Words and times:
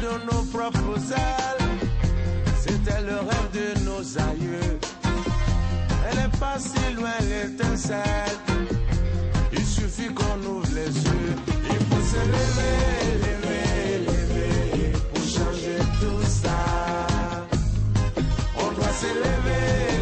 de 0.00 0.24
nos 0.24 0.42
propres 0.44 1.12
ailes. 1.12 1.68
C'était 2.60 3.02
le 3.02 3.16
rêve 3.16 3.50
de 3.52 3.80
nos 3.84 4.02
aïeux. 4.18 4.78
Elle 6.10 6.18
est 6.18 6.38
pas 6.38 6.58
si 6.58 6.94
loin 6.94 7.16
l'étincelle. 7.28 8.38
Il 9.52 9.64
suffit 9.64 10.12
qu'on 10.14 10.38
ouvre 10.48 10.68
les 10.74 10.92
yeux. 11.06 11.34
Il 11.74 11.80
faut 11.88 12.04
se 12.12 12.20
lever, 12.34 12.76
lever, 14.06 14.92
pour 15.12 15.22
changer 15.22 15.78
tout 16.00 16.24
ça. 16.24 16.60
On 18.56 18.72
doit 18.72 18.94
se 19.02 19.06
lever, 19.06 19.99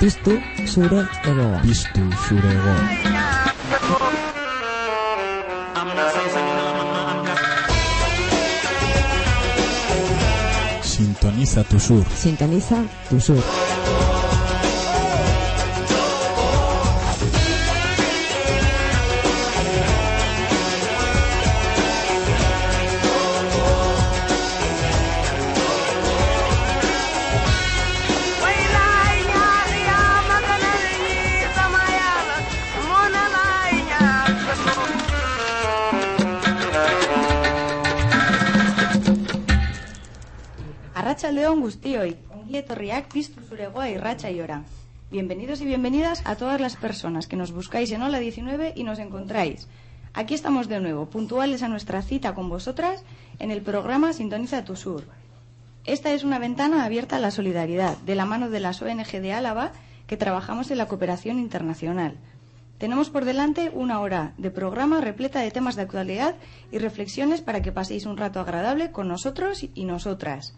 Piztu 0.00 0.32
zure 0.64 1.02
egoa. 1.28 1.58
Piztu 1.60 2.00
zure 2.24 2.52
egoa. 2.54 2.76
Sintoniza 10.82 11.64
tu 11.64 11.78
sur. 11.78 12.04
Sintoniza 12.16 12.82
tu 13.10 13.20
sur. 13.20 13.79
León 41.60 41.68
Gustioi, 41.68 42.16
Etorriak 42.50 43.12
Piztu 43.12 43.42
Zuregoa 43.42 43.86
Llora. 44.32 44.64
Bienvenidos 45.10 45.60
y 45.60 45.66
bienvenidas 45.66 46.22
a 46.24 46.34
todas 46.36 46.58
las 46.58 46.76
personas 46.76 47.26
que 47.26 47.36
nos 47.36 47.52
buscáis 47.52 47.92
en 47.92 48.00
Ola 48.00 48.18
19 48.18 48.72
y 48.76 48.82
nos 48.82 48.98
encontráis. 48.98 49.68
Aquí 50.14 50.32
estamos 50.32 50.68
de 50.68 50.80
nuevo, 50.80 51.10
puntuales 51.10 51.62
a 51.62 51.68
nuestra 51.68 52.00
cita 52.00 52.34
con 52.34 52.48
vosotras 52.48 53.04
en 53.38 53.50
el 53.50 53.60
programa 53.60 54.14
Sintoniza 54.14 54.64
tu 54.64 54.74
Sur. 54.74 55.04
Esta 55.84 56.14
es 56.14 56.24
una 56.24 56.38
ventana 56.38 56.86
abierta 56.86 57.16
a 57.16 57.20
la 57.20 57.30
solidaridad, 57.30 57.98
de 57.98 58.14
la 58.14 58.24
mano 58.24 58.48
de 58.48 58.60
las 58.60 58.80
ONG 58.80 59.20
de 59.20 59.32
Álava 59.34 59.72
que 60.06 60.16
trabajamos 60.16 60.70
en 60.70 60.78
la 60.78 60.88
cooperación 60.88 61.38
internacional. 61.38 62.16
Tenemos 62.78 63.10
por 63.10 63.26
delante 63.26 63.70
una 63.74 64.00
hora 64.00 64.32
de 64.38 64.50
programa 64.50 65.02
repleta 65.02 65.40
de 65.40 65.50
temas 65.50 65.76
de 65.76 65.82
actualidad 65.82 66.36
y 66.72 66.78
reflexiones 66.78 67.42
para 67.42 67.60
que 67.60 67.70
paséis 67.70 68.06
un 68.06 68.16
rato 68.16 68.40
agradable 68.40 68.92
con 68.92 69.08
nosotros 69.08 69.66
y 69.74 69.84
nosotras. 69.84 70.54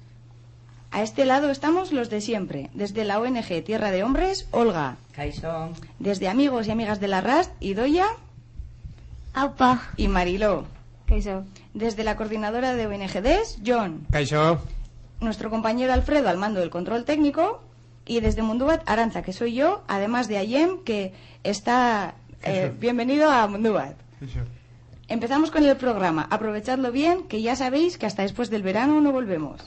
A 0.93 1.03
este 1.03 1.25
lado 1.25 1.51
estamos 1.51 1.91
los 1.91 2.11
de 2.11 2.21
siempre, 2.21 2.69
desde 2.75 3.05
la 3.05 3.19
ONG 3.19 3.65
Tierra 3.65 3.91
de 3.91 4.03
Hombres, 4.05 4.47
Olga. 4.51 4.97
Caixo. 5.12 5.71
Desde 5.98 6.29
amigos 6.29 6.67
y 6.67 6.71
amigas 6.71 7.01
de 7.01 7.09
la 7.09 7.23
RAST, 7.23 7.51
Idoya 7.61 8.07
Aupa. 9.33 9.89
y 9.97 10.09
Mariló. 10.09 10.67
Desde 11.75 12.05
la 12.05 12.17
coordinadora 12.17 12.75
de 12.75 12.87
ONGDs, 12.87 13.61
John. 13.67 14.07
Caixo. 14.11 14.61
Nuestro 15.20 15.48
compañero 15.51 15.93
Alfredo 15.95 16.29
al 16.29 16.37
mando 16.39 16.61
del 16.61 16.70
control 16.70 17.05
técnico. 17.05 17.63
Y 18.05 18.20
desde 18.20 18.43
Mundubat, 18.43 18.83
Aranza, 18.89 19.23
que 19.23 19.33
soy 19.33 19.55
yo, 19.55 19.83
además 19.87 20.27
de 20.29 20.37
Ayem, 20.39 20.83
que 20.85 21.14
está... 21.45 22.14
eh, 22.42 22.73
bienvenido 22.79 23.30
a 23.30 23.47
Mundubat. 23.47 23.95
Empezamos 25.09 25.51
con 25.51 25.64
el 25.64 25.77
programa. 25.77 26.27
Aprovechadlo 26.30 26.91
bien, 26.92 27.23
que 27.29 27.41
ya 27.42 27.55
sabéis 27.57 27.98
que 27.98 28.07
hasta 28.07 28.23
después 28.23 28.51
del 28.51 28.63
verano 28.63 29.01
no 29.01 29.13
volvemos. 29.13 29.61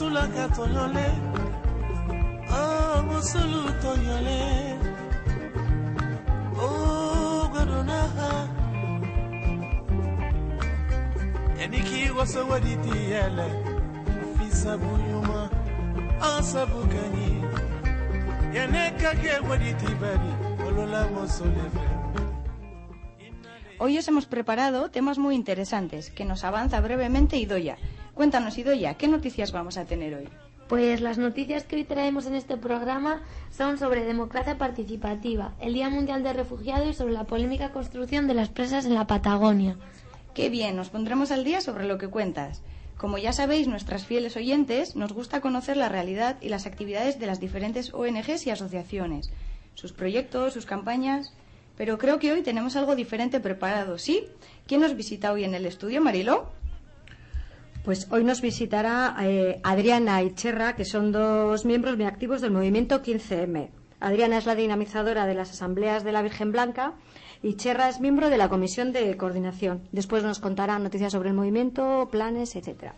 solaka 0.00 0.44
toyole 0.56 1.06
mosulu 3.06 3.62
toyole 3.82 4.40
ogodonaha 6.68 8.30
eniki 11.62 12.10
wasowediti 12.18 12.96
yele 13.12 13.48
fisa 14.36 14.38
fisabuyuma 14.38 15.40
asabukani 16.32 17.39
Hoy 23.78 23.96
os 23.96 24.08
hemos 24.08 24.26
preparado 24.26 24.90
temas 24.90 25.18
muy 25.18 25.36
interesantes 25.36 26.10
que 26.10 26.24
nos 26.24 26.42
avanza 26.42 26.80
brevemente 26.80 27.36
Idoya. 27.36 27.78
Cuéntanos, 28.14 28.58
Idoya, 28.58 28.94
¿qué 28.94 29.06
noticias 29.06 29.52
vamos 29.52 29.76
a 29.76 29.84
tener 29.84 30.14
hoy? 30.14 30.28
Pues 30.68 31.00
las 31.00 31.16
noticias 31.16 31.62
que 31.62 31.76
hoy 31.76 31.84
traemos 31.84 32.26
en 32.26 32.34
este 32.34 32.56
programa 32.56 33.22
son 33.50 33.78
sobre 33.78 34.04
democracia 34.04 34.58
participativa, 34.58 35.54
el 35.60 35.74
Día 35.74 35.88
Mundial 35.88 36.24
de 36.24 36.32
Refugiados 36.32 36.88
y 36.88 36.94
sobre 36.94 37.12
la 37.12 37.24
polémica 37.24 37.70
construcción 37.70 38.26
de 38.26 38.34
las 38.34 38.48
presas 38.48 38.84
en 38.84 38.94
la 38.94 39.06
Patagonia. 39.06 39.76
Qué 40.34 40.48
bien, 40.48 40.74
nos 40.74 40.90
pondremos 40.90 41.30
al 41.30 41.44
día 41.44 41.60
sobre 41.60 41.86
lo 41.86 41.98
que 41.98 42.08
cuentas. 42.08 42.62
Como 43.00 43.16
ya 43.16 43.32
sabéis, 43.32 43.66
nuestras 43.66 44.04
fieles 44.04 44.36
oyentes, 44.36 44.94
nos 44.94 45.14
gusta 45.14 45.40
conocer 45.40 45.78
la 45.78 45.88
realidad 45.88 46.36
y 46.42 46.50
las 46.50 46.66
actividades 46.66 47.18
de 47.18 47.26
las 47.26 47.40
diferentes 47.40 47.94
ONGs 47.94 48.46
y 48.46 48.50
asociaciones, 48.50 49.32
sus 49.72 49.94
proyectos, 49.94 50.52
sus 50.52 50.66
campañas. 50.66 51.32
Pero 51.78 51.96
creo 51.96 52.18
que 52.18 52.30
hoy 52.30 52.42
tenemos 52.42 52.76
algo 52.76 52.94
diferente 52.94 53.40
preparado, 53.40 53.96
¿sí? 53.96 54.26
¿Quién 54.66 54.82
nos 54.82 54.94
visita 54.96 55.32
hoy 55.32 55.44
en 55.44 55.54
el 55.54 55.64
estudio, 55.64 56.02
Marilo? 56.02 56.52
Pues 57.86 58.06
hoy 58.10 58.22
nos 58.22 58.42
visitará 58.42 59.16
eh, 59.22 59.62
Adriana 59.64 60.22
y 60.22 60.34
Cherra, 60.34 60.76
que 60.76 60.84
son 60.84 61.10
dos 61.10 61.64
miembros 61.64 61.96
muy 61.96 62.04
activos 62.04 62.42
del 62.42 62.50
movimiento 62.50 63.02
15M. 63.02 63.70
Adriana 64.00 64.36
es 64.36 64.44
la 64.44 64.54
dinamizadora 64.54 65.24
de 65.24 65.34
las 65.34 65.52
asambleas 65.52 66.04
de 66.04 66.12
la 66.12 66.20
Virgen 66.20 66.52
Blanca 66.52 66.96
y 67.42 67.54
Cherra 67.54 67.88
es 67.88 68.00
miembro 68.00 68.28
de 68.30 68.38
la 68.38 68.48
comisión 68.48 68.92
de 68.92 69.16
coordinación. 69.16 69.82
Después 69.92 70.22
nos 70.22 70.40
contará 70.40 70.78
noticias 70.78 71.12
sobre 71.12 71.30
el 71.30 71.34
movimiento, 71.34 72.08
planes, 72.10 72.54
etcétera. 72.56 72.94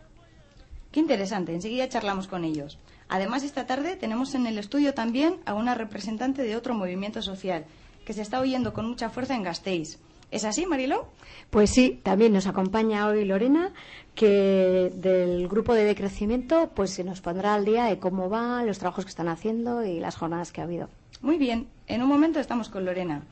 Qué 0.90 1.00
interesante, 1.00 1.54
enseguida 1.54 1.88
charlamos 1.88 2.28
con 2.28 2.44
ellos. 2.44 2.78
Además, 3.08 3.44
esta 3.44 3.66
tarde 3.66 3.96
tenemos 3.96 4.34
en 4.34 4.46
el 4.46 4.58
estudio 4.58 4.94
también 4.94 5.36
a 5.46 5.54
una 5.54 5.74
representante 5.74 6.42
de 6.42 6.56
otro 6.56 6.74
movimiento 6.74 7.22
social 7.22 7.64
que 8.04 8.12
se 8.12 8.22
está 8.22 8.40
oyendo 8.40 8.72
con 8.72 8.86
mucha 8.88 9.10
fuerza 9.10 9.34
en 9.34 9.42
Gasteiz. 9.42 9.98
¿Es 10.30 10.44
así, 10.44 10.64
Marilo? 10.64 11.08
Pues 11.50 11.70
sí, 11.70 12.00
también 12.02 12.32
nos 12.32 12.46
acompaña 12.46 13.06
hoy 13.06 13.24
Lorena, 13.26 13.72
que 14.14 14.90
del 14.94 15.46
grupo 15.46 15.74
de 15.74 15.84
decrecimiento 15.84 16.70
pues 16.74 16.90
se 16.90 17.04
nos 17.04 17.20
pondrá 17.20 17.54
al 17.54 17.66
día 17.66 17.84
de 17.84 17.98
cómo 17.98 18.30
van, 18.30 18.66
los 18.66 18.78
trabajos 18.78 19.04
que 19.04 19.10
están 19.10 19.28
haciendo 19.28 19.84
y 19.84 20.00
las 20.00 20.16
jornadas 20.16 20.50
que 20.50 20.62
ha 20.62 20.64
habido. 20.64 20.88
Muy 21.22 21.38
bien, 21.38 21.68
en 21.86 22.02
un 22.02 22.08
momento 22.08 22.40
estamos 22.40 22.68
con 22.68 22.84
Lorena. 22.84 23.22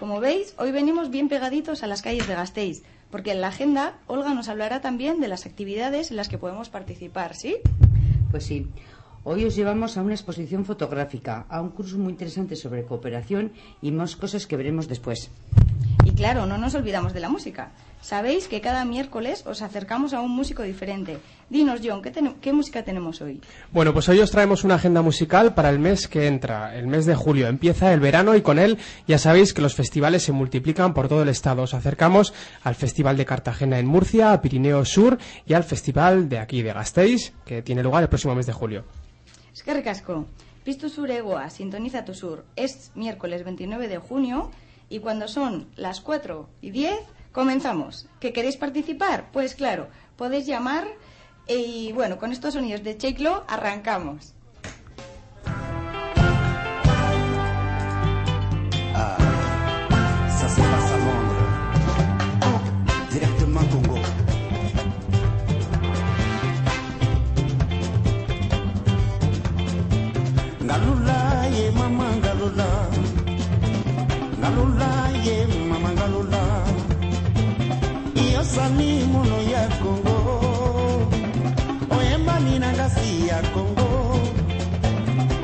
Como 0.00 0.18
veis, 0.18 0.52
hoy 0.58 0.72
venimos 0.72 1.10
bien 1.10 1.28
pegaditos 1.28 1.84
a 1.84 1.86
las 1.86 2.02
calles 2.02 2.26
de 2.26 2.34
Gasteiz, 2.34 2.82
porque 3.08 3.30
en 3.30 3.40
la 3.40 3.48
agenda 3.48 3.98
Olga 4.08 4.34
nos 4.34 4.48
hablará 4.48 4.80
también 4.80 5.20
de 5.20 5.28
las 5.28 5.46
actividades 5.46 6.10
en 6.10 6.16
las 6.16 6.28
que 6.28 6.38
podemos 6.38 6.70
participar, 6.70 7.36
¿sí? 7.36 7.58
Pues 8.32 8.44
sí. 8.44 8.66
Hoy 9.22 9.44
os 9.44 9.54
llevamos 9.54 9.96
a 9.96 10.02
una 10.02 10.14
exposición 10.14 10.64
fotográfica, 10.64 11.46
a 11.48 11.60
un 11.60 11.70
curso 11.70 11.98
muy 11.98 12.10
interesante 12.10 12.56
sobre 12.56 12.84
cooperación 12.84 13.52
y 13.80 13.92
más 13.92 14.16
cosas 14.16 14.48
que 14.48 14.56
veremos 14.56 14.88
después. 14.88 15.30
¿Y 16.06 16.12
claro, 16.12 16.46
no 16.46 16.56
nos 16.56 16.72
olvidamos 16.76 17.12
de 17.14 17.18
la 17.18 17.28
música. 17.28 17.72
Sabéis 18.00 18.46
que 18.46 18.60
cada 18.60 18.84
miércoles 18.84 19.42
os 19.44 19.60
acercamos 19.60 20.12
a 20.12 20.20
un 20.20 20.30
músico 20.30 20.62
diferente. 20.62 21.18
Dinos, 21.50 21.80
John, 21.82 22.00
¿qué, 22.00 22.52
música 22.52 22.84
tenemos 22.84 23.20
hoy? 23.20 23.40
Bueno, 23.72 23.92
pues 23.92 24.08
hoy 24.08 24.20
os 24.20 24.30
traemos 24.30 24.62
una 24.62 24.76
agenda 24.76 25.02
musical 25.02 25.54
para 25.54 25.68
el 25.68 25.80
mes 25.80 26.06
que 26.06 26.28
entra, 26.28 26.76
el 26.76 26.86
mes 26.86 27.06
de 27.06 27.16
julio. 27.16 27.48
Empieza 27.48 27.92
el 27.92 27.98
verano 27.98 28.36
y 28.36 28.42
con 28.42 28.60
él 28.60 28.78
ya 29.08 29.18
sabéis 29.18 29.52
que 29.52 29.62
los 29.62 29.74
festivales 29.74 30.22
se 30.22 30.30
multiplican 30.30 30.94
por 30.94 31.08
todo 31.08 31.24
el 31.24 31.28
estado. 31.28 31.62
Os 31.62 31.74
acercamos 31.74 32.32
al 32.62 32.76
Festival 32.76 33.16
de 33.16 33.26
Cartagena 33.26 33.80
en 33.80 33.86
Murcia, 33.86 34.30
a 34.30 34.40
Pirineo 34.40 34.84
Sur 34.84 35.18
y 35.44 35.54
al 35.54 35.64
Festival 35.64 36.28
de 36.28 36.38
aquí 36.38 36.62
de 36.62 36.72
Gasteiz, 36.72 37.32
que 37.44 37.62
tiene 37.62 37.82
lugar 37.82 38.04
el 38.04 38.08
próximo 38.08 38.36
mes 38.36 38.46
de 38.46 38.52
julio. 38.52 38.84
Es 39.52 39.64
que 39.64 39.74
ricasco. 39.74 40.26
Pistu 40.62 40.88
Sur 40.88 41.10
Egoa, 41.10 41.50
sintoniza 41.50 42.04
tu 42.04 42.14
sur. 42.14 42.44
Es 42.54 42.92
miércoles 42.94 43.44
29 43.44 43.88
de 43.88 43.98
junio 43.98 44.52
y 44.88 45.00
cuando 45.00 45.28
son 45.28 45.68
las 45.76 46.00
4 46.00 46.48
y 46.60 46.70
10 46.70 46.98
comenzamos. 47.32 48.08
¿Que 48.20 48.32
queréis 48.32 48.56
participar? 48.56 49.30
Pues 49.32 49.54
claro, 49.54 49.88
podéis 50.16 50.46
llamar 50.46 50.86
y 51.48 51.92
bueno, 51.92 52.18
con 52.18 52.32
estos 52.32 52.54
sonidos 52.54 52.82
de 52.82 52.96
Cheiklo 52.96 53.44
arrancamos. 53.48 54.35
mosani 78.56 79.04
mono 79.12 79.38
ya 79.52 79.68
kongo 79.82 81.10
oyembani 81.90 82.50
Nina 82.50 82.72
kasi 82.72 83.28
ya 83.28 83.42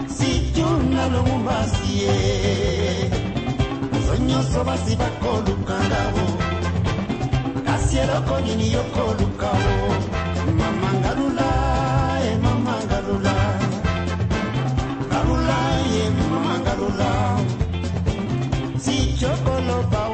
Si 0.09 0.25
situna 0.25 1.09
lomumbasi 1.09 1.99
ye. 2.03 3.11
Ozo 3.97 4.17
nyonso 4.17 4.65
basi 4.65 4.97
bakolukanga 4.97 6.03
wo. 6.15 6.25
kasi 7.67 7.99
eloko 7.99 8.41
nini 8.41 8.73
yokoluka 8.73 9.51
wo. 9.63 9.77
mama 10.59 10.91
ngalula 11.01 11.51
e 12.25 12.37
mama 12.45 12.75
ngalula. 12.87 13.37
Ngalula 15.09 15.59
ye 15.93 16.05
mama 16.11 16.55
ngalula. 16.65 17.13
Sicokoloba 18.79 20.12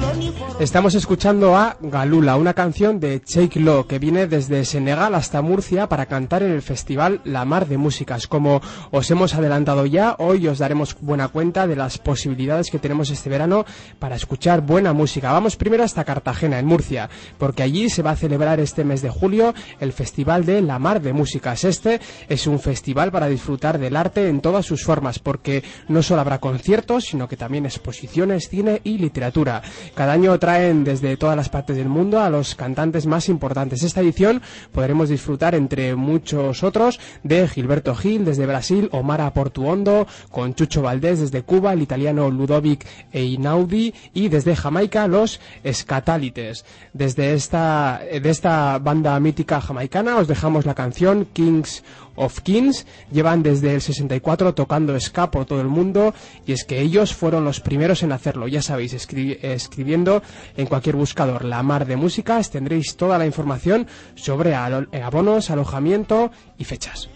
dolor 0.00 0.17
Estamos 0.60 0.96
escuchando 0.96 1.56
a 1.56 1.76
Galula, 1.80 2.36
una 2.36 2.52
canción 2.52 2.98
de 2.98 3.22
Cheikh 3.22 3.56
Lo 3.56 3.86
que 3.86 4.00
viene 4.00 4.26
desde 4.26 4.64
Senegal 4.64 5.14
hasta 5.14 5.40
Murcia 5.40 5.88
para 5.88 6.06
cantar 6.06 6.42
en 6.42 6.50
el 6.50 6.62
festival 6.62 7.20
La 7.22 7.44
Mar 7.44 7.68
de 7.68 7.78
Músicas. 7.78 8.26
Como 8.26 8.60
os 8.90 9.08
hemos 9.10 9.34
adelantado 9.34 9.86
ya, 9.86 10.16
hoy 10.18 10.48
os 10.48 10.58
daremos 10.58 10.96
buena 11.00 11.28
cuenta 11.28 11.68
de 11.68 11.76
las 11.76 11.98
posibilidades 11.98 12.72
que 12.72 12.80
tenemos 12.80 13.10
este 13.10 13.30
verano 13.30 13.64
para 14.00 14.16
escuchar 14.16 14.62
buena 14.62 14.92
música. 14.92 15.30
Vamos 15.30 15.56
primero 15.56 15.84
hasta 15.84 16.04
Cartagena, 16.04 16.58
en 16.58 16.66
Murcia, 16.66 17.08
porque 17.38 17.62
allí 17.62 17.88
se 17.88 18.02
va 18.02 18.10
a 18.10 18.16
celebrar 18.16 18.58
este 18.58 18.82
mes 18.82 19.00
de 19.00 19.10
julio 19.10 19.54
el 19.78 19.92
Festival 19.92 20.44
de 20.44 20.60
La 20.60 20.80
Mar 20.80 21.00
de 21.00 21.12
Músicas. 21.12 21.62
Este 21.62 22.00
es 22.28 22.48
un 22.48 22.58
festival 22.58 23.12
para 23.12 23.28
disfrutar 23.28 23.78
del 23.78 23.94
arte 23.94 24.28
en 24.28 24.40
todas 24.40 24.66
sus 24.66 24.82
formas, 24.82 25.20
porque 25.20 25.62
no 25.86 26.02
solo 26.02 26.20
habrá 26.20 26.40
conciertos, 26.40 27.04
sino 27.04 27.28
que 27.28 27.36
también 27.36 27.64
exposiciones, 27.64 28.48
cine 28.48 28.80
y 28.82 28.98
literatura. 28.98 29.62
Cada 29.94 30.17
año 30.18 30.36
traen 30.40 30.82
desde 30.82 31.16
todas 31.16 31.36
las 31.36 31.48
partes 31.48 31.76
del 31.76 31.88
mundo 31.88 32.20
a 32.20 32.28
los 32.28 32.56
cantantes 32.56 33.06
más 33.06 33.28
importantes. 33.28 33.84
Esta 33.84 34.00
edición 34.00 34.42
podremos 34.72 35.08
disfrutar 35.08 35.54
entre 35.54 35.94
muchos 35.94 36.64
otros 36.64 36.98
de 37.22 37.46
Gilberto 37.46 37.94
Gil 37.94 38.24
desde 38.24 38.44
Brasil, 38.44 38.88
Omar 38.90 39.32
Portuondo, 39.32 40.08
con 40.32 40.54
Chucho 40.54 40.82
Valdés 40.82 41.20
desde 41.20 41.42
Cuba, 41.42 41.72
el 41.72 41.82
italiano 41.82 42.32
Ludovic 42.32 42.84
Einaudi 43.12 43.94
y 44.12 44.28
desde 44.28 44.56
Jamaica 44.56 45.06
los 45.06 45.40
Escatálites. 45.62 46.64
Desde 46.92 47.34
esta, 47.34 48.00
de 48.10 48.30
esta 48.30 48.80
banda 48.80 49.20
mítica 49.20 49.60
jamaicana 49.60 50.16
os 50.16 50.26
dejamos 50.26 50.66
la 50.66 50.74
canción 50.74 51.26
Kings 51.32 51.84
of 52.18 52.40
Kings 52.40 52.86
llevan 53.12 53.42
desde 53.42 53.74
el 53.74 53.80
64 53.80 54.54
tocando 54.54 54.98
ska 55.00 55.30
por 55.30 55.46
todo 55.46 55.60
el 55.60 55.68
mundo 55.68 56.14
y 56.46 56.52
es 56.52 56.64
que 56.64 56.80
ellos 56.80 57.14
fueron 57.14 57.44
los 57.44 57.60
primeros 57.60 58.02
en 58.02 58.12
hacerlo. 58.12 58.48
Ya 58.48 58.62
sabéis, 58.62 58.94
escri- 58.94 59.38
escribiendo 59.42 60.22
en 60.56 60.66
cualquier 60.66 60.96
buscador 60.96 61.44
La 61.44 61.62
Mar 61.62 61.86
de 61.86 61.96
Músicas 61.96 62.50
tendréis 62.50 62.96
toda 62.96 63.18
la 63.18 63.26
información 63.26 63.86
sobre 64.14 64.50
eh, 64.50 65.02
abonos, 65.02 65.50
alojamiento 65.50 66.30
y 66.58 66.64
fechas. 66.64 67.08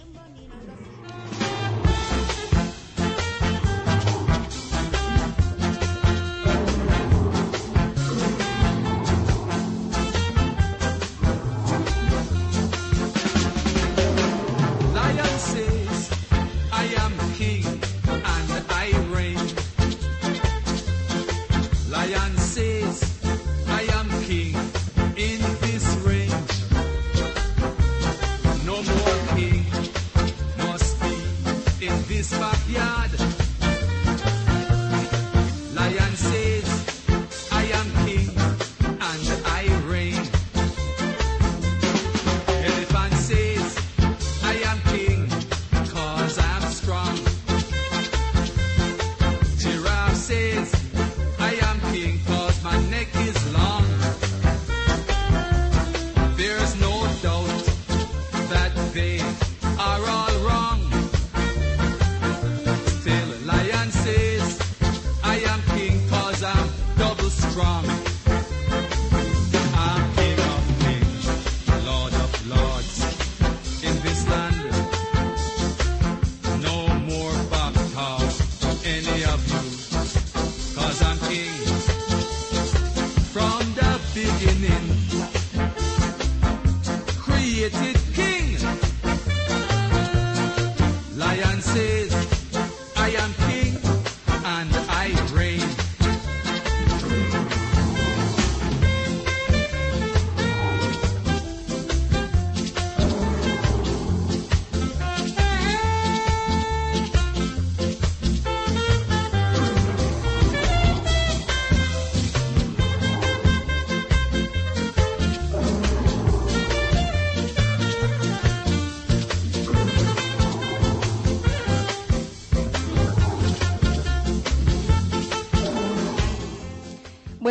Yeah. 32.73 33.22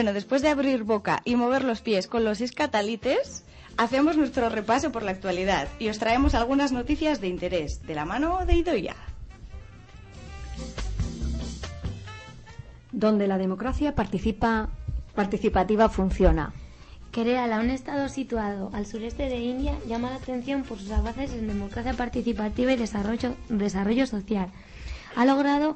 Bueno, 0.01 0.13
después 0.13 0.41
de 0.41 0.50
abrir 0.50 0.84
boca 0.84 1.22
y 1.25 1.36
mover 1.36 1.63
los 1.63 1.81
pies 1.81 2.08
con 2.08 2.24
los 2.24 2.41
escatalites, 2.41 3.43
hacemos 3.77 4.17
nuestro 4.17 4.50
repaso 4.50 4.91
por 4.91 5.03
la 5.03 5.12
actualidad 5.12 5.67
y 5.77 5.89
os 5.89 6.00
traemos 6.00 6.34
algunas 6.34 6.72
noticias 6.72 7.22
de 7.22 7.27
interés, 7.27 7.86
de 7.86 7.93
la 7.93 8.03
mano 8.03 8.43
de 8.48 8.55
Idoia. 8.55 8.96
donde 12.91 13.27
la 13.27 13.38
democracia 13.38 13.93
participa, 13.93 14.70
participativa 15.13 15.88
funciona. 15.88 16.51
Kerala, 17.12 17.60
un 17.60 17.70
estado 17.70 18.10
situado 18.10 18.72
al 18.74 18.88
sureste 18.88 19.29
de 19.29 19.38
India, 19.38 19.77
llama 19.88 20.10
la 20.10 20.15
atención 20.15 20.63
por 20.63 20.79
sus 20.79 20.89
avances 20.89 21.31
en 21.31 21.48
democracia 21.48 21.93
participativa 21.93 22.72
y 22.72 22.75
desarrollo, 22.75 23.36
desarrollo 23.50 24.08
social. 24.08 24.50
Ha 25.15 25.25
logrado 25.25 25.75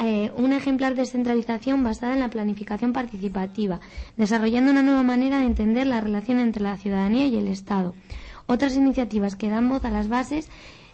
eh, 0.00 0.30
una 0.36 0.56
ejemplar 0.56 0.94
descentralización 0.94 1.84
basada 1.84 2.14
en 2.14 2.20
la 2.20 2.30
planificación 2.30 2.92
participativa, 2.92 3.80
desarrollando 4.16 4.70
una 4.72 4.82
nueva 4.82 5.02
manera 5.02 5.38
de 5.40 5.46
entender 5.46 5.86
la 5.86 6.00
relación 6.00 6.38
entre 6.38 6.62
la 6.62 6.76
ciudadanía 6.78 7.26
y 7.26 7.36
el 7.36 7.48
Estado. 7.48 7.94
Otras 8.46 8.74
iniciativas 8.76 9.36
que 9.36 9.50
dan 9.50 9.68
voz 9.68 9.84
a 9.84 9.90
las 9.90 10.08
bases 10.08 10.48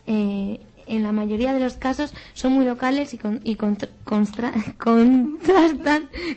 eh, 0.06 0.60
en 0.88 1.02
la 1.02 1.10
mayoría 1.12 1.52
de 1.52 1.58
los 1.60 1.74
casos 1.74 2.14
son 2.34 2.52
muy 2.52 2.64
locales 2.64 3.12
y, 3.14 3.18
con- 3.18 3.40
y 3.42 3.56
contrastan 4.06 4.52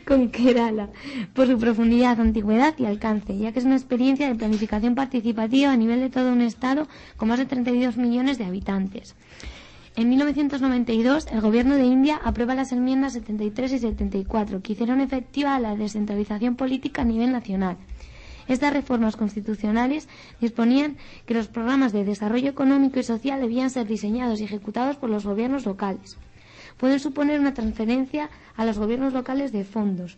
con 0.06 0.28
Kerala 0.30 0.88
por 1.34 1.46
su 1.46 1.58
profundidad, 1.58 2.20
antigüedad 2.20 2.74
y 2.78 2.84
alcance, 2.86 3.36
ya 3.38 3.52
que 3.52 3.58
es 3.60 3.64
una 3.64 3.76
experiencia 3.76 4.28
de 4.28 4.34
planificación 4.34 4.94
participativa 4.94 5.72
a 5.72 5.76
nivel 5.76 6.00
de 6.00 6.10
todo 6.10 6.32
un 6.32 6.40
Estado 6.40 6.86
con 7.16 7.28
más 7.28 7.38
de 7.38 7.46
32 7.46 7.96
millones 7.96 8.38
de 8.38 8.44
habitantes. 8.44 9.14
En 10.00 10.08
1992, 10.08 11.26
el 11.30 11.42
Gobierno 11.42 11.76
de 11.76 11.84
India 11.84 12.18
aprueba 12.24 12.54
las 12.54 12.72
enmiendas 12.72 13.12
73 13.12 13.72
y 13.72 13.78
74, 13.80 14.62
que 14.62 14.72
hicieron 14.72 15.02
efectiva 15.02 15.60
la 15.60 15.76
descentralización 15.76 16.56
política 16.56 17.02
a 17.02 17.04
nivel 17.04 17.32
nacional. 17.32 17.76
Estas 18.48 18.72
reformas 18.72 19.16
constitucionales 19.16 20.08
disponían 20.40 20.96
que 21.26 21.34
los 21.34 21.48
programas 21.48 21.92
de 21.92 22.06
desarrollo 22.06 22.48
económico 22.48 22.98
y 22.98 23.02
social 23.02 23.42
debían 23.42 23.68
ser 23.68 23.86
diseñados 23.86 24.40
y 24.40 24.44
ejecutados 24.44 24.96
por 24.96 25.10
los 25.10 25.26
gobiernos 25.26 25.66
locales. 25.66 26.16
Pueden 26.78 26.98
suponer 26.98 27.38
una 27.38 27.52
transferencia 27.52 28.30
a 28.56 28.64
los 28.64 28.78
gobiernos 28.78 29.12
locales 29.12 29.52
de 29.52 29.64
fondos. 29.64 30.16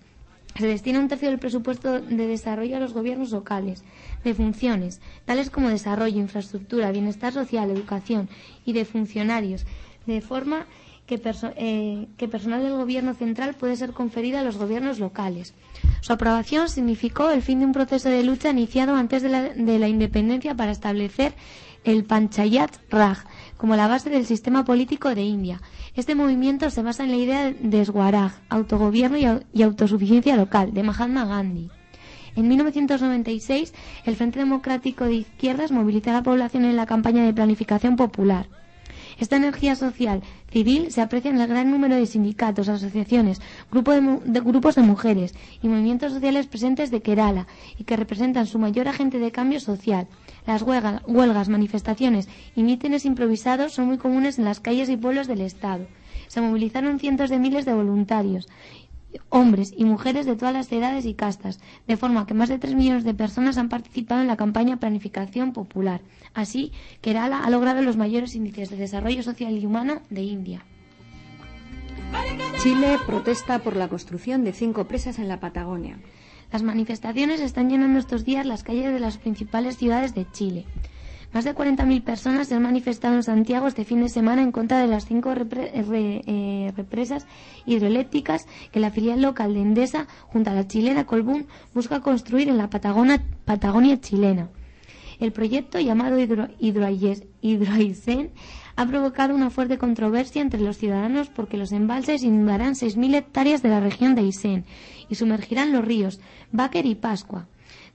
Se 0.57 0.67
destina 0.69 1.01
un 1.01 1.09
tercio 1.09 1.29
del 1.29 1.41
presupuesto 1.41 2.01
de 2.01 2.27
desarrollo 2.29 2.77
a 2.77 2.81
los 2.81 2.93
gobiernos 2.93 3.33
locales, 3.33 3.83
de 4.25 4.35
funciones, 4.35 5.01
tales 5.25 5.51
como 5.51 5.69
desarrollo, 5.69 6.19
infraestructura, 6.19 6.93
bienestar 6.93 7.33
social, 7.33 7.71
educación 7.71 8.29
y 8.65 8.73
de 8.73 8.85
funcionarios, 8.85 9.65
de 10.07 10.21
forma 10.21 10.67
que, 11.07 11.21
eh, 11.57 12.09
que 12.17 12.29
personal 12.29 12.63
del 12.63 12.73
gobierno 12.73 13.15
central 13.15 13.55
puede 13.55 13.77
ser 13.77 13.93
conferido 13.93 14.39
a 14.39 14.43
los 14.43 14.57
gobiernos 14.57 14.99
locales. 14.99 15.55
Su 16.01 16.13
aprobación 16.13 16.69
significó 16.69 17.31
el 17.31 17.43
fin 17.43 17.61
de 17.61 17.67
un 17.67 17.73
proceso 17.73 18.09
de 18.09 18.23
lucha 18.23 18.51
iniciado 18.51 18.95
antes 18.95 19.23
de 19.23 19.29
la, 19.29 19.43
de 19.51 19.79
la 19.79 19.89
independencia 19.89 20.55
para 20.55 20.73
establecer 20.73 21.35
el 21.85 22.05
Panchayat 22.05 22.77
Raj 22.91 23.25
como 23.57 23.77
la 23.77 23.89
base 23.89 24.11
del 24.11 24.27
sistema 24.27 24.65
político 24.65 25.15
de 25.15 25.23
India. 25.23 25.61
Este 25.95 26.15
movimiento 26.15 26.71
se 26.71 26.83
basa 26.83 27.05
en 27.05 27.11
la 27.11 27.17
idea 27.17 27.53
de 27.53 27.85
Swaraj, 27.85 28.33
autogobierno 28.49 29.19
y, 29.19 29.27
y 29.53 29.63
autosuficiencia 29.63 30.37
local, 30.37 30.73
de 30.73 30.83
Mahatma 30.83 31.25
Gandhi. 31.25 31.71
En 32.35 32.49
1996, 32.49 33.75
el 34.07 34.17
Frente 34.17 34.39
Democrático 34.39 35.05
de 35.05 35.15
Izquierdas 35.17 35.71
movilizó 35.71 36.11
a 36.11 36.15
la 36.15 36.23
población 36.23 36.65
en 36.65 36.77
la 36.77 36.87
campaña 36.87 37.25
de 37.25 37.35
planificación 37.35 37.97
popular. 37.97 38.47
Esta 39.19 39.37
energía 39.37 39.77
social 39.77 40.23
civil 40.51 40.91
se 40.91 41.03
aprecia 41.03 41.31
en 41.31 41.39
el 41.41 41.47
gran 41.47 41.71
número 41.71 41.95
de 41.95 42.07
sindicatos, 42.07 42.69
asociaciones, 42.69 43.41
de 43.71 44.41
grupos 44.41 44.75
de 44.75 44.83
mujeres 44.83 45.35
y 45.63 45.69
movimientos 45.69 46.13
sociales 46.15 46.47
presentes 46.47 46.91
de 46.91 47.03
Kerala 47.03 47.47
y 47.79 47.85
que 47.85 47.97
representan 47.97 48.47
su 48.47 48.59
mayor 48.59 48.89
agente 48.89 49.19
de 49.19 49.31
cambio 49.31 49.61
social. 49.61 50.09
Las 50.47 50.63
huelga- 50.63 51.03
huelgas, 51.07 51.51
manifestaciones 51.51 52.29
y 52.57 52.63
mítines 52.63 53.05
improvisados 53.05 53.75
son 53.75 53.87
muy 53.87 53.99
comunes 53.99 54.39
en 54.39 54.47
las 54.47 54.61
calles 54.61 54.89
y 54.89 54.97
pueblos 54.97 55.27
del 55.29 55.43
Estado. 55.43 55.87
Se 56.29 56.41
movilizaron 56.41 56.99
cientos 56.99 57.29
de 57.29 57.39
miles 57.39 57.67
de 57.67 57.75
voluntarios 57.75 58.49
hombres 59.29 59.73
y 59.77 59.85
mujeres 59.85 60.27
de 60.27 60.37
todas 60.37 60.55
las 60.55 60.71
edades 60.73 61.05
y 61.07 61.15
castas, 61.15 61.61
de 61.87 61.97
forma 61.97 62.27
que 62.27 62.35
más 62.35 62.49
de 62.49 62.59
3 62.59 62.75
millones 62.75 63.05
de 63.05 63.15
personas 63.15 63.59
han 63.59 63.69
participado 63.69 64.21
en 64.21 64.27
la 64.27 64.37
campaña 64.37 64.79
Planificación 64.79 65.53
Popular. 65.53 66.01
Así, 66.35 66.73
Kerala 67.01 67.45
ha 67.45 67.51
logrado 67.51 67.83
los 67.83 67.97
mayores 67.97 68.35
índices 68.35 68.71
de 68.71 68.77
desarrollo 68.77 69.23
social 69.23 69.57
y 69.57 69.67
humano 69.67 70.01
de 70.11 70.23
India. 70.23 70.65
Chile 72.63 72.99
protesta 73.07 73.59
por 73.59 73.77
la 73.77 73.89
construcción 73.89 74.45
de 74.45 74.53
cinco 74.53 74.85
presas 74.85 75.19
en 75.19 75.29
la 75.29 75.41
Patagonia. 75.41 75.99
Las 76.53 76.63
manifestaciones 76.63 77.41
están 77.41 77.71
llenando 77.71 77.99
estos 77.99 78.25
días 78.25 78.45
las 78.45 78.63
calles 78.63 78.93
de 78.93 79.01
las 79.01 79.17
principales 79.17 79.79
ciudades 79.79 80.15
de 80.15 80.27
Chile. 80.31 80.67
Más 81.33 81.45
de 81.45 81.55
40.000 81.55 82.03
personas 82.03 82.49
se 82.49 82.55
han 82.55 82.63
manifestado 82.63 83.15
en 83.15 83.23
Santiago 83.23 83.67
este 83.67 83.85
fin 83.85 84.03
de 84.03 84.11
semana 84.11 84.43
en 84.43 84.53
contra 84.53 84.79
de 84.81 84.87
las 84.87 85.07
cinco 85.07 85.33
eh, 85.33 86.73
represas 86.77 87.27
hidroeléctricas 87.65 88.47
que 88.71 88.81
la 88.81 88.91
filial 88.91 89.23
local 89.23 89.55
de 89.55 89.63
Endesa, 89.63 90.07
junto 90.27 90.51
a 90.51 90.55
la 90.55 90.67
chilena 90.67 91.07
Colbún, 91.07 91.47
busca 91.73 92.01
construir 92.01 92.49
en 92.51 92.59
la 92.59 92.69
Patagonia 92.69 94.01
chilena. 94.01 94.51
El 95.21 95.33
proyecto, 95.33 95.79
llamado 95.79 96.19
Hidro, 96.19 96.49
Hidroaicén, 96.59 98.31
ha 98.77 98.87
provocado 98.87 99.35
una 99.35 99.51
fuerte 99.51 99.79
controversia 99.79 100.43
entre 100.43 100.61
los 100.61 100.77
ciudadanos 100.77 101.29
porque 101.29 101.57
los 101.57 101.73
embalses 101.73 102.25
inundarán 102.25 102.75
6.000 102.75 103.15
hectáreas 103.15 103.63
de 103.63 103.69
la 103.69 103.81
región 103.81 104.15
de 104.15 104.23
Aysén 104.23 104.65
y 105.09 105.15
sumergirán 105.15 105.73
los 105.73 105.85
ríos 105.85 106.21
Báquer 106.51 106.87
y 106.87 106.95
Pascua. 106.95 107.47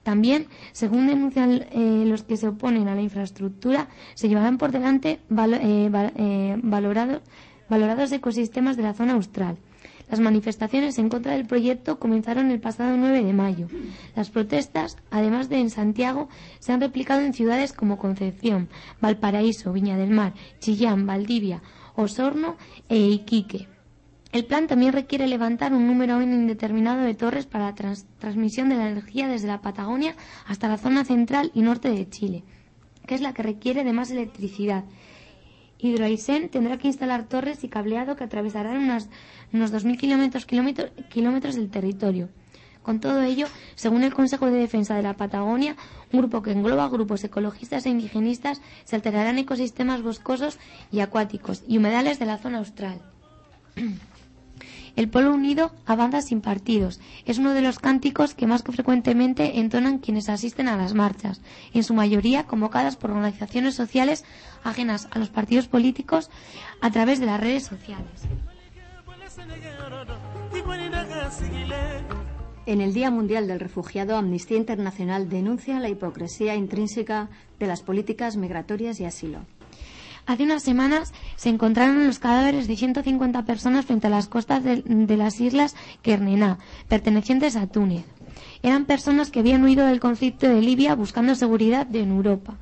También, 0.02 0.46
según 0.72 1.06
denuncian 1.06 1.66
eh, 1.70 2.04
los 2.06 2.22
que 2.22 2.36
se 2.36 2.48
oponen 2.48 2.88
a 2.88 2.94
la 2.94 3.02
infraestructura, 3.02 3.88
se 4.14 4.28
llevarán 4.28 4.56
por 4.58 4.72
delante 4.72 5.20
eh, 5.30 5.90
eh, 6.16 6.56
valorado- 6.62 7.20
valorados 7.68 8.10
ecosistemas 8.12 8.76
de 8.76 8.84
la 8.84 8.94
zona 8.94 9.14
austral. 9.14 9.58
Las 10.10 10.20
manifestaciones 10.20 10.98
en 10.98 11.10
contra 11.10 11.32
del 11.32 11.44
proyecto 11.46 11.98
comenzaron 11.98 12.50
el 12.50 12.60
pasado 12.60 12.96
9 12.96 13.22
de 13.22 13.32
mayo. 13.34 13.66
Las 14.16 14.30
protestas, 14.30 14.96
además 15.10 15.50
de 15.50 15.58
en 15.58 15.68
Santiago, 15.68 16.30
se 16.60 16.72
han 16.72 16.80
replicado 16.80 17.20
en 17.20 17.34
ciudades 17.34 17.74
como 17.74 17.98
Concepción, 17.98 18.70
Valparaíso, 19.02 19.70
Viña 19.74 19.98
del 19.98 20.08
Mar, 20.10 20.32
Chillán, 20.60 21.06
Valdivia, 21.06 21.60
Osorno 21.94 22.56
e 22.88 22.96
Iquique. 22.98 23.68
El 24.30 24.44
plan 24.44 24.66
también 24.66 24.92
requiere 24.92 25.26
levantar 25.26 25.72
un 25.72 25.86
número 25.86 26.20
indeterminado 26.20 27.00
de 27.02 27.14
torres 27.14 27.46
para 27.46 27.64
la 27.64 27.74
trans- 27.74 28.06
transmisión 28.18 28.68
de 28.68 28.76
la 28.76 28.90
energía 28.90 29.26
desde 29.26 29.48
la 29.48 29.62
Patagonia 29.62 30.14
hasta 30.46 30.68
la 30.68 30.76
zona 30.76 31.04
central 31.04 31.50
y 31.54 31.62
norte 31.62 31.88
de 31.88 32.08
Chile, 32.10 32.44
que 33.06 33.14
es 33.14 33.22
la 33.22 33.32
que 33.32 33.42
requiere 33.42 33.84
de 33.84 33.92
más 33.94 34.10
electricidad. 34.10 34.84
Hidroaicén 35.78 36.50
tendrá 36.50 36.76
que 36.76 36.88
instalar 36.88 37.24
torres 37.26 37.64
y 37.64 37.68
cableado 37.68 38.16
que 38.16 38.24
atravesarán 38.24 38.82
unos 38.82 39.08
2.000 39.72 39.96
kilómetros, 39.96 40.44
kilómetros, 40.44 40.90
kilómetros 41.08 41.54
del 41.54 41.70
territorio. 41.70 42.28
Con 42.82 43.00
todo 43.00 43.22
ello, 43.22 43.46
según 43.76 44.02
el 44.02 44.12
Consejo 44.12 44.46
de 44.46 44.58
Defensa 44.58 44.94
de 44.94 45.02
la 45.02 45.14
Patagonia, 45.14 45.76
un 46.12 46.18
grupo 46.20 46.42
que 46.42 46.52
engloba 46.52 46.88
grupos 46.88 47.22
ecologistas 47.24 47.86
e 47.86 47.90
indigenistas, 47.90 48.60
se 48.84 48.96
alterarán 48.96 49.38
ecosistemas 49.38 50.02
boscosos 50.02 50.58
y 50.92 51.00
acuáticos 51.00 51.62
y 51.66 51.78
humedales 51.78 52.18
de 52.18 52.26
la 52.26 52.38
zona 52.38 52.58
austral. 52.58 53.00
El 54.98 55.08
Polo 55.08 55.32
Unido 55.32 55.70
avanza 55.86 56.22
sin 56.22 56.40
partidos. 56.40 56.98
Es 57.24 57.38
uno 57.38 57.54
de 57.54 57.62
los 57.62 57.78
cánticos 57.78 58.34
que 58.34 58.48
más 58.48 58.64
que 58.64 58.72
frecuentemente 58.72 59.60
entonan 59.60 60.00
quienes 60.00 60.28
asisten 60.28 60.66
a 60.66 60.76
las 60.76 60.92
marchas, 60.92 61.40
en 61.72 61.84
su 61.84 61.94
mayoría 61.94 62.48
convocadas 62.48 62.96
por 62.96 63.12
organizaciones 63.12 63.76
sociales 63.76 64.24
ajenas 64.64 65.06
a 65.12 65.20
los 65.20 65.28
partidos 65.28 65.68
políticos 65.68 66.30
a 66.80 66.90
través 66.90 67.20
de 67.20 67.26
las 67.26 67.38
redes 67.38 67.62
sociales. 67.62 68.26
En 72.66 72.80
el 72.80 72.92
Día 72.92 73.12
Mundial 73.12 73.46
del 73.46 73.60
Refugiado, 73.60 74.16
Amnistía 74.16 74.56
Internacional 74.56 75.28
denuncia 75.28 75.78
la 75.78 75.90
hipocresía 75.90 76.56
intrínseca 76.56 77.30
de 77.60 77.68
las 77.68 77.82
políticas 77.82 78.36
migratorias 78.36 78.98
y 78.98 79.04
asilo. 79.04 79.46
Hace 80.28 80.42
unas 80.42 80.62
semanas 80.62 81.14
se 81.36 81.48
encontraron 81.48 82.06
los 82.06 82.18
cadáveres 82.18 82.68
de 82.68 82.76
150 82.76 83.46
personas 83.46 83.86
frente 83.86 84.08
a 84.08 84.10
las 84.10 84.28
costas 84.28 84.62
de, 84.62 85.16
las 85.16 85.40
islas 85.40 85.74
Kernená, 86.02 86.58
pertenecientes 86.86 87.56
a 87.56 87.66
Túnez. 87.66 88.04
Eran 88.62 88.84
personas 88.84 89.30
que 89.30 89.40
habían 89.40 89.64
huido 89.64 89.86
del 89.86 90.00
conflicto 90.00 90.46
de 90.46 90.60
Libia 90.60 90.94
buscando 90.94 91.34
seguridad 91.34 91.86
en 91.96 92.10
Europa. 92.10 92.56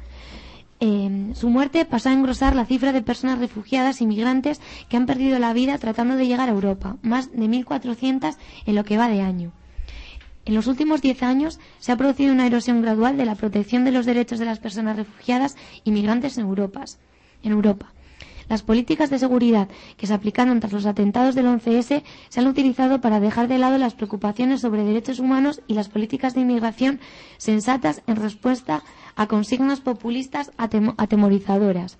Eh, 0.78 1.32
su 1.34 1.50
muerte 1.50 1.84
pasó 1.84 2.08
a 2.08 2.12
engrosar 2.12 2.54
la 2.54 2.66
cifra 2.66 2.92
de 2.92 3.02
personas 3.02 3.40
refugiadas 3.40 4.00
y 4.00 4.06
migrantes 4.06 4.60
que 4.88 4.96
han 4.96 5.06
perdido 5.06 5.40
la 5.40 5.52
vida 5.52 5.76
tratando 5.78 6.14
de 6.14 6.28
llegar 6.28 6.48
a 6.48 6.52
Europa, 6.52 6.98
más 7.02 7.32
de 7.32 7.48
1.400 7.48 8.36
en 8.64 8.74
lo 8.76 8.84
que 8.84 8.96
va 8.96 9.08
de 9.08 9.22
año. 9.22 9.50
En 10.44 10.54
los 10.54 10.68
últimos 10.68 11.02
diez 11.02 11.20
años 11.24 11.58
se 11.80 11.90
ha 11.90 11.96
producido 11.96 12.32
una 12.32 12.46
erosión 12.46 12.80
gradual 12.80 13.16
de 13.16 13.24
la 13.24 13.34
protección 13.34 13.84
de 13.84 13.90
los 13.90 14.06
derechos 14.06 14.38
de 14.38 14.44
las 14.44 14.60
personas 14.60 14.96
refugiadas 14.96 15.56
y 15.82 15.90
migrantes 15.90 16.38
en 16.38 16.44
Europa. 16.44 16.84
En 17.46 17.52
Europa. 17.52 17.92
Las 18.48 18.62
políticas 18.62 19.08
de 19.08 19.18
seguridad 19.20 19.68
que 19.96 20.06
se 20.06 20.14
aplicaron 20.14 20.58
tras 20.60 20.72
los 20.72 20.84
atentados 20.86 21.34
del 21.34 21.46
11S 21.46 22.02
se 22.28 22.40
han 22.40 22.46
utilizado 22.48 23.00
para 23.00 23.20
dejar 23.20 23.46
de 23.48 23.58
lado 23.58 23.78
las 23.78 23.94
preocupaciones 23.94 24.60
sobre 24.60 24.84
derechos 24.84 25.18
humanos 25.20 25.62
y 25.68 25.74
las 25.74 25.88
políticas 25.88 26.34
de 26.34 26.40
inmigración 26.42 27.00
sensatas 27.38 28.02
en 28.06 28.16
respuesta 28.16 28.82
a 29.14 29.26
consignas 29.28 29.80
populistas 29.80 30.50
atemo- 30.58 30.94
atemorizadoras. 30.98 31.98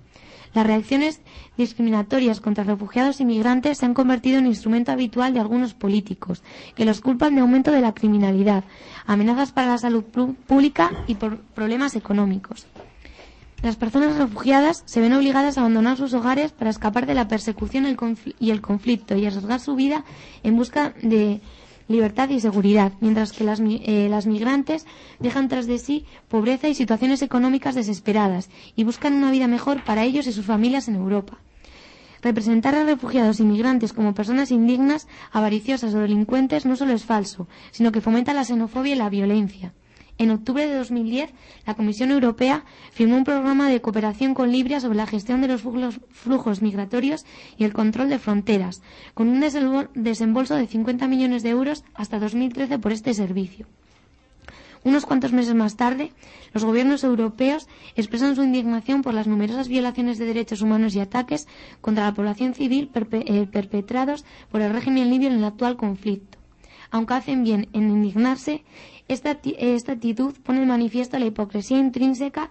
Las 0.54 0.66
reacciones 0.66 1.20
discriminatorias 1.56 2.40
contra 2.40 2.64
refugiados 2.64 3.20
y 3.20 3.24
migrantes 3.24 3.78
se 3.78 3.86
han 3.86 3.94
convertido 3.94 4.38
en 4.38 4.46
instrumento 4.46 4.90
habitual 4.92 5.34
de 5.34 5.40
algunos 5.40 5.74
políticos, 5.74 6.42
que 6.74 6.84
los 6.84 7.00
culpan 7.00 7.34
de 7.34 7.40
aumento 7.42 7.70
de 7.72 7.80
la 7.80 7.92
criminalidad, 7.94 8.64
amenazas 9.06 9.52
para 9.52 9.68
la 9.68 9.78
salud 9.78 10.04
pública 10.46 10.90
y 11.06 11.14
problemas 11.54 11.94
económicos. 11.94 12.66
Las 13.66 13.74
personas 13.74 14.16
refugiadas 14.16 14.84
se 14.86 15.00
ven 15.00 15.12
obligadas 15.12 15.58
a 15.58 15.60
abandonar 15.62 15.96
sus 15.96 16.14
hogares 16.14 16.52
para 16.52 16.70
escapar 16.70 17.04
de 17.04 17.14
la 17.14 17.26
persecución 17.26 17.84
y 18.38 18.50
el 18.52 18.60
conflicto 18.60 19.16
y 19.16 19.26
arriesgar 19.26 19.58
su 19.58 19.74
vida 19.74 20.04
en 20.44 20.54
busca 20.56 20.94
de 21.02 21.40
libertad 21.88 22.28
y 22.28 22.38
seguridad, 22.38 22.92
mientras 23.00 23.32
que 23.32 23.42
las, 23.42 23.60
eh, 23.60 24.06
las 24.08 24.28
migrantes 24.28 24.86
dejan 25.18 25.48
tras 25.48 25.66
de 25.66 25.80
sí 25.80 26.06
pobreza 26.28 26.68
y 26.68 26.76
situaciones 26.76 27.22
económicas 27.22 27.74
desesperadas 27.74 28.50
y 28.76 28.84
buscan 28.84 29.14
una 29.14 29.32
vida 29.32 29.48
mejor 29.48 29.82
para 29.82 30.04
ellos 30.04 30.28
y 30.28 30.32
sus 30.32 30.46
familias 30.46 30.86
en 30.86 30.94
Europa. 30.94 31.38
Representar 32.22 32.76
a 32.76 32.84
refugiados 32.84 33.40
y 33.40 33.42
migrantes 33.42 33.92
como 33.92 34.14
personas 34.14 34.52
indignas, 34.52 35.08
avariciosas 35.32 35.92
o 35.92 35.98
delincuentes 35.98 36.66
no 36.66 36.76
solo 36.76 36.92
es 36.92 37.04
falso, 37.04 37.48
sino 37.72 37.90
que 37.90 38.00
fomenta 38.00 38.32
la 38.32 38.44
xenofobia 38.44 38.94
y 38.94 38.98
la 38.98 39.10
violencia. 39.10 39.72
En 40.18 40.30
octubre 40.30 40.66
de 40.66 40.74
2010, 40.76 41.30
la 41.66 41.74
Comisión 41.74 42.10
Europea 42.10 42.64
firmó 42.92 43.16
un 43.16 43.24
programa 43.24 43.68
de 43.68 43.82
cooperación 43.82 44.32
con 44.32 44.50
Libia 44.50 44.80
sobre 44.80 44.96
la 44.96 45.06
gestión 45.06 45.42
de 45.42 45.48
los 45.48 45.60
flujos, 46.10 46.62
migratorios 46.62 47.26
y 47.58 47.64
el 47.64 47.74
control 47.74 48.08
de 48.08 48.18
fronteras, 48.18 48.82
con 49.14 49.28
un 49.28 49.40
desembo- 49.42 49.88
desembolso 49.94 50.54
de 50.56 50.66
50 50.66 51.06
millones 51.06 51.42
de 51.42 51.50
euros 51.50 51.84
hasta 51.94 52.18
2013 52.18 52.78
por 52.78 52.92
este 52.92 53.12
servicio. 53.12 53.66
Unos 54.84 55.04
cuantos 55.04 55.32
meses 55.32 55.54
más 55.54 55.76
tarde, 55.76 56.12
los 56.54 56.64
gobiernos 56.64 57.02
europeos 57.02 57.66
expresan 57.96 58.36
su 58.36 58.44
indignación 58.44 59.02
por 59.02 59.14
las 59.14 59.26
numerosas 59.26 59.66
violaciones 59.68 60.16
de 60.16 60.26
derechos 60.26 60.62
humanos 60.62 60.94
y 60.94 61.00
ataques 61.00 61.48
contra 61.80 62.04
la 62.04 62.14
población 62.14 62.54
civil 62.54 62.88
eh, 62.94 63.46
perpetrados 63.50 64.24
por 64.50 64.60
el 64.62 64.72
régimen 64.72 65.10
libio 65.10 65.28
en 65.28 65.34
el 65.38 65.44
actual 65.44 65.76
conflicto. 65.76 66.38
Aunque 66.92 67.14
hacen 67.14 67.42
bien 67.42 67.66
en 67.72 67.90
indignarse, 67.90 68.62
esta, 69.08 69.30
actitud 69.30 70.34
pone 70.42 70.62
en 70.62 70.68
manifiesto 70.68 71.18
la 71.18 71.26
hipocresía 71.26 71.78
intrínseca 71.78 72.50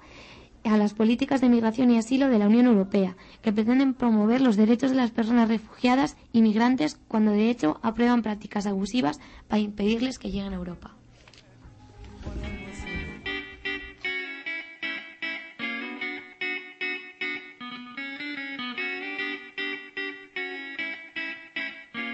a 0.63 0.77
las 0.77 0.93
políticas 0.93 1.41
de 1.41 1.49
migración 1.49 1.91
y 1.91 1.97
asilo 1.97 2.27
de 2.29 2.39
la 2.39 2.47
Unión 2.47 2.65
Europea, 2.65 3.15
que 3.41 3.51
pretenden 3.53 3.93
promover 3.93 4.41
los 4.41 4.55
derechos 4.55 4.89
de 4.91 4.97
las 4.97 5.11
personas 5.11 5.47
refugiadas 5.49 6.17
y 6.33 6.41
migrantes 6.41 6.97
cuando 7.07 7.31
de 7.31 7.49
hecho 7.49 7.79
aprueban 7.83 8.23
prácticas 8.23 8.65
abusivas 8.65 9.19
para 9.47 9.59
impedirles 9.61 10.17
que 10.17 10.31
lleguen 10.31 10.53
a 10.53 10.57
Europa. 10.57 10.95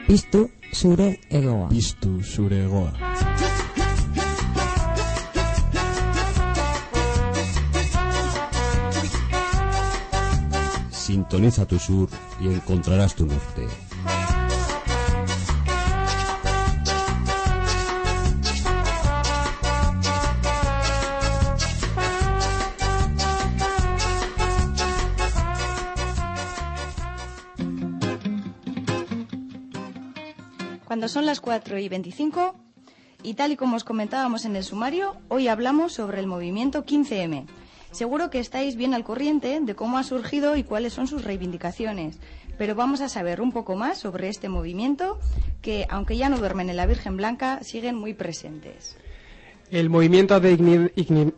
Piztu 0.07 0.49
zure 0.73 1.21
egoa. 1.29 1.69
Piztu 1.69 2.21
zure 2.21 2.65
egoa. 2.65 3.30
Sintoniza 11.11 11.65
tu 11.65 11.77
sur 11.77 12.07
y 12.39 12.47
encontrarás 12.47 13.15
tu 13.15 13.25
norte. 13.25 13.67
Cuando 30.85 31.09
son 31.09 31.25
las 31.25 31.41
4 31.41 31.77
y 31.77 31.89
25, 31.89 32.55
y 33.21 33.33
tal 33.33 33.51
y 33.51 33.57
como 33.57 33.75
os 33.75 33.83
comentábamos 33.83 34.45
en 34.45 34.55
el 34.55 34.63
sumario, 34.63 35.17
hoy 35.27 35.49
hablamos 35.49 35.91
sobre 35.91 36.21
el 36.21 36.27
movimiento 36.27 36.85
15M. 36.85 37.47
Seguro 37.91 38.29
que 38.29 38.39
estáis 38.39 38.75
bien 38.77 38.93
al 38.93 39.03
corriente 39.03 39.59
de 39.59 39.75
cómo 39.75 39.97
ha 39.97 40.03
surgido 40.03 40.55
y 40.55 40.63
cuáles 40.63 40.93
son 40.93 41.07
sus 41.07 41.25
reivindicaciones, 41.25 42.19
pero 42.57 42.73
vamos 42.73 43.01
a 43.01 43.09
saber 43.09 43.41
un 43.41 43.51
poco 43.51 43.75
más 43.75 43.97
sobre 43.97 44.29
este 44.29 44.47
movimiento 44.47 45.19
que, 45.61 45.85
aunque 45.89 46.15
ya 46.15 46.29
no 46.29 46.37
duermen 46.37 46.69
en 46.69 46.77
la 46.77 46.85
Virgen 46.85 47.17
Blanca, 47.17 47.63
siguen 47.63 47.95
muy 47.95 48.13
presentes. 48.13 48.95
El 49.71 49.89
movimiento 49.89 50.41
de 50.41 50.51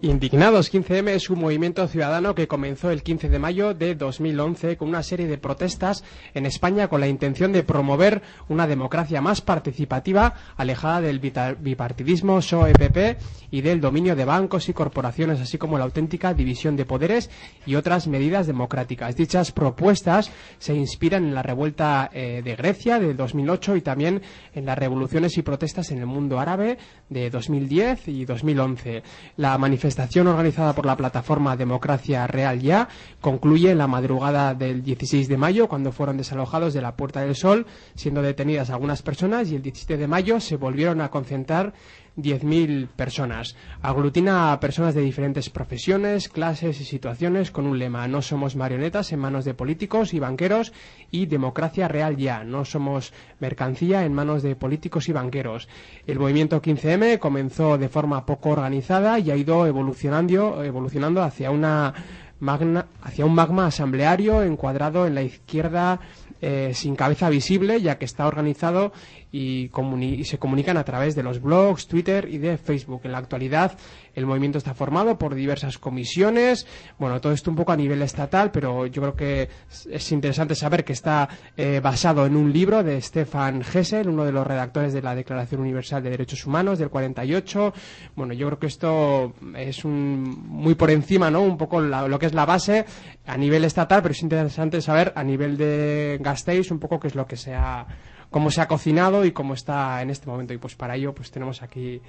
Indignados 0.01 0.73
15M 0.73 1.09
es 1.09 1.29
un 1.29 1.39
movimiento 1.39 1.87
ciudadano 1.87 2.33
que 2.33 2.47
comenzó 2.47 2.89
el 2.89 3.03
15 3.03 3.29
de 3.29 3.37
mayo 3.37 3.75
de 3.75 3.93
2011 3.93 4.75
con 4.75 4.89
una 4.89 5.03
serie 5.03 5.27
de 5.27 5.37
protestas 5.37 6.03
en 6.33 6.47
España 6.47 6.87
con 6.87 6.99
la 6.99 7.07
intención 7.07 7.51
de 7.51 7.61
promover 7.61 8.23
una 8.49 8.65
democracia 8.65 9.21
más 9.21 9.41
participativa, 9.41 10.33
alejada 10.57 11.01
del 11.01 11.19
bipartidismo 11.19 12.37
PSOE-PP 12.37 13.17
y 13.51 13.61
del 13.61 13.79
dominio 13.79 14.15
de 14.15 14.25
bancos 14.25 14.67
y 14.67 14.73
corporaciones, 14.73 15.39
así 15.39 15.59
como 15.59 15.77
la 15.77 15.83
auténtica 15.83 16.33
división 16.33 16.75
de 16.75 16.85
poderes 16.85 17.29
y 17.67 17.75
otras 17.75 18.07
medidas 18.07 18.47
democráticas. 18.47 19.15
Dichas 19.15 19.51
propuestas 19.51 20.31
se 20.57 20.73
inspiran 20.73 21.23
en 21.23 21.35
la 21.35 21.43
revuelta 21.43 22.09
eh, 22.11 22.41
de 22.43 22.55
Grecia 22.55 22.97
de 22.97 23.13
2008 23.13 23.75
y 23.75 23.81
también 23.81 24.23
en 24.55 24.65
las 24.65 24.79
revoluciones 24.79 25.37
y 25.37 25.43
protestas 25.43 25.91
en 25.91 25.99
el 25.99 26.07
mundo 26.07 26.39
árabe 26.39 26.79
de 27.09 27.29
2010 27.29 28.07
y 28.07 28.22
2011. 28.25 29.03
La 29.37 29.57
manifestación 29.57 30.27
organizada 30.27 30.73
por 30.73 30.85
la 30.85 30.97
plataforma 30.97 31.55
Democracia 31.55 32.27
Real 32.27 32.59
Ya 32.59 32.87
concluye 33.21 33.71
en 33.71 33.77
la 33.77 33.87
madrugada 33.87 34.53
del 34.53 34.83
16 34.83 35.27
de 35.27 35.37
mayo 35.37 35.67
cuando 35.67 35.91
fueron 35.91 36.17
desalojados 36.17 36.73
de 36.73 36.81
la 36.81 36.95
Puerta 36.95 37.21
del 37.21 37.35
Sol, 37.35 37.65
siendo 37.95 38.21
detenidas 38.21 38.69
algunas 38.69 39.01
personas 39.01 39.49
y 39.51 39.55
el 39.55 39.61
17 39.61 39.97
de 39.97 40.07
mayo 40.07 40.39
se 40.39 40.55
volvieron 40.55 41.01
a 41.01 41.09
concentrar 41.09 41.73
10.000 42.17 42.87
personas. 42.87 43.55
Aglutina 43.81 44.51
a 44.51 44.59
personas 44.59 44.93
de 44.93 45.01
diferentes 45.01 45.49
profesiones, 45.49 46.29
clases 46.29 46.79
y 46.79 46.85
situaciones 46.85 47.51
con 47.51 47.65
un 47.65 47.79
lema 47.79 48.07
No 48.07 48.21
somos 48.21 48.55
marionetas 48.55 49.11
en 49.11 49.19
manos 49.19 49.45
de 49.45 49.53
políticos 49.53 50.13
y 50.13 50.19
banqueros 50.19 50.73
y 51.09 51.25
democracia 51.25 51.87
real 51.87 52.17
ya. 52.17 52.43
No 52.43 52.65
somos 52.65 53.13
mercancía 53.39 54.05
en 54.05 54.13
manos 54.13 54.43
de 54.43 54.55
políticos 54.55 55.09
y 55.09 55.13
banqueros. 55.13 55.67
El 56.05 56.19
movimiento 56.19 56.61
15M 56.61 57.19
comenzó 57.19 57.77
de 57.77 57.89
forma 57.89 58.25
poco 58.25 58.49
organizada 58.49 59.19
y 59.19 59.31
ha 59.31 59.35
ido 59.35 59.65
evolucionando, 59.65 60.63
evolucionando 60.63 61.23
hacia 61.23 61.49
una 61.49 61.93
magna, 62.39 62.87
hacia 63.01 63.25
un 63.25 63.33
magma 63.33 63.67
asambleario 63.67 64.43
encuadrado 64.43 65.07
en 65.07 65.15
la 65.15 65.23
izquierda 65.23 65.99
eh, 66.41 66.73
sin 66.73 66.95
cabeza 66.97 67.29
visible, 67.29 67.81
ya 67.81 67.97
que 67.97 68.03
está 68.03 68.27
organizado 68.27 68.91
y, 69.33 69.71
y 69.99 70.23
se 70.25 70.37
comunican 70.37 70.77
a 70.77 70.83
través 70.85 71.15
de 71.15 71.23
los 71.23 71.41
blogs, 71.41 71.87
Twitter 71.87 72.29
y 72.31 72.37
de 72.37 72.57
Facebook. 72.57 73.01
En 73.03 73.11
la 73.13 73.17
actualidad, 73.17 73.75
el 74.13 74.27
movimiento 74.27 74.59
está 74.59 74.75
formado 74.75 75.17
por 75.17 75.33
diversas 75.33 75.79
comisiones. 75.79 76.67
Bueno, 76.99 77.19
todo 77.19 77.33
esto 77.33 77.49
un 77.49 77.55
poco 77.57 77.71
a 77.71 77.75
nivel 77.75 78.03
estatal, 78.03 78.51
pero 78.51 78.85
yo 78.85 79.01
creo 79.01 79.15
que 79.15 79.49
es- 79.71 79.87
es 79.91 80.11
interesante 80.11 80.53
saber 80.53 80.85
que 80.85 80.93
está 80.93 81.27
eh, 81.57 81.79
basado 81.83 82.25
en 82.27 82.35
un 82.35 82.53
libro 82.53 82.83
de 82.83 83.01
Stefan 83.01 83.63
Hessel, 83.63 84.07
uno 84.07 84.23
de 84.23 84.31
los 84.31 84.45
redactores 84.45 84.93
de 84.93 85.01
la 85.01 85.15
Declaración 85.15 85.61
Universal 85.61 86.03
de 86.03 86.11
Derechos 86.11 86.45
Humanos 86.45 86.77
del 86.77 86.89
48. 86.89 87.73
Bueno, 88.15 88.33
yo 88.33 88.45
creo 88.47 88.59
que 88.59 88.67
esto 88.67 89.33
es 89.57 89.83
un, 89.83 90.21
muy 90.47 90.75
por 90.75 90.91
encima, 90.91 91.31
¿no? 91.31 91.41
Un 91.41 91.57
poco 91.57 91.81
la- 91.81 92.07
lo 92.07 92.19
que 92.19 92.27
es 92.27 92.33
la 92.35 92.45
base 92.45 92.85
a 93.25 93.35
nivel 93.35 93.65
estatal, 93.65 94.03
pero 94.03 94.11
es 94.11 94.21
interesante 94.21 94.79
saber 94.79 95.11
a 95.15 95.23
nivel 95.23 95.57
de 95.57 96.19
Gasteiz 96.21 96.69
un 96.69 96.77
poco 96.77 96.99
qué 96.99 97.07
es 97.07 97.15
lo 97.15 97.25
que 97.25 97.35
se 97.35 97.55
ha 97.55 97.87
cómo 98.33 98.49
se 98.49 98.61
ha 98.61 98.67
cocinado 98.67 99.25
y 99.25 99.31
cómo 99.31 99.53
está 99.53 100.01
en 100.01 100.09
este 100.09 100.27
momento. 100.27 100.53
Y 100.53 100.57
pues 100.57 100.75
para 100.75 100.95
ello 100.95 101.13
pues 101.13 101.31
tenemos 101.31 101.61
aquí 101.61 102.01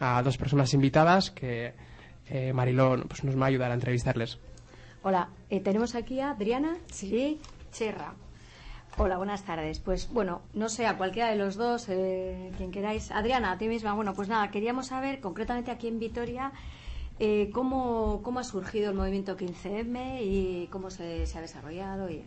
a 0.00 0.20
dos 0.22 0.36
personas 0.36 0.74
invitadas 0.74 1.30
que 1.30 1.72
eh, 2.28 2.52
Mariló 2.52 3.02
pues, 3.06 3.22
nos 3.24 3.40
va 3.40 3.44
a 3.44 3.48
ayudar 3.48 3.70
a 3.70 3.74
entrevistarles. 3.74 4.38
Hola, 5.04 5.28
eh, 5.48 5.60
tenemos 5.60 5.94
aquí 5.94 6.20
a 6.20 6.30
Adriana 6.30 6.76
y 7.00 7.38
Cherra. 7.70 8.14
Hola, 8.96 9.16
buenas 9.18 9.44
tardes. 9.44 9.78
Pues 9.78 10.12
bueno, 10.12 10.42
no 10.52 10.68
sé, 10.68 10.84
a 10.84 10.98
cualquiera 10.98 11.30
de 11.30 11.36
los 11.36 11.54
dos, 11.54 11.88
eh, 11.88 12.50
quien 12.56 12.72
queráis. 12.72 13.12
Adriana, 13.12 13.52
a 13.52 13.58
ti 13.58 13.68
misma. 13.68 13.94
Bueno, 13.94 14.12
pues 14.14 14.28
nada, 14.28 14.50
queríamos 14.50 14.88
saber 14.88 15.20
concretamente 15.20 15.70
aquí 15.70 15.86
en 15.86 16.00
Vitoria 16.00 16.50
eh, 17.20 17.50
cómo, 17.52 18.20
cómo 18.24 18.40
ha 18.40 18.44
surgido 18.44 18.90
el 18.90 18.96
movimiento 18.96 19.36
15M 19.36 20.22
y 20.22 20.66
cómo 20.72 20.90
se, 20.90 21.24
se 21.26 21.38
ha 21.38 21.40
desarrollado. 21.40 22.10
Y... 22.10 22.24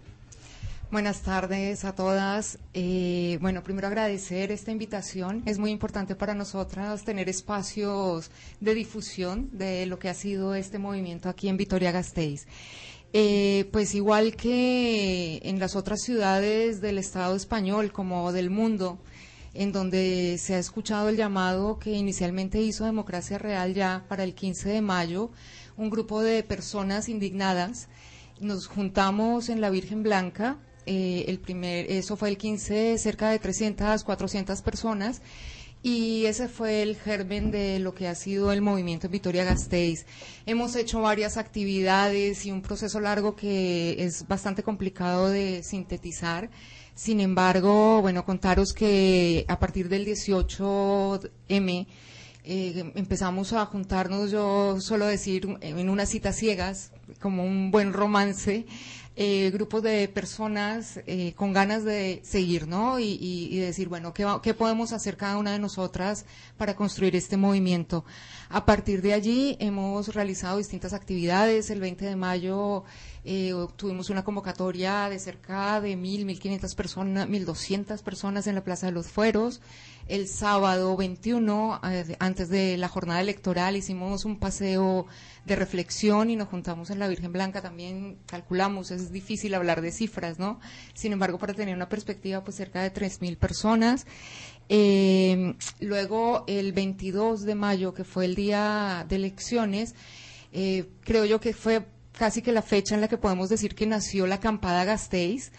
Buenas 0.91 1.21
tardes 1.21 1.85
a 1.85 1.95
todas. 1.95 2.59
Eh, 2.73 3.37
bueno, 3.39 3.63
primero 3.63 3.87
agradecer 3.87 4.51
esta 4.51 4.71
invitación. 4.71 5.41
Es 5.45 5.57
muy 5.57 5.71
importante 5.71 6.15
para 6.17 6.33
nosotras 6.33 7.05
tener 7.05 7.29
espacios 7.29 8.29
de 8.59 8.73
difusión 8.73 9.49
de 9.53 9.85
lo 9.85 9.99
que 9.99 10.09
ha 10.09 10.13
sido 10.13 10.53
este 10.53 10.79
movimiento 10.79 11.29
aquí 11.29 11.47
en 11.47 11.55
Vitoria-Gasteiz. 11.55 12.45
Eh, 13.13 13.69
pues 13.71 13.95
igual 13.95 14.35
que 14.35 15.39
en 15.43 15.59
las 15.59 15.77
otras 15.77 16.01
ciudades 16.01 16.81
del 16.81 16.97
Estado 16.97 17.37
español 17.37 17.93
como 17.93 18.33
del 18.33 18.49
mundo, 18.49 18.99
en 19.53 19.71
donde 19.71 20.37
se 20.39 20.55
ha 20.55 20.59
escuchado 20.59 21.07
el 21.07 21.15
llamado 21.15 21.79
que 21.79 21.91
inicialmente 21.91 22.61
hizo 22.61 22.83
Democracia 22.83 23.37
Real 23.37 23.73
ya 23.73 24.03
para 24.09 24.25
el 24.25 24.35
15 24.35 24.67
de 24.67 24.81
mayo, 24.81 25.31
un 25.77 25.89
grupo 25.89 26.21
de 26.21 26.43
personas 26.43 27.07
indignadas 27.07 27.87
nos 28.41 28.67
juntamos 28.67 29.49
en 29.49 29.61
la 29.61 29.69
Virgen 29.69 30.03
Blanca. 30.03 30.57
Eh, 30.85 31.25
el 31.27 31.39
primer, 31.39 31.91
eso 31.91 32.15
fue 32.17 32.29
el 32.29 32.37
15, 32.37 32.97
cerca 32.97 33.29
de 33.29 33.39
300, 33.39 34.03
400 34.03 34.61
personas. 34.61 35.21
Y 35.83 36.25
ese 36.25 36.47
fue 36.47 36.83
el 36.83 36.95
germen 36.95 37.49
de 37.49 37.79
lo 37.79 37.95
que 37.95 38.07
ha 38.07 38.13
sido 38.13 38.51
el 38.51 38.61
movimiento 38.61 39.07
en 39.07 39.13
Vitoria 39.13 39.43
Gasteiz. 39.43 40.05
Hemos 40.45 40.75
hecho 40.75 41.01
varias 41.01 41.37
actividades 41.37 42.45
y 42.45 42.51
un 42.51 42.61
proceso 42.61 42.99
largo 42.99 43.35
que 43.35 43.95
es 44.03 44.27
bastante 44.27 44.61
complicado 44.61 45.29
de 45.29 45.63
sintetizar. 45.63 46.51
Sin 46.93 47.19
embargo, 47.19 47.99
bueno, 48.01 48.25
contaros 48.25 48.73
que 48.73 49.43
a 49.47 49.57
partir 49.57 49.89
del 49.89 50.05
18M 50.05 51.87
eh, 52.43 52.91
empezamos 52.95 53.53
a 53.53 53.65
juntarnos, 53.65 54.29
yo 54.29 54.79
suelo 54.81 55.05
decir, 55.05 55.47
en 55.61 55.89
unas 55.89 56.09
citas 56.09 56.35
ciegas, 56.35 56.91
como 57.19 57.43
un 57.43 57.71
buen 57.71 57.93
romance, 57.93 58.65
eh, 59.17 59.49
grupos 59.51 59.83
de 59.83 60.07
personas 60.07 60.99
eh, 61.05 61.33
con 61.35 61.51
ganas 61.51 61.83
de 61.83 62.21
seguir, 62.23 62.67
¿no? 62.67 62.97
Y, 62.99 63.57
decir, 63.59 63.89
bueno, 63.89 64.13
¿qué, 64.13 64.23
va- 64.25 64.41
¿qué 64.41 64.53
podemos 64.53 64.93
hacer 64.93 65.17
cada 65.17 65.37
una 65.37 65.51
de 65.51 65.59
nosotras 65.59 66.25
para 66.57 66.75
construir 66.75 67.15
este 67.15 67.35
movimiento? 67.37 68.05
A 68.49 68.65
partir 68.65 69.01
de 69.01 69.13
allí 69.13 69.57
hemos 69.59 70.13
realizado 70.13 70.57
distintas 70.57 70.93
actividades. 70.93 71.69
El 71.69 71.79
20 71.81 72.05
de 72.05 72.15
mayo 72.15 72.83
eh, 73.25 73.53
tuvimos 73.75 74.09
una 74.09 74.23
convocatoria 74.23 75.09
de 75.09 75.19
cerca 75.19 75.81
de 75.81 75.97
1.000, 75.97 76.25
1.500 76.25 76.75
personas, 76.75 77.27
1.200 77.27 78.01
personas 78.03 78.47
en 78.47 78.55
la 78.55 78.63
Plaza 78.63 78.85
de 78.87 78.93
los 78.93 79.07
Fueros. 79.07 79.61
El 80.11 80.27
sábado 80.27 80.97
21, 80.97 81.79
eh, 81.85 82.17
antes 82.19 82.49
de 82.49 82.75
la 82.75 82.89
jornada 82.89 83.21
electoral, 83.21 83.77
hicimos 83.77 84.25
un 84.25 84.39
paseo 84.39 85.07
de 85.45 85.55
reflexión 85.55 86.29
y 86.29 86.35
nos 86.35 86.49
juntamos 86.49 86.89
en 86.89 86.99
la 86.99 87.07
Virgen 87.07 87.31
Blanca. 87.31 87.61
También 87.61 88.17
calculamos, 88.25 88.91
es 88.91 89.13
difícil 89.13 89.53
hablar 89.53 89.79
de 89.79 89.93
cifras, 89.93 90.37
¿no? 90.37 90.59
Sin 90.95 91.13
embargo, 91.13 91.37
para 91.39 91.53
tener 91.53 91.73
una 91.73 91.87
perspectiva, 91.87 92.43
pues 92.43 92.57
cerca 92.57 92.81
de 92.81 92.93
3.000 92.93 93.37
personas. 93.37 94.05
Eh, 94.67 95.55
luego, 95.79 96.43
el 96.45 96.73
22 96.73 97.43
de 97.43 97.55
mayo, 97.55 97.93
que 97.93 98.03
fue 98.03 98.25
el 98.25 98.35
día 98.35 99.05
de 99.07 99.15
elecciones, 99.15 99.95
eh, 100.51 100.89
creo 101.05 101.23
yo 101.23 101.39
que 101.39 101.53
fue 101.53 101.85
casi 102.11 102.41
que 102.41 102.51
la 102.51 102.61
fecha 102.61 102.95
en 102.95 102.99
la 102.99 103.07
que 103.07 103.17
podemos 103.17 103.47
decir 103.47 103.75
que 103.75 103.87
nació 103.87 104.27
la 104.27 104.35
acampada 104.35 104.83
Gasteiz, 104.83 105.53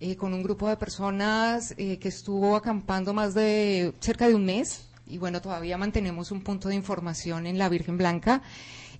eh, 0.00 0.16
con 0.16 0.34
un 0.34 0.42
grupo 0.42 0.68
de 0.68 0.76
personas 0.76 1.74
eh, 1.76 1.98
que 1.98 2.08
estuvo 2.08 2.56
acampando 2.56 3.12
más 3.14 3.34
de 3.34 3.94
cerca 4.00 4.28
de 4.28 4.34
un 4.34 4.44
mes. 4.44 4.86
Y 5.06 5.18
bueno, 5.18 5.40
todavía 5.40 5.78
mantenemos 5.78 6.30
un 6.30 6.42
punto 6.42 6.68
de 6.68 6.74
información 6.74 7.46
en 7.46 7.58
la 7.58 7.68
Virgen 7.68 7.96
Blanca. 7.96 8.42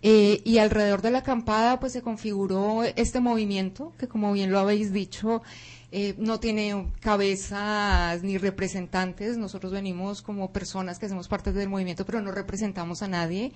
Eh, 0.01 0.43
y 0.45 0.59
alrededor 0.59 1.03
de 1.03 1.11
la 1.11 1.19
acampada, 1.19 1.81
pues 1.81 1.93
se 1.93 2.03
configuró 2.03 2.85
este 2.85 3.21
movimiento, 3.21 3.93
que 3.99 4.07
como 4.07 4.33
bien 4.33 4.53
lo 4.53 4.61
habéis 4.61 4.93
dicho, 4.93 5.43
eh, 5.91 6.15
no 6.19 6.39
tiene 6.39 6.93
cabezas 7.01 8.23
ni 8.23 8.39
representantes. 8.39 9.39
Nosotros 9.39 9.73
venimos 9.73 10.23
como 10.23 10.53
personas 10.53 10.99
que 10.99 11.07
hacemos 11.07 11.29
parte 11.29 11.53
del 11.53 11.69
movimiento, 11.69 12.07
pero 12.07 12.21
no 12.21 12.31
representamos 12.31 13.03
a 13.03 13.09
nadie. 13.09 13.53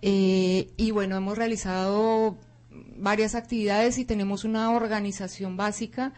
Eh, 0.00 0.70
y 0.76 0.90
bueno, 0.90 1.16
hemos 1.16 1.36
realizado 1.36 2.38
varias 2.96 3.34
actividades 3.34 3.98
y 3.98 4.04
tenemos 4.04 4.44
una 4.44 4.70
organización 4.70 5.56
básica 5.56 6.12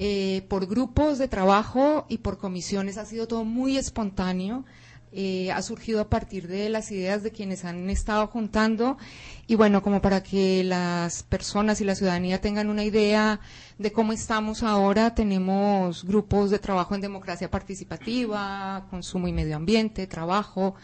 eh, 0.00 0.46
por 0.48 0.66
grupos 0.66 1.18
de 1.18 1.26
trabajo 1.26 2.06
y 2.08 2.18
por 2.18 2.38
comisiones. 2.38 2.98
Ha 2.98 3.04
sido 3.04 3.26
todo 3.26 3.44
muy 3.44 3.76
espontáneo. 3.76 4.64
eh, 5.10 5.50
ha 5.52 5.62
surgido 5.62 6.00
a 6.02 6.08
partir 6.10 6.48
de 6.48 6.68
las 6.68 6.90
ideas 6.90 7.22
de 7.22 7.32
quienes 7.32 7.64
han 7.64 7.88
estado 7.88 8.26
juntando 8.26 8.98
y 9.46 9.54
bueno, 9.54 9.82
como 9.82 10.02
para 10.02 10.22
que 10.22 10.62
las 10.64 11.22
personas 11.22 11.80
y 11.80 11.84
la 11.84 11.94
ciudadanía 11.94 12.40
tengan 12.42 12.68
una 12.68 12.84
idea 12.84 13.40
de 13.78 13.90
cómo 13.90 14.12
estamos 14.12 14.62
ahora, 14.62 15.14
tenemos 15.14 16.04
grupos 16.04 16.50
de 16.50 16.58
trabajo 16.58 16.94
en 16.94 17.00
democracia 17.00 17.50
participativa, 17.50 18.86
consumo 18.90 19.28
y 19.28 19.32
medio 19.32 19.56
ambiente, 19.56 20.06
trabajo, 20.06 20.74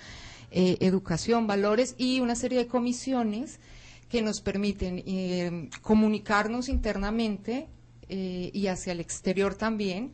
eh, 0.51 0.79
educación, 0.81 1.47
valores 1.47 1.95
y 1.99 2.21
una 2.21 2.35
serie 2.35 2.59
de 2.59 2.67
comisiones 2.67 3.61
que 4.09 4.23
nos 4.23 4.41
permiten 4.41 5.03
eh, 5.07 5.69
comunicarnos 5.83 6.69
internamente 6.69 7.69
eh, 8.09 8.51
y 8.53 8.67
hacia 8.67 8.93
el 8.93 9.01
exterior 9.01 9.55
también. 9.55 10.13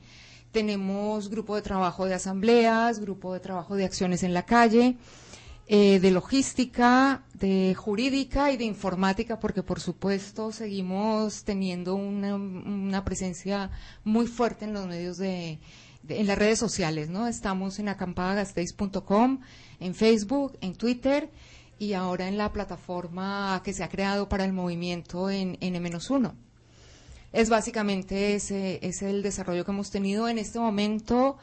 Tenemos 0.52 1.28
grupo 1.28 1.54
de 1.54 1.62
trabajo 1.62 2.06
de 2.06 2.14
asambleas, 2.14 2.98
grupo 2.98 3.32
de 3.32 3.40
trabajo 3.40 3.76
de 3.76 3.84
acciones 3.84 4.22
en 4.24 4.34
la 4.34 4.44
calle, 4.44 4.96
eh, 5.68 6.00
de 6.00 6.10
logística, 6.10 7.22
de 7.34 7.76
jurídica 7.76 8.50
y 8.50 8.56
de 8.56 8.64
informática, 8.64 9.38
porque 9.38 9.62
por 9.62 9.78
supuesto 9.78 10.50
seguimos 10.50 11.44
teniendo 11.44 11.94
una, 11.94 13.04
presencia 13.04 13.70
muy 14.02 14.26
fuerte 14.26 14.64
en 14.64 14.72
los 14.72 14.88
medios 14.88 15.16
de, 15.18 15.60
en 16.08 16.26
las 16.26 16.36
redes 16.36 16.58
sociales, 16.58 17.08
¿no? 17.08 17.28
Estamos 17.28 17.78
en 17.78 17.88
acampadagasteis.com, 17.88 19.40
en 19.78 19.94
Facebook, 19.94 20.58
en 20.60 20.74
Twitter 20.74 21.30
y 21.78 21.92
ahora 21.92 22.26
en 22.26 22.36
la 22.36 22.52
plataforma 22.52 23.62
que 23.64 23.72
se 23.72 23.84
ha 23.84 23.88
creado 23.88 24.28
para 24.28 24.44
el 24.44 24.52
movimiento 24.52 25.30
en 25.30 25.56
N-1. 25.60 26.34
Es 27.32 27.48
básicamente 27.48 28.34
ese, 28.34 28.80
es 28.82 29.02
el 29.02 29.22
desarrollo 29.22 29.64
que 29.64 29.70
hemos 29.70 29.90
tenido 29.90 30.28
en 30.28 30.38
este 30.38 30.58
momento. 30.58 31.38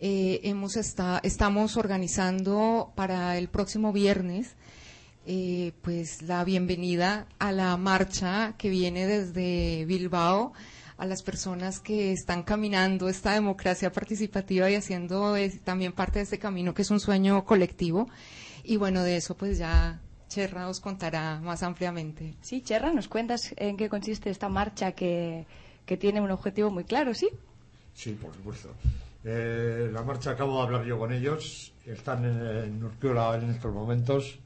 eh, 0.00 0.40
hemos 0.44 0.76
está, 0.76 1.20
estamos 1.22 1.76
organizando 1.76 2.92
para 2.94 3.38
el 3.38 3.48
próximo 3.48 3.92
viernes 3.92 4.56
eh, 5.26 5.72
pues 5.80 6.20
la 6.20 6.44
bienvenida 6.44 7.26
a 7.38 7.50
la 7.50 7.74
marcha 7.78 8.54
que 8.58 8.68
viene 8.68 9.06
desde 9.06 9.86
Bilbao 9.86 10.52
a 10.98 11.06
las 11.06 11.22
personas 11.22 11.80
que 11.80 12.12
están 12.12 12.42
caminando 12.42 13.08
esta 13.08 13.32
democracia 13.32 13.90
participativa 13.90 14.70
y 14.70 14.74
haciendo 14.74 15.34
eh, 15.36 15.50
también 15.64 15.92
parte 15.92 16.18
de 16.18 16.24
este 16.24 16.38
camino 16.38 16.74
que 16.74 16.82
es 16.82 16.90
un 16.90 17.00
sueño 17.00 17.46
colectivo. 17.46 18.06
Y 18.64 18.76
bueno, 18.76 19.02
de 19.02 19.16
eso 19.16 19.34
pues 19.34 19.56
ya 19.56 19.98
Cherra 20.34 20.66
os 20.66 20.80
contará 20.80 21.38
más 21.38 21.62
ampliamente. 21.62 22.34
Sí, 22.42 22.60
Cherra, 22.60 22.92
¿nos 22.92 23.06
cuentas 23.06 23.54
en 23.56 23.76
qué 23.76 23.88
consiste 23.88 24.30
esta 24.30 24.48
marcha 24.48 24.90
que, 24.90 25.46
que 25.86 25.96
tiene 25.96 26.20
un 26.20 26.32
objetivo 26.32 26.72
muy 26.72 26.82
claro, 26.82 27.14
sí? 27.14 27.28
Sí, 27.94 28.18
por 28.20 28.34
supuesto. 28.34 28.70
Eh, 29.22 29.90
la 29.92 30.02
marcha 30.02 30.32
acabo 30.32 30.56
de 30.56 30.62
hablar 30.64 30.84
yo 30.84 30.98
con 30.98 31.12
ellos. 31.12 31.72
Están 31.86 32.24
en, 32.24 32.64
en 32.64 32.82
Urquiola 32.82 33.36
en 33.36 33.50
estos 33.50 33.72
momentos. 33.72 34.40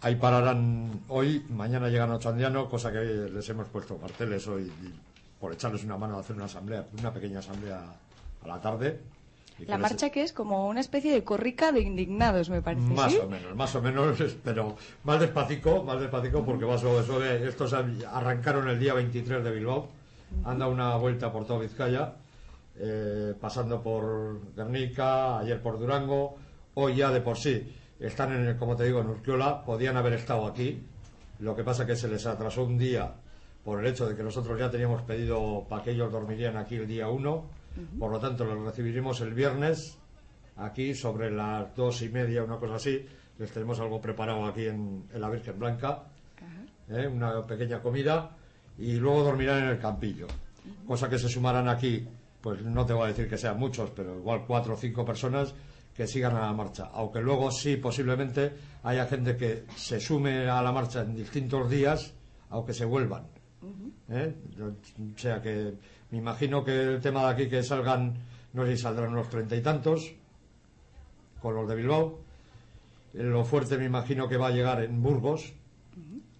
Ahí 0.00 0.16
pararán 0.16 1.02
hoy, 1.08 1.44
mañana 1.50 1.90
llegan 1.90 2.10
a 2.12 2.14
Ochandiano, 2.14 2.66
cosa 2.70 2.90
que 2.90 3.00
les 3.00 3.46
hemos 3.50 3.68
puesto 3.68 3.98
carteles 3.98 4.48
hoy 4.48 4.62
y 4.62 4.94
por 5.38 5.52
echarles 5.52 5.84
una 5.84 5.98
mano 5.98 6.16
a 6.16 6.20
hacer 6.20 6.36
una 6.36 6.46
asamblea, 6.46 6.86
una 6.98 7.12
pequeña 7.12 7.40
asamblea 7.40 7.84
a 8.42 8.48
la 8.48 8.58
tarde. 8.62 8.98
La 9.66 9.78
marcha 9.78 10.10
que 10.10 10.22
es 10.22 10.32
como 10.32 10.66
una 10.68 10.80
especie 10.80 11.12
de 11.12 11.22
corrica 11.24 11.72
de 11.72 11.80
indignados, 11.80 12.50
me 12.50 12.62
parece, 12.62 12.82
Más 12.92 13.12
¿sí? 13.12 13.18
o 13.18 13.28
menos, 13.28 13.54
más 13.56 13.74
o 13.74 13.82
menos, 13.82 14.18
pero 14.44 14.76
más 15.04 15.20
despacito, 15.20 15.82
más 15.84 16.00
despacito 16.00 16.44
porque 16.44 16.64
va 16.64 16.78
suave, 16.78 17.04
suave. 17.04 17.46
Estos 17.48 17.72
arrancaron 17.72 18.68
el 18.68 18.78
día 18.78 18.94
23 18.94 19.42
de 19.44 19.50
Bilbao, 19.50 19.88
han 20.44 20.58
dado 20.58 20.70
una 20.72 20.96
vuelta 20.96 21.32
por 21.32 21.46
toda 21.46 21.60
Vizcaya, 21.60 22.14
eh, 22.78 23.34
pasando 23.40 23.82
por 23.82 24.40
Guernica, 24.54 25.38
ayer 25.38 25.60
por 25.60 25.78
Durango, 25.78 26.36
hoy 26.74 26.96
ya 26.96 27.10
de 27.10 27.20
por 27.20 27.36
sí 27.36 27.76
están, 27.98 28.32
en, 28.32 28.46
el- 28.46 28.56
como 28.56 28.76
te 28.76 28.84
digo, 28.84 29.00
en 29.00 29.08
Urquiola, 29.08 29.62
podían 29.64 29.96
haber 29.96 30.14
estado 30.14 30.46
aquí, 30.46 30.82
lo 31.40 31.54
que 31.54 31.64
pasa 31.64 31.86
que 31.86 31.96
se 31.96 32.08
les 32.08 32.24
atrasó 32.26 32.64
un 32.64 32.78
día 32.78 33.12
por 33.64 33.80
el 33.80 33.86
hecho 33.86 34.08
de 34.08 34.16
que 34.16 34.22
nosotros 34.22 34.58
ya 34.58 34.70
teníamos 34.70 35.02
pedido 35.02 35.66
para 35.68 35.82
que 35.82 35.90
ellos 35.90 36.10
dormirían 36.10 36.56
aquí 36.56 36.76
el 36.76 36.86
día 36.86 37.08
1, 37.08 37.44
por 37.98 38.10
lo 38.10 38.18
tanto 38.18 38.44
los 38.44 38.64
recibiremos 38.64 39.20
el 39.20 39.34
viernes 39.34 39.98
aquí 40.56 40.94
sobre 40.94 41.30
las 41.30 41.74
dos 41.74 42.02
y 42.02 42.08
media, 42.08 42.44
una 42.44 42.58
cosa 42.58 42.74
así. 42.74 43.06
Les 43.38 43.50
tenemos 43.50 43.80
algo 43.80 44.00
preparado 44.00 44.44
aquí 44.44 44.66
en, 44.66 45.04
en 45.12 45.20
la 45.20 45.30
Virgen 45.30 45.58
Blanca, 45.58 46.04
¿eh? 46.88 47.06
una 47.06 47.46
pequeña 47.46 47.80
comida, 47.80 48.36
y 48.78 48.94
luego 48.94 49.24
dormirán 49.24 49.64
en 49.64 49.68
el 49.70 49.78
campillo. 49.78 50.26
Cosa 50.86 51.08
que 51.08 51.18
se 51.18 51.28
sumarán 51.28 51.68
aquí, 51.68 52.06
pues 52.40 52.62
no 52.62 52.84
te 52.84 52.92
voy 52.92 53.04
a 53.04 53.08
decir 53.08 53.28
que 53.28 53.38
sean 53.38 53.58
muchos, 53.58 53.90
pero 53.90 54.18
igual 54.18 54.44
cuatro 54.46 54.74
o 54.74 54.76
cinco 54.76 55.04
personas 55.04 55.54
que 55.94 56.06
sigan 56.06 56.36
a 56.36 56.40
la 56.40 56.52
marcha. 56.52 56.90
Aunque 56.92 57.20
luego 57.20 57.50
sí, 57.50 57.76
posiblemente 57.76 58.52
haya 58.82 59.06
gente 59.06 59.36
que 59.36 59.64
se 59.76 60.00
sume 60.00 60.48
a 60.48 60.62
la 60.62 60.72
marcha 60.72 61.02
en 61.02 61.14
distintos 61.14 61.70
días, 61.70 62.14
aunque 62.50 62.74
se 62.74 62.84
vuelvan. 62.84 63.26
¿eh? 64.08 64.34
O 64.60 65.18
sea 65.18 65.40
que 65.40 65.74
me 66.10 66.18
imagino 66.18 66.64
que 66.64 66.72
el 66.72 67.00
tema 67.00 67.22
de 67.24 67.28
aquí 67.28 67.48
que 67.48 67.62
salgan, 67.62 68.14
no 68.52 68.64
sé 68.64 68.76
si 68.76 68.82
saldrán 68.82 69.12
unos 69.12 69.28
treinta 69.28 69.56
y 69.56 69.62
tantos, 69.62 70.12
con 71.40 71.54
los 71.54 71.68
de 71.68 71.76
Bilbao. 71.76 72.18
Eh, 73.14 73.22
Lo 73.22 73.44
fuerte 73.44 73.78
me 73.78 73.84
imagino 73.84 74.28
que 74.28 74.36
va 74.36 74.48
a 74.48 74.50
llegar 74.50 74.82
en 74.82 75.02
Burgos, 75.02 75.52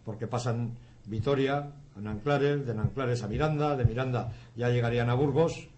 porque 0.04 0.26
pasan 0.26 0.76
Vitoria, 1.06 1.72
a 1.96 2.00
Nanclares, 2.00 2.66
de 2.66 2.74
Nanclares 2.74 3.22
a 3.22 3.28
Miranda, 3.28 3.76
de 3.76 3.84
Miranda 3.84 4.32
ya 4.56 4.70
llegarían 4.70 5.10
a 5.10 5.14
Burgos, 5.14 5.68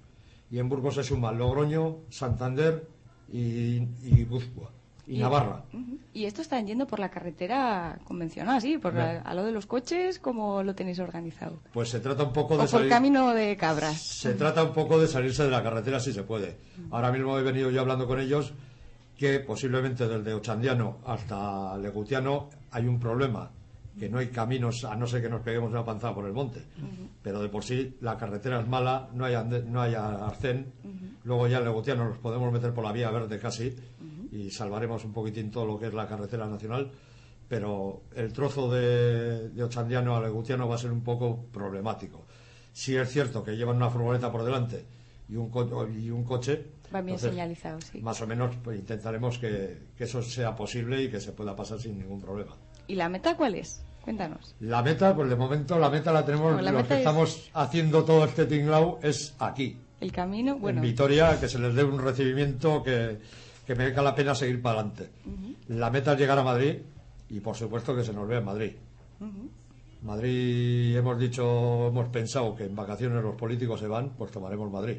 y 0.51 0.59
en 0.59 0.69
Burgos 0.69 0.95
se 0.97 1.03
suman 1.03 1.39
Logroño, 1.39 1.99
Santander 2.11 2.87
y, 3.33 3.77
y 3.77 4.17
Guipúzcoa. 4.17 4.71
Y 5.07 5.19
Navarra. 5.19 5.65
Y 6.15 6.25
esto 6.25 6.43
están 6.43 6.67
yendo 6.67 6.87
por 6.87 6.99
la 7.01 7.11
carretera 7.11 7.99
convencional, 8.05 8.61
sí, 8.61 8.79
por 8.79 8.95
la- 8.95 9.21
a 9.21 9.35
lo 9.35 9.45
de 9.45 9.51
los 9.53 9.67
coches, 9.67 10.19
¿cómo 10.19 10.63
lo 10.63 10.75
tenéis 10.75 10.99
organizado? 11.01 11.59
Pues 11.73 11.89
se 11.89 12.01
trata 12.01 12.23
un 12.23 12.33
poco 12.33 12.55
O 12.55 12.57
de 12.57 12.63
por 12.63 12.69
salir... 12.69 12.89
camino 12.89 13.33
de 13.35 13.57
cabras. 13.57 14.01
Se 14.01 14.35
trata 14.35 14.63
un 14.63 14.73
poco 14.73 15.01
de 15.01 15.09
salirse 15.09 15.43
de 15.45 15.51
la 15.51 15.63
carretera 15.63 15.99
si 16.01 16.13
se 16.13 16.23
puede. 16.23 16.57
Ahora 16.91 17.11
mismo 17.11 17.39
he 17.39 17.43
venido 17.43 17.71
yo 17.71 17.81
hablando 17.81 18.07
con 18.07 18.21
ellos 18.21 18.53
que 19.19 19.41
posiblemente 19.41 20.07
desde 20.09 20.35
Ochandiano 20.35 20.99
hasta 21.07 21.77
Legutiano 21.79 22.49
hay 22.71 22.87
un 22.87 22.99
problema, 22.99 23.51
que 23.99 24.09
no 24.09 24.19
hay 24.19 24.29
caminos 24.29 24.85
a 24.85 24.97
no 24.97 25.07
ser 25.07 25.21
que 25.23 25.29
nos 25.29 25.43
peguemos 25.43 25.71
una 25.71 25.85
panzada 25.85 26.15
por 26.15 26.27
el 26.27 26.33
monte. 26.33 26.63
Pero 27.23 27.41
de 27.43 27.49
por 27.49 27.63
sí 27.65 27.97
la 28.01 28.17
carretera 28.17 28.61
es 28.61 28.67
mala, 28.69 29.09
no 29.15 29.25
hay, 29.25 29.35
ande- 29.35 29.65
no 29.65 29.83
hay 29.83 29.95
arcén. 29.95 30.73
Luego 31.25 31.47
ya 31.47 31.59
en 31.59 31.65
Legutiano 31.65 32.05
nos 32.09 32.19
podemos 32.19 32.53
meter 32.53 32.73
por 32.73 32.85
la 32.85 32.91
vía 32.93 33.11
verde 33.11 33.39
casi 33.39 33.77
y 34.33 34.51
salvaremos 34.51 35.05
un 35.05 35.13
poquitín 35.13 35.51
todo 35.51 35.67
lo 35.67 35.79
que 35.79 35.87
es 35.87 35.95
la 35.95 36.09
carretera 36.09 36.47
nacional. 36.49 36.91
Pero 37.49 38.03
el 38.17 38.33
trozo 38.33 38.71
de, 38.73 39.51
de 39.51 39.63
Ochandiano 39.63 40.17
a 40.17 40.21
Legutiano 40.23 40.67
va 40.69 40.77
a 40.77 40.79
ser 40.79 40.91
un 40.91 41.03
poco 41.03 41.45
problemático. 41.53 42.25
Si 42.73 42.97
es 42.97 43.11
cierto 43.11 43.45
que 43.45 43.57
llevan 43.57 43.77
una 43.77 43.91
furgoneta 43.91 44.33
por 44.33 44.43
delante 44.45 44.85
y 45.29 45.37
un, 45.37 45.51
co- 45.51 45.87
y 45.89 46.11
un 46.11 46.25
coche, 46.25 46.65
Va 46.95 47.01
bien 47.03 47.15
entonces, 47.17 47.31
señalizado, 47.31 47.81
sí. 47.83 48.01
más 48.01 48.21
o 48.23 48.27
menos 48.27 48.55
pues, 48.65 48.79
intentaremos 48.79 49.39
que, 49.39 49.79
que 49.97 50.05
eso 50.05 50.23
sea 50.23 50.55
posible 50.57 51.03
y 51.03 51.11
que 51.11 51.21
se 51.21 51.33
pueda 51.33 51.55
pasar 51.55 51.79
sin 51.79 51.99
ningún 51.99 52.21
problema. 52.21 52.57
¿Y 52.87 52.95
la 52.95 53.09
meta 53.11 53.37
cuál 53.37 53.55
es? 53.57 53.85
Cuéntanos. 54.03 54.55
La 54.61 54.83
meta, 54.83 55.15
pues 55.15 55.29
de 55.29 55.37
momento 55.37 55.79
la 55.79 55.91
meta 55.91 56.11
la 56.13 56.25
tenemos, 56.25 56.61
la 56.63 56.73
los 56.73 56.87
que 56.87 56.95
es- 56.95 56.99
estamos 57.01 57.51
haciendo 57.53 58.05
todo 58.05 58.25
este 58.25 58.47
tinglao 58.47 58.99
es 59.03 59.35
aquí, 59.39 59.77
El 60.01 60.11
camino, 60.11 60.59
bueno. 60.59 60.79
en 60.79 60.83
Vitoria, 60.89 61.39
que 61.39 61.49
se 61.49 61.59
les 61.59 61.75
dé 61.75 61.85
un 61.85 61.99
recibimiento 62.01 62.83
que, 62.83 63.19
que 63.73 63.79
merezca 63.79 64.03
la 64.03 64.15
pena 64.15 64.35
seguir 64.35 64.61
para 64.61 64.81
adelante. 64.81 65.09
La 65.69 65.89
meta 65.91 66.13
es 66.13 66.19
llegar 66.19 66.39
a 66.39 66.45
Madrid 66.45 66.77
y 67.31 67.41
por 67.41 67.57
supuesto 67.57 67.97
que 67.97 68.05
se 68.05 68.13
nos 68.13 68.29
vea 68.29 68.41
en 68.41 68.45
Madrid. 68.45 68.73
Madrid, 70.03 70.95
hemos 70.95 71.19
dicho, 71.19 71.89
hemos 71.89 72.09
pensado 72.09 72.55
que 72.55 72.65
en 72.65 72.77
vacaciones 72.77 73.23
los 73.23 73.35
políticos 73.35 73.81
se 73.81 73.87
van, 73.87 74.11
pues 74.11 74.31
tomaremos 74.31 74.71
Madrid. 74.71 74.99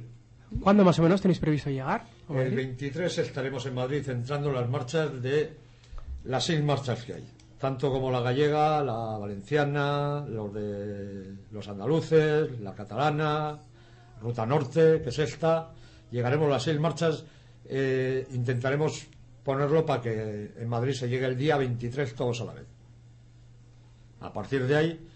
¿Cuándo 0.60 0.84
más 0.84 0.98
o 0.98 1.04
menos 1.04 1.22
tenéis 1.22 1.38
previsto 1.38 1.70
llegar? 1.70 2.06
El 2.30 2.36
Madrid? 2.36 2.56
23 2.56 3.18
estaremos 3.20 3.64
en 3.68 3.76
Madrid 3.76 4.02
centrando 4.04 4.52
las 4.52 4.68
marchas 4.68 5.22
de 5.22 5.56
las 6.24 6.44
seis 6.44 6.64
marchas 6.64 7.04
que 7.04 7.14
hay, 7.14 7.28
tanto 7.60 7.92
como 7.92 8.10
la 8.10 8.22
gallega, 8.22 8.84
la 8.84 9.20
valenciana, 9.20 10.26
los 10.28 10.52
de 10.52 11.36
los 11.52 11.68
andaluces, 11.68 12.60
la 12.60 12.74
catalana, 12.74 13.60
Ruta 14.20 14.48
Norte, 14.48 15.02
que 15.04 15.10
es 15.10 15.20
esta. 15.20 15.70
Llegaremos 16.10 16.48
a 16.48 16.54
las 16.54 16.64
seis 16.64 16.80
marchas, 16.80 17.24
eh, 17.66 18.28
intentaremos 18.32 19.08
ponerlo 19.44 19.86
para 19.86 20.02
que 20.02 20.52
en 20.58 20.68
Madrid 20.70 20.94
se 20.94 21.10
llegue 21.10 21.26
el 21.26 21.38
día 21.38 21.58
23 21.58 22.16
todos 22.16 22.42
a 22.42 22.46
la 22.46 22.54
vez. 22.54 22.66
A 24.22 24.32
partir 24.32 24.66
de 24.66 24.76
ahí, 24.76 25.08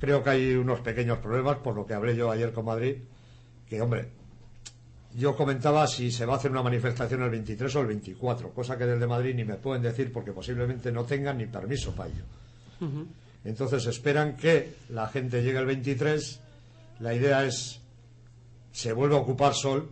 creo 0.00 0.22
que 0.22 0.30
hay 0.30 0.54
unos 0.54 0.80
pequeños 0.80 1.18
problemas, 1.18 1.58
por 1.58 1.74
lo 1.74 1.86
que 1.86 1.94
hablé 1.94 2.16
yo 2.16 2.30
ayer 2.30 2.52
con 2.52 2.64
Madrid, 2.64 2.96
que 3.68 3.80
hombre, 3.80 4.08
yo 5.14 5.36
comentaba 5.36 5.86
si 5.86 6.10
se 6.10 6.26
va 6.26 6.34
a 6.34 6.36
hacer 6.36 6.50
una 6.50 6.62
manifestación 6.62 7.22
el 7.22 7.30
23 7.30 7.76
o 7.76 7.80
el 7.80 7.86
24, 7.88 8.50
cosa 8.50 8.78
que 8.78 8.86
desde 8.86 9.06
Madrid 9.06 9.34
ni 9.34 9.44
me 9.44 9.56
pueden 9.56 9.82
decir 9.82 10.12
porque 10.12 10.32
posiblemente 10.32 10.92
no 10.92 11.04
tengan 11.04 11.38
ni 11.38 11.46
permiso 11.46 11.92
para 11.92 12.10
ello. 12.10 12.24
Entonces 13.44 13.86
esperan 13.86 14.36
que 14.36 14.74
la 14.90 15.08
gente 15.08 15.42
llegue 15.42 15.58
el 15.58 15.66
23. 15.66 16.40
La 17.00 17.14
idea 17.14 17.44
es 17.44 17.80
se 18.72 18.92
vuelve 18.92 19.16
a 19.16 19.18
ocupar 19.18 19.54
sol, 19.54 19.88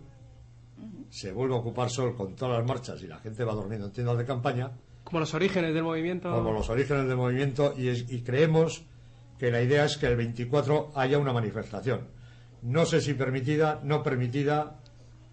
se 1.11 1.33
vuelve 1.33 1.55
a 1.55 1.59
ocupar 1.59 1.91
sol 1.91 2.15
con 2.17 2.35
todas 2.37 2.59
las 2.59 2.67
marchas 2.69 3.03
y 3.03 3.07
la 3.07 3.19
gente 3.19 3.45
va 3.45 3.55
durmiendo 3.55 3.87
en 3.87 3.93
tiendas 3.93 4.19
de 4.19 4.25
campaña, 4.25 4.73
Como 5.05 5.21
los 5.21 5.33
orígenes 5.35 5.73
del 5.75 5.83
movimiento. 5.85 6.31
como 6.31 6.53
los 6.53 6.69
orígenes 6.69 7.07
del 7.07 7.17
movimiento, 7.17 7.75
y, 7.77 7.89
es- 7.89 8.11
y 8.11 8.23
creemos 8.23 8.85
que 9.39 9.51
la 9.51 9.63
idea 9.63 9.85
es 9.85 9.97
que 9.99 10.07
el 10.07 10.17
24 10.17 10.93
haya 10.95 11.19
una 11.19 11.33
manifestación. 11.33 12.09
No 12.63 12.87
sé 12.87 13.01
si 13.01 13.15
permitida, 13.15 13.81
no 13.85 14.03
permitida, 14.03 14.81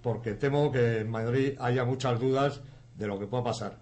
porque 0.02 0.34
temo 0.34 0.72
que 0.72 1.00
en 1.00 1.10
Madrid 1.10 1.54
haya 1.60 1.86
muchas 1.86 2.20
dudas 2.20 2.62
de 2.98 3.08
lo 3.08 3.18
que 3.20 3.28
pueda 3.28 3.44
pasar. 3.46 3.78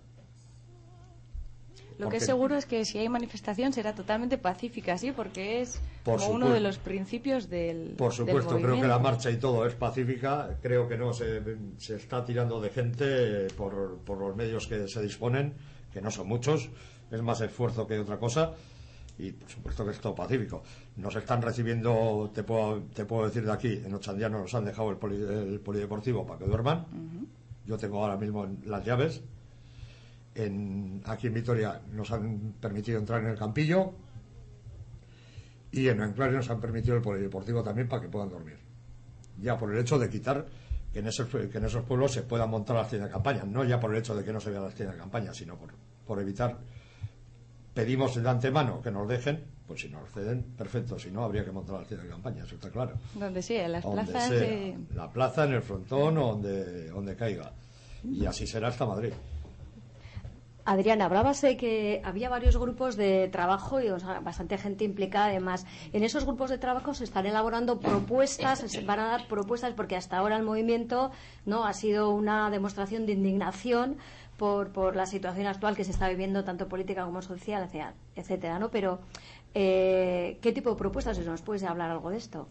Lo 2.01 2.05
Porque- 2.07 2.17
que 2.17 2.23
es 2.23 2.25
seguro 2.25 2.55
es 2.57 2.65
que 2.65 2.83
si 2.83 2.97
hay 2.97 3.07
manifestación 3.09 3.71
será 3.73 3.93
totalmente 3.93 4.39
pacífica, 4.39 4.97
sí, 4.97 5.11
porque 5.11 5.61
es 5.61 5.79
Por 6.03 6.19
como 6.19 6.31
uno 6.33 6.49
de 6.49 6.59
los 6.59 6.79
principios 6.79 7.47
del. 7.47 7.93
Por 7.95 8.09
del 8.09 8.17
supuesto, 8.17 8.55
creo 8.59 8.81
que 8.81 8.87
la 8.87 8.97
marcha 8.97 9.29
y 9.29 9.37
todo 9.37 9.67
es 9.67 9.75
pacífica. 9.75 10.57
Creo 10.63 10.87
que 10.87 10.97
no 10.97 11.13
se, 11.13 11.41
se 11.77 11.95
está 11.97 12.25
tirando 12.25 12.59
de 12.59 12.71
gente 12.71 13.47
por, 13.55 13.99
por 13.99 14.17
los 14.17 14.35
medios 14.35 14.65
que 14.67 14.87
se 14.87 15.01
disponen, 15.03 15.53
que 15.93 16.01
no 16.01 16.09
son 16.09 16.27
muchos. 16.27 16.69
Es 17.11 17.21
más 17.21 17.39
esfuerzo 17.41 17.85
que 17.85 17.99
otra 17.99 18.17
cosa. 18.17 18.53
Y 19.19 19.33
por 19.33 19.49
supuesto 19.49 19.85
que 19.85 19.91
es 19.91 19.99
todo 19.99 20.15
pacífico. 20.15 20.63
Nos 20.95 21.15
están 21.15 21.43
recibiendo, 21.43 22.31
te 22.33 22.41
puedo, 22.41 22.81
te 22.95 23.05
puedo 23.05 23.27
decir 23.27 23.45
de 23.45 23.51
aquí, 23.51 23.73
en 23.85 23.93
Ochandiano 23.93 24.39
nos 24.39 24.55
han 24.55 24.65
dejado 24.65 24.89
el, 24.89 24.97
poli- 24.97 25.21
el 25.21 25.59
polideportivo 25.59 26.25
para 26.25 26.39
que 26.39 26.45
duerman. 26.45 26.87
Yo 27.67 27.77
tengo 27.77 28.01
ahora 28.01 28.17
mismo 28.17 28.47
las 28.65 28.83
llaves. 28.83 29.21
En, 30.33 31.01
aquí 31.05 31.27
en 31.27 31.33
Vitoria 31.33 31.81
nos 31.91 32.09
han 32.11 32.53
permitido 32.59 32.97
entrar 32.99 33.21
en 33.21 33.27
el 33.31 33.37
campillo 33.37 33.91
y 35.71 35.87
en 35.87 36.01
Anclares 36.01 36.35
nos 36.35 36.49
han 36.49 36.59
permitido 36.59 36.95
el 36.95 37.01
polideportivo 37.01 37.63
también 37.63 37.87
para 37.87 38.01
que 38.01 38.09
puedan 38.09 38.29
dormir. 38.29 38.57
Ya 39.41 39.57
por 39.57 39.71
el 39.73 39.79
hecho 39.79 39.97
de 39.99 40.09
quitar 40.09 40.45
que 40.93 40.99
en 40.99 41.07
esos, 41.07 41.27
que 41.29 41.57
en 41.57 41.65
esos 41.65 41.83
pueblos 41.85 42.11
se 42.11 42.21
puedan 42.23 42.49
montar 42.49 42.75
las 42.75 42.89
tiendas 42.89 43.09
de 43.09 43.13
campaña, 43.13 43.43
no 43.45 43.63
ya 43.63 43.79
por 43.79 43.91
el 43.91 43.97
hecho 43.97 44.15
de 44.15 44.23
que 44.23 44.33
no 44.33 44.39
se 44.39 44.49
vean 44.51 44.63
las 44.63 44.73
tiendas 44.75 44.95
de 44.95 45.01
campaña, 45.01 45.33
sino 45.33 45.55
por, 45.57 45.71
por 46.05 46.19
evitar. 46.19 46.57
Pedimos 47.73 48.21
de 48.21 48.29
antemano 48.29 48.81
que 48.81 48.91
nos 48.91 49.07
dejen, 49.07 49.41
pues 49.65 49.81
si 49.81 49.89
nos 49.89 50.09
ceden, 50.11 50.43
perfecto, 50.57 50.99
si 50.99 51.09
no, 51.11 51.23
habría 51.23 51.45
que 51.45 51.51
montar 51.51 51.77
las 51.79 51.87
tiendas 51.87 52.05
de 52.07 52.11
campaña, 52.13 52.43
eso 52.43 52.55
está 52.55 52.69
claro. 52.69 52.93
Donde 53.15 53.41
sea, 53.41 53.65
en 53.65 53.71
las 53.71 53.83
Donde 53.83 54.03
plazas. 54.03 54.27
sea, 54.29 54.39
de- 54.39 54.77
la 54.93 55.09
plaza, 55.11 55.45
en 55.45 55.53
el 55.53 55.61
frontón 55.61 56.17
o 56.17 56.27
donde, 56.33 56.89
donde 56.89 57.15
caiga. 57.15 57.53
Y 58.03 58.25
así 58.25 58.45
será 58.45 58.67
hasta 58.67 58.85
Madrid. 58.85 59.13
Adriana, 60.65 61.05
hablabas 61.05 61.41
de 61.41 61.57
que 61.57 62.01
había 62.03 62.29
varios 62.29 62.57
grupos 62.57 62.95
de 62.95 63.29
trabajo 63.29 63.81
y 63.81 63.89
o 63.89 63.99
sea, 63.99 64.19
bastante 64.19 64.57
gente 64.57 64.83
implicada 64.83 65.25
además. 65.27 65.65
En 65.93 66.03
esos 66.03 66.25
grupos 66.25 66.49
de 66.49 66.57
trabajo 66.57 66.93
se 66.93 67.03
están 67.03 67.25
elaborando 67.25 67.79
propuestas, 67.79 68.59
se 68.59 68.81
van 68.81 68.99
a 68.99 69.05
dar 69.07 69.27
propuestas 69.27 69.73
porque 69.73 69.95
hasta 69.95 70.17
ahora 70.17 70.37
el 70.37 70.43
movimiento 70.43 71.11
no 71.45 71.65
ha 71.65 71.73
sido 71.73 72.11
una 72.11 72.49
demostración 72.49 73.05
de 73.05 73.13
indignación 73.13 73.97
por, 74.37 74.71
por 74.71 74.95
la 74.95 75.05
situación 75.05 75.47
actual 75.47 75.75
que 75.75 75.83
se 75.83 75.91
está 75.91 76.09
viviendo 76.09 76.43
tanto 76.43 76.67
política 76.67 77.05
como 77.05 77.21
social, 77.21 77.67
etcétera, 78.15 78.59
¿no? 78.59 78.69
Pero 78.69 78.99
eh, 79.53 80.37
¿qué 80.41 80.51
tipo 80.51 80.71
de 80.71 80.75
propuestas? 80.75 81.17
Nos 81.19 81.41
puedes 81.41 81.63
hablar 81.63 81.91
algo 81.91 82.09
de 82.09 82.17
esto. 82.17 82.47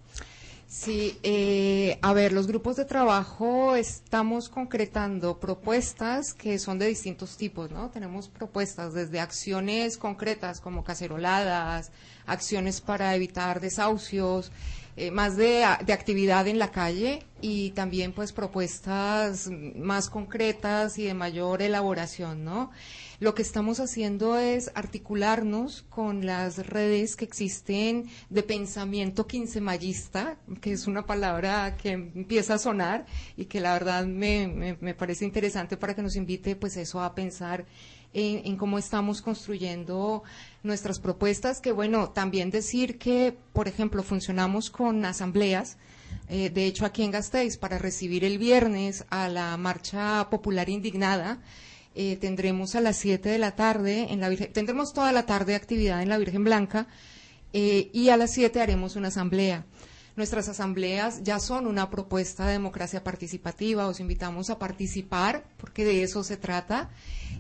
Sí, 0.71 1.19
eh, 1.25 1.99
a 2.01 2.13
ver, 2.13 2.33
los 2.33 2.47
grupos 2.47 2.77
de 2.77 2.85
trabajo 2.85 3.75
estamos 3.75 4.49
concretando 4.49 5.41
propuestas 5.41 6.33
que 6.33 6.61
son 6.61 6.79
de 6.79 6.87
distintos 6.87 7.37
tipos, 7.37 7.73
¿no? 7.73 7.91
Tenemos 7.91 8.29
propuestas 8.29 8.95
desde 8.95 9.19
acciones 9.19 9.99
concretas 9.99 10.61
como 10.61 10.85
caceroladas, 10.85 11.91
acciones 12.25 12.81
para 12.81 13.17
evitar 13.17 13.61
desahucios, 13.61 14.53
eh, 15.01 15.11
más 15.11 15.37
de, 15.37 15.65
de 15.87 15.93
actividad 15.93 16.47
en 16.47 16.59
la 16.59 16.71
calle 16.71 17.23
y 17.41 17.71
también 17.71 18.13
pues 18.13 18.33
propuestas 18.33 19.49
más 19.77 20.11
concretas 20.11 20.99
y 20.99 21.05
de 21.05 21.15
mayor 21.15 21.63
elaboración, 21.63 22.45
¿no? 22.45 22.71
Lo 23.19 23.35
que 23.35 23.43
estamos 23.43 23.81
haciendo 23.81 24.39
es 24.39 24.71
articularnos 24.75 25.83
con 25.91 26.25
las 26.27 26.67
redes 26.67 27.17
que 27.17 27.25
existen 27.25 28.09
de 28.31 28.43
pensamiento 28.43 29.27
quincemayista, 29.27 30.37
que 30.61 30.73
es 30.73 30.87
una 30.87 31.05
palabra 31.07 31.77
que 31.77 31.93
empieza 31.93 32.55
a 32.55 32.59
sonar 32.59 33.07
y 33.37 33.45
que 33.47 33.61
la 33.61 33.73
verdad 33.75 34.07
me, 34.07 34.49
me- 34.49 34.77
me 34.81 34.95
parece 34.95 35.25
interesante 35.25 35.77
para 35.77 35.95
que 35.95 36.03
nos 36.03 36.17
invite 36.17 36.57
pues 36.57 36.77
eso 36.77 37.03
a 37.03 37.15
pensar 37.15 37.67
en, 38.13 38.57
cómo 38.57 38.79
estamos 38.79 39.23
construyendo 39.23 40.23
nuestras 40.63 40.99
propuestas, 40.99 41.61
que 41.61 41.73
bueno, 41.73 42.11
también 42.11 42.51
decir 42.51 42.99
que, 42.99 43.37
por 43.53 43.69
ejemplo, 43.69 44.03
funcionamos 44.03 44.71
con 44.71 45.05
asambleas, 45.05 45.77
eh, 46.29 46.51
de 46.51 46.67
hecho 46.67 46.85
aquí 46.87 47.03
en 47.03 47.13
Gasteiz, 47.13 47.57
para 47.57 47.79
recibir 47.79 48.25
el 48.25 48.39
viernes 48.39 49.05
a 49.11 49.29
la 49.29 49.57
Marcha 49.57 50.29
Popular 50.31 50.69
Indignada, 50.69 51.39
eh, 51.95 52.17
tendremos 52.17 52.75
a 52.75 52.81
las 52.81 52.97
7 52.97 53.29
de 53.29 53.39
la 53.39 53.57
tarde, 53.57 54.13
en 54.13 54.21
la 54.21 54.29
Virgen- 54.29 54.53
tendremos 54.53 54.93
toda 54.93 55.13
la 55.13 55.27
tarde 55.27 55.55
actividad 55.55 56.03
en 56.03 56.09
la 56.09 56.19
Virgen 56.19 56.45
Blanca 56.45 56.87
eh, 57.53 57.91
y 57.93 58.09
a 58.11 58.17
las 58.17 58.33
7 58.33 58.61
haremos 58.61 58.95
una 58.97 59.09
asamblea. 59.09 59.65
Nuestras 60.17 60.49
asambleas 60.49 61.23
ya 61.23 61.39
son 61.39 61.67
una 61.67 61.89
propuesta 61.89 62.45
de 62.47 62.53
democracia 62.53 63.03
participativa, 63.05 63.87
os 63.87 64.01
invitamos 64.01 64.51
a 64.51 64.59
participar 64.59 65.45
porque 65.57 65.85
de 65.85 66.03
eso 66.03 66.25
se 66.25 66.37
trata 66.37 66.91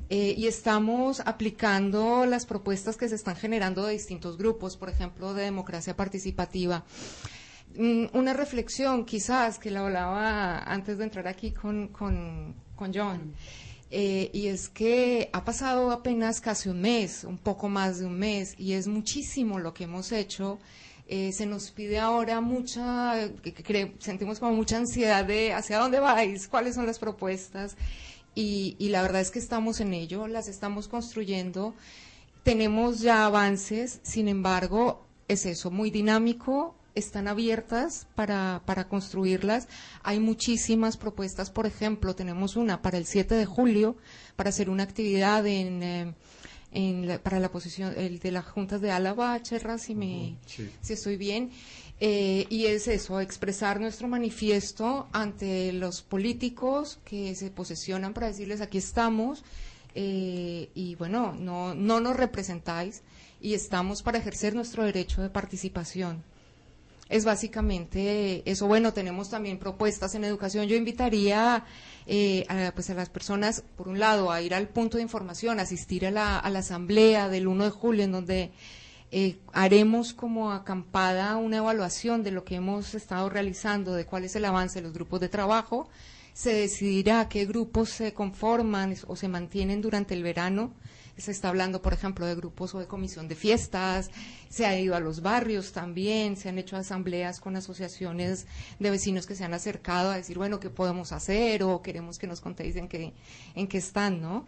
eh, 0.09 0.35
y 0.38 0.46
estamos 0.46 1.20
aplicando 1.20 2.24
las 2.26 2.46
propuestas 2.46 2.96
que 2.96 3.09
se 3.09 3.16
están 3.16 3.37
generando 3.37 3.85
de 3.85 3.92
distintos 3.94 4.37
grupos, 4.38 4.76
por 4.76 4.88
ejemplo, 4.88 5.35
de 5.35 5.44
democracia 5.44 5.96
participativa. 5.96 6.85
Mm, 7.76 8.06
Una 8.12 8.33
reflexión 8.35 9.04
quizás 9.04 9.59
que 9.59 9.70
la 9.70 9.80
hablaba 9.80 10.59
antes 10.62 10.98
de 10.98 11.04
entrar 11.04 11.26
aquí 11.28 11.52
con, 11.52 11.88
con, 11.88 12.54
con 12.76 12.92
John. 12.94 13.35
eh, 13.90 14.30
y 14.33 14.46
es 14.46 14.68
que 14.68 15.28
ha 15.33 15.44
pasado 15.44 15.90
apenas 15.90 16.40
casi 16.40 16.68
un 16.68 16.80
mes, 16.80 17.24
un 17.24 17.38
poco 17.38 17.68
más 17.68 17.98
de 17.98 18.06
un 18.06 18.16
mes, 18.18 18.54
y 18.59 18.72
es 18.74 18.87
muchísimo 18.87 19.59
lo 19.59 19.74
que 19.74 19.85
hemos 19.85 20.12
hecho. 20.12 20.59
Eh, 21.12 21.33
se 21.33 21.44
nos 21.44 21.73
pide 21.73 21.99
ahora 21.99 22.40
mucha, 22.40 23.14
que- 23.42 23.96
sentimos 23.99 24.38
como 24.38 24.53
mucha 24.53 24.77
ansiedad 24.77 25.25
de 25.25 25.53
hacia 25.53 25.79
dónde 25.81 25.99
vais, 25.99 26.46
cuáles 26.46 26.77
son 26.77 26.87
las 26.87 27.01
propuestas, 27.01 27.77
y, 28.37 28.77
y 28.79 28.90
la 28.90 29.03
verdad 29.03 29.20
es 29.20 29.33
que 29.33 29.40
estamos 29.40 29.81
en 29.81 29.92
ello, 29.92 30.29
las 30.29 30.46
estamos 30.46 30.87
construyendo, 30.87 31.75
tenemos 32.44 33.01
ya 33.01 33.27
avances, 33.27 33.99
sin 34.05 34.29
embargo, 34.29 35.05
es 35.27 35.46
eso, 35.46 35.73
muy 35.73 35.90
dinámico, 35.90 36.77
están 36.94 37.27
abiertas 37.27 38.07
para, 38.14 38.62
para 38.64 38.87
construirlas. 38.88 39.66
Hay 40.05 40.20
muchísimas 40.20 40.96
propuestas, 40.96 41.51
por 41.51 41.66
ejemplo, 41.66 42.14
tenemos 42.14 42.55
una 42.57 42.83
para 42.83 42.99
el 42.99 43.07
7 43.07 43.35
de 43.35 43.46
julio, 43.46 43.96
para 44.37 44.51
hacer 44.51 44.70
una 44.70 44.85
actividad 44.85 45.44
en, 45.46 45.83
eh, 45.83 46.14
en 46.72 47.06
la- 47.09 47.18
para 47.22 47.40
la 47.40 47.50
posición 47.50 47.92
el 47.96 48.18
de 48.20 48.30
las 48.30 48.44
juntas 48.44 48.80
de 48.80 48.90
Álava, 48.90 49.40
Cherra, 49.42 49.76
si, 49.78 49.94
me, 49.94 50.37
si 50.83 50.92
estoy 50.92 51.16
bien. 51.16 51.50
Eh, 52.00 52.46
y 52.48 52.66
es 52.66 52.88
eso, 52.88 53.20
expresar 53.20 53.78
nuestro 53.80 54.09
manifiesto 54.09 55.09
ante 55.12 55.72
los 55.72 56.00
políticos 56.02 56.98
que 57.04 57.35
se 57.35 57.50
posesionan 57.50 58.14
para 58.14 58.28
decirles 58.28 58.61
aquí 58.62 58.78
estamos 58.78 59.44
eh, 59.94 60.70
y 60.74 60.94
bueno, 60.94 61.35
no, 61.38 61.74
no 61.74 62.00
nos 62.00 62.16
representáis 62.16 63.02
y 63.40 63.54
estamos 63.54 64.02
para 64.02 64.18
ejercer 64.18 64.54
nuestro 64.54 64.85
derecho 64.85 65.20
de 65.20 65.28
participación. 65.30 66.22
Es 67.11 67.25
básicamente 67.25 68.49
eso. 68.49 68.68
Bueno, 68.68 68.92
tenemos 68.92 69.29
también 69.29 69.59
propuestas 69.59 70.14
en 70.14 70.23
educación. 70.23 70.68
Yo 70.68 70.77
invitaría 70.77 71.64
eh, 72.07 72.46
a, 72.49 72.70
pues 72.73 72.88
a 72.88 72.94
las 72.94 73.11
personas, 73.11 73.64
por 73.77 73.88
un 73.88 73.99
lado, 73.99 74.31
a 74.31 74.40
ir 74.40 74.55
al 74.55 74.68
punto 74.68 74.96
de 74.96 75.03
información, 75.03 75.59
asistir 75.59 76.07
a 76.07 76.12
la, 76.12 76.38
a 76.38 76.49
la 76.51 76.61
asamblea 76.61 77.29
del 77.29 77.49
1 77.49 77.64
de 77.64 77.70
julio, 77.70 78.05
en 78.05 78.12
donde 78.12 78.53
eh, 79.11 79.38
haremos 79.53 80.14
como 80.14 80.53
acampada 80.53 81.37
una 81.37 81.57
evaluación 81.57 82.23
de 82.23 82.31
lo 82.31 82.44
que 82.44 82.55
hemos 82.55 82.94
estado 82.94 83.29
realizando, 83.29 83.94
de 83.94 84.07
cuál 84.07 84.23
es 84.23 84.37
el 84.37 84.44
avance 84.44 84.79
de 84.79 84.85
los 84.85 84.92
grupos 84.92 85.18
de 85.18 85.29
trabajo. 85.29 85.88
Se 86.33 86.55
decidirá 86.55 87.29
qué 87.29 87.44
grupos 87.44 87.88
se 87.88 88.14
conforman 88.14 88.94
o 89.09 89.16
se 89.16 89.27
mantienen 89.27 89.83
durante 89.83 90.14
el 90.14 90.23
verano. 90.23 90.73
Se 91.20 91.30
está 91.30 91.50
hablando, 91.50 91.83
por 91.83 91.92
ejemplo, 91.92 92.26
de 92.26 92.35
grupos 92.35 92.74
o 92.74 92.78
de 92.78 92.87
comisión 92.87 93.28
de 93.28 93.35
fiestas, 93.35 94.11
se 94.48 94.66
ha 94.66 94.78
ido 94.78 94.96
a 94.96 95.00
los 95.00 95.20
barrios 95.20 95.72
también, 95.72 96.37
se 96.37 96.48
han 96.48 96.59
hecho 96.59 96.76
asambleas 96.76 97.40
con 97.40 97.56
asociaciones 97.56 98.46
de 98.78 98.90
vecinos 98.90 99.26
que 99.26 99.35
se 99.35 99.44
han 99.44 99.54
acercado 99.54 100.11
a 100.11 100.16
decir, 100.16 100.38
bueno, 100.38 100.59
¿qué 100.61 100.70
podemos 100.70 101.12
hacer? 101.12 101.62
O 101.62 101.83
queremos 101.83 102.18
que 102.18 102.26
nos 102.26 102.40
contéis 102.40 102.76
en 102.76 102.88
qué, 102.88 103.12
en 103.54 103.68
qué 103.68 103.78
están, 103.78 104.20
¿no? 104.20 104.46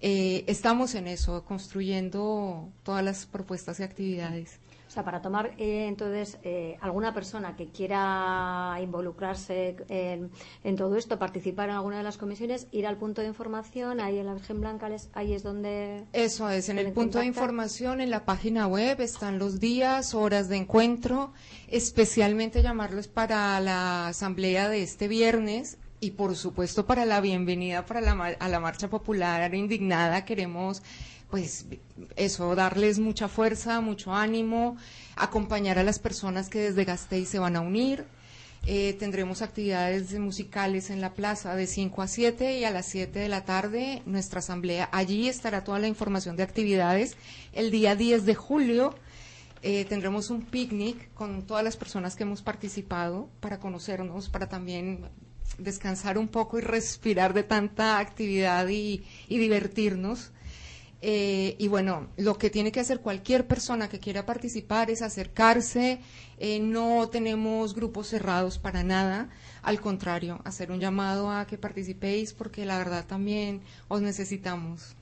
Eh, 0.00 0.44
estamos 0.46 0.94
en 0.94 1.08
eso, 1.08 1.44
construyendo 1.44 2.70
todas 2.82 3.04
las 3.04 3.26
propuestas 3.26 3.80
y 3.80 3.82
actividades. 3.82 4.61
O 4.92 4.94
sea, 4.94 5.04
para 5.06 5.22
tomar 5.22 5.54
eh, 5.56 5.86
entonces 5.88 6.36
eh, 6.42 6.76
alguna 6.82 7.14
persona 7.14 7.56
que 7.56 7.68
quiera 7.70 8.76
involucrarse 8.82 9.74
en, 9.88 10.30
en 10.64 10.76
todo 10.76 10.96
esto, 10.96 11.18
participar 11.18 11.70
en 11.70 11.76
alguna 11.76 11.96
de 11.96 12.02
las 12.02 12.18
comisiones, 12.18 12.66
ir 12.72 12.86
al 12.86 12.98
punto 12.98 13.22
de 13.22 13.28
información, 13.28 14.00
ahí 14.00 14.18
en 14.18 14.26
la 14.26 14.34
Virgen 14.34 14.60
Blanca, 14.60 14.90
les- 14.90 15.08
ahí 15.14 15.32
es 15.32 15.42
donde... 15.42 16.04
Eso 16.12 16.50
es, 16.50 16.68
en 16.68 16.76
el 16.78 16.92
punto 16.92 17.20
de 17.20 17.24
información, 17.24 18.02
en 18.02 18.10
la 18.10 18.26
página 18.26 18.66
web 18.66 19.00
están 19.00 19.38
los 19.38 19.60
días, 19.60 20.12
horas 20.12 20.50
de 20.50 20.58
encuentro, 20.58 21.32
especialmente 21.68 22.60
llamarlos 22.60 23.08
para 23.08 23.58
la 23.60 24.08
asamblea 24.08 24.68
de 24.68 24.82
este 24.82 25.08
viernes 25.08 25.78
y 26.00 26.10
por 26.10 26.36
supuesto 26.36 26.84
para 26.84 27.06
la 27.06 27.22
bienvenida 27.22 27.86
para 27.86 28.02
la, 28.02 28.12
a 28.38 28.48
la 28.50 28.60
marcha 28.60 28.90
popular 28.90 29.54
indignada. 29.54 30.26
Queremos 30.26 30.82
pues 31.32 31.64
eso, 32.16 32.54
darles 32.54 32.98
mucha 32.98 33.26
fuerza, 33.26 33.80
mucho 33.80 34.12
ánimo, 34.12 34.76
acompañar 35.16 35.78
a 35.78 35.82
las 35.82 35.98
personas 35.98 36.50
que 36.50 36.58
desde 36.58 36.84
Gasteiz 36.84 37.26
se 37.30 37.38
van 37.38 37.56
a 37.56 37.62
unir. 37.62 38.04
Eh, 38.66 38.94
tendremos 38.98 39.40
actividades 39.40 40.12
musicales 40.18 40.90
en 40.90 41.00
la 41.00 41.14
plaza 41.14 41.56
de 41.56 41.66
5 41.66 42.02
a 42.02 42.06
7 42.06 42.58
y 42.58 42.64
a 42.64 42.70
las 42.70 42.84
7 42.84 43.18
de 43.18 43.30
la 43.30 43.46
tarde 43.46 44.02
nuestra 44.04 44.40
asamblea. 44.40 44.90
Allí 44.92 45.26
estará 45.26 45.64
toda 45.64 45.78
la 45.78 45.88
información 45.88 46.36
de 46.36 46.42
actividades. 46.42 47.16
El 47.54 47.70
día 47.70 47.96
10 47.96 48.26
de 48.26 48.34
julio 48.34 48.94
eh, 49.62 49.86
tendremos 49.86 50.28
un 50.28 50.42
picnic 50.42 51.14
con 51.14 51.46
todas 51.46 51.64
las 51.64 51.78
personas 51.78 52.14
que 52.14 52.24
hemos 52.24 52.42
participado 52.42 53.30
para 53.40 53.58
conocernos, 53.58 54.28
para 54.28 54.50
también 54.50 55.08
descansar 55.56 56.18
un 56.18 56.28
poco 56.28 56.58
y 56.58 56.60
respirar 56.60 57.32
de 57.32 57.42
tanta 57.42 58.00
actividad 58.00 58.68
y, 58.68 59.02
y 59.28 59.38
divertirnos. 59.38 60.30
Eh, 61.04 61.56
y 61.58 61.66
bueno, 61.66 62.08
lo 62.16 62.38
que 62.38 62.48
tiene 62.48 62.70
que 62.70 62.78
hacer 62.78 63.00
cualquier 63.00 63.48
persona 63.48 63.88
que 63.88 63.98
quiera 63.98 64.24
participar 64.24 64.88
es 64.90 65.02
acercarse. 65.02 66.00
eh, 66.38 66.60
no 66.60 67.08
tenemos 67.08 67.74
grupos 67.74 68.08
cerrados 68.08 68.58
para 68.58 68.82
nada. 68.84 69.28
Al 69.62 69.80
contrario, 69.80 70.40
hacer 70.44 70.70
un 70.72 70.80
llamado 70.80 71.30
a 71.30 71.46
que 71.46 71.58
participéis 71.58 72.32
porque 72.32 72.64
la 72.66 72.78
verdad 72.78 73.04
también 73.06 73.62
os 73.88 74.00
necesitamos. 74.00 74.96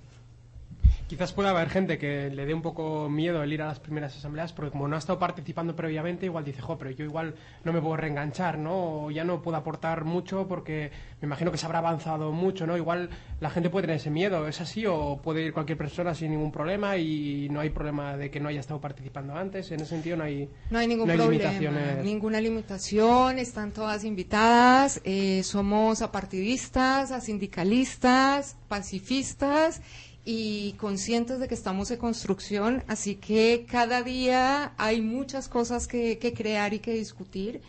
Quizás 1.09 1.33
pueda 1.33 1.51
haber 1.51 1.69
gente 1.71 1.99
que 1.99 2.31
le 2.31 2.47
dé 2.47 2.55
un 2.55 2.63
poco 2.63 3.09
miedo 3.09 3.43
el 3.43 3.53
ir 3.53 3.63
a 3.63 3.67
las 3.67 3.81
primeras 3.81 4.17
asambleas, 4.17 4.53
porque 4.53 4.71
como 4.71 4.87
no 4.87 4.95
ha 4.95 4.99
estado 5.01 5.19
participando 5.19 5.75
previamente, 5.75 6.27
igual 6.27 6.45
dice, 6.45 6.63
jo, 6.63 6.79
pero 6.79 6.93
yo 6.93 7.05
igual 7.05 7.35
no 7.65 7.73
me 7.73 7.81
puedo 7.81 7.97
reenganchar, 7.97 8.59
¿no? 8.59 9.07
O 9.07 9.11
ya 9.11 9.25
no 9.25 9.43
puedo 9.43 9.57
aportar 9.57 10.05
mucho 10.05 10.47
porque 10.47 10.93
me 11.21 11.27
imagino 11.27 11.51
que 11.51 11.59
se 11.59 11.67
habrá 11.67 11.79
avanzado 11.79 12.31
mucho, 12.31 12.65
¿no? 12.65 12.77
Igual 12.77 13.11
la 13.41 13.51
gente 13.51 13.71
puede 13.71 13.89
tener 13.89 13.97
ese 13.97 14.11
miedo, 14.11 14.47
¿es 14.47 14.61
así? 14.61 14.87
¿O 14.87 15.21
puede 15.21 15.43
ir 15.47 15.53
cualquier 15.53 15.77
persona 15.79 16.15
sin 16.15 16.31
ningún 16.31 16.53
problema 16.53 16.97
y 16.97 17.49
no 17.51 17.59
hay 17.59 17.71
problema 17.71 18.17
de 18.17 18.31
que 18.31 18.39
no 18.39 18.49
haya 18.49 18.61
estado 18.61 18.81
participando 18.81 19.35
antes? 19.35 19.69
En 19.73 19.81
ese 19.81 19.87
sentido 19.91 20.17
no 20.17 20.23
hay, 20.23 20.49
No 20.71 20.79
hay 20.79 20.87
ningún 20.87 21.09
no 21.09 21.13
hay 21.13 21.19
problema, 21.19 21.43
limitaciones. 21.51 22.05
ninguna 22.05 22.41
limitación, 22.41 23.39
están 23.41 23.73
todas 23.73 24.05
invitadas, 24.05 25.01
eh, 25.03 25.43
somos 25.43 26.03
apartidistas, 26.03 27.11
asindicalistas, 27.11 28.57
pacifistas 28.69 29.83
y 30.25 30.73
conscientes 30.73 31.41
de 31.41 31.49
que 31.49 31.55
estamos 31.55 31.91
en 31.91 31.99
construcción, 31.99 32.85
así 32.89 33.15
que 33.17 33.67
cada 33.71 34.03
día 34.03 34.73
hay 34.77 35.01
muchas 35.01 35.49
cosas 35.49 35.87
que, 35.87 36.19
que 36.19 36.35
crear 36.35 36.75
y 36.75 36.81
que 36.81 36.93
discutir. 36.93 37.63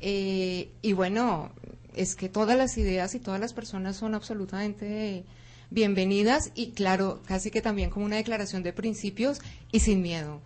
Eh, 0.00 0.68
y 0.82 0.92
bueno, 0.94 1.50
es 1.94 2.16
que 2.16 2.28
todas 2.28 2.56
las 2.58 2.76
ideas 2.76 3.14
y 3.14 3.20
todas 3.20 3.40
las 3.40 3.52
personas 3.52 3.96
son 3.96 4.14
absolutamente 4.14 5.24
bienvenidas 5.70 6.50
y 6.54 6.72
claro, 6.72 7.20
casi 7.26 7.50
que 7.50 7.62
también 7.62 7.90
como 7.90 8.04
una 8.04 8.16
declaración 8.16 8.62
de 8.62 8.72
principios 8.72 9.40
y 9.70 9.80
sin 9.80 10.02
miedo. 10.02 10.40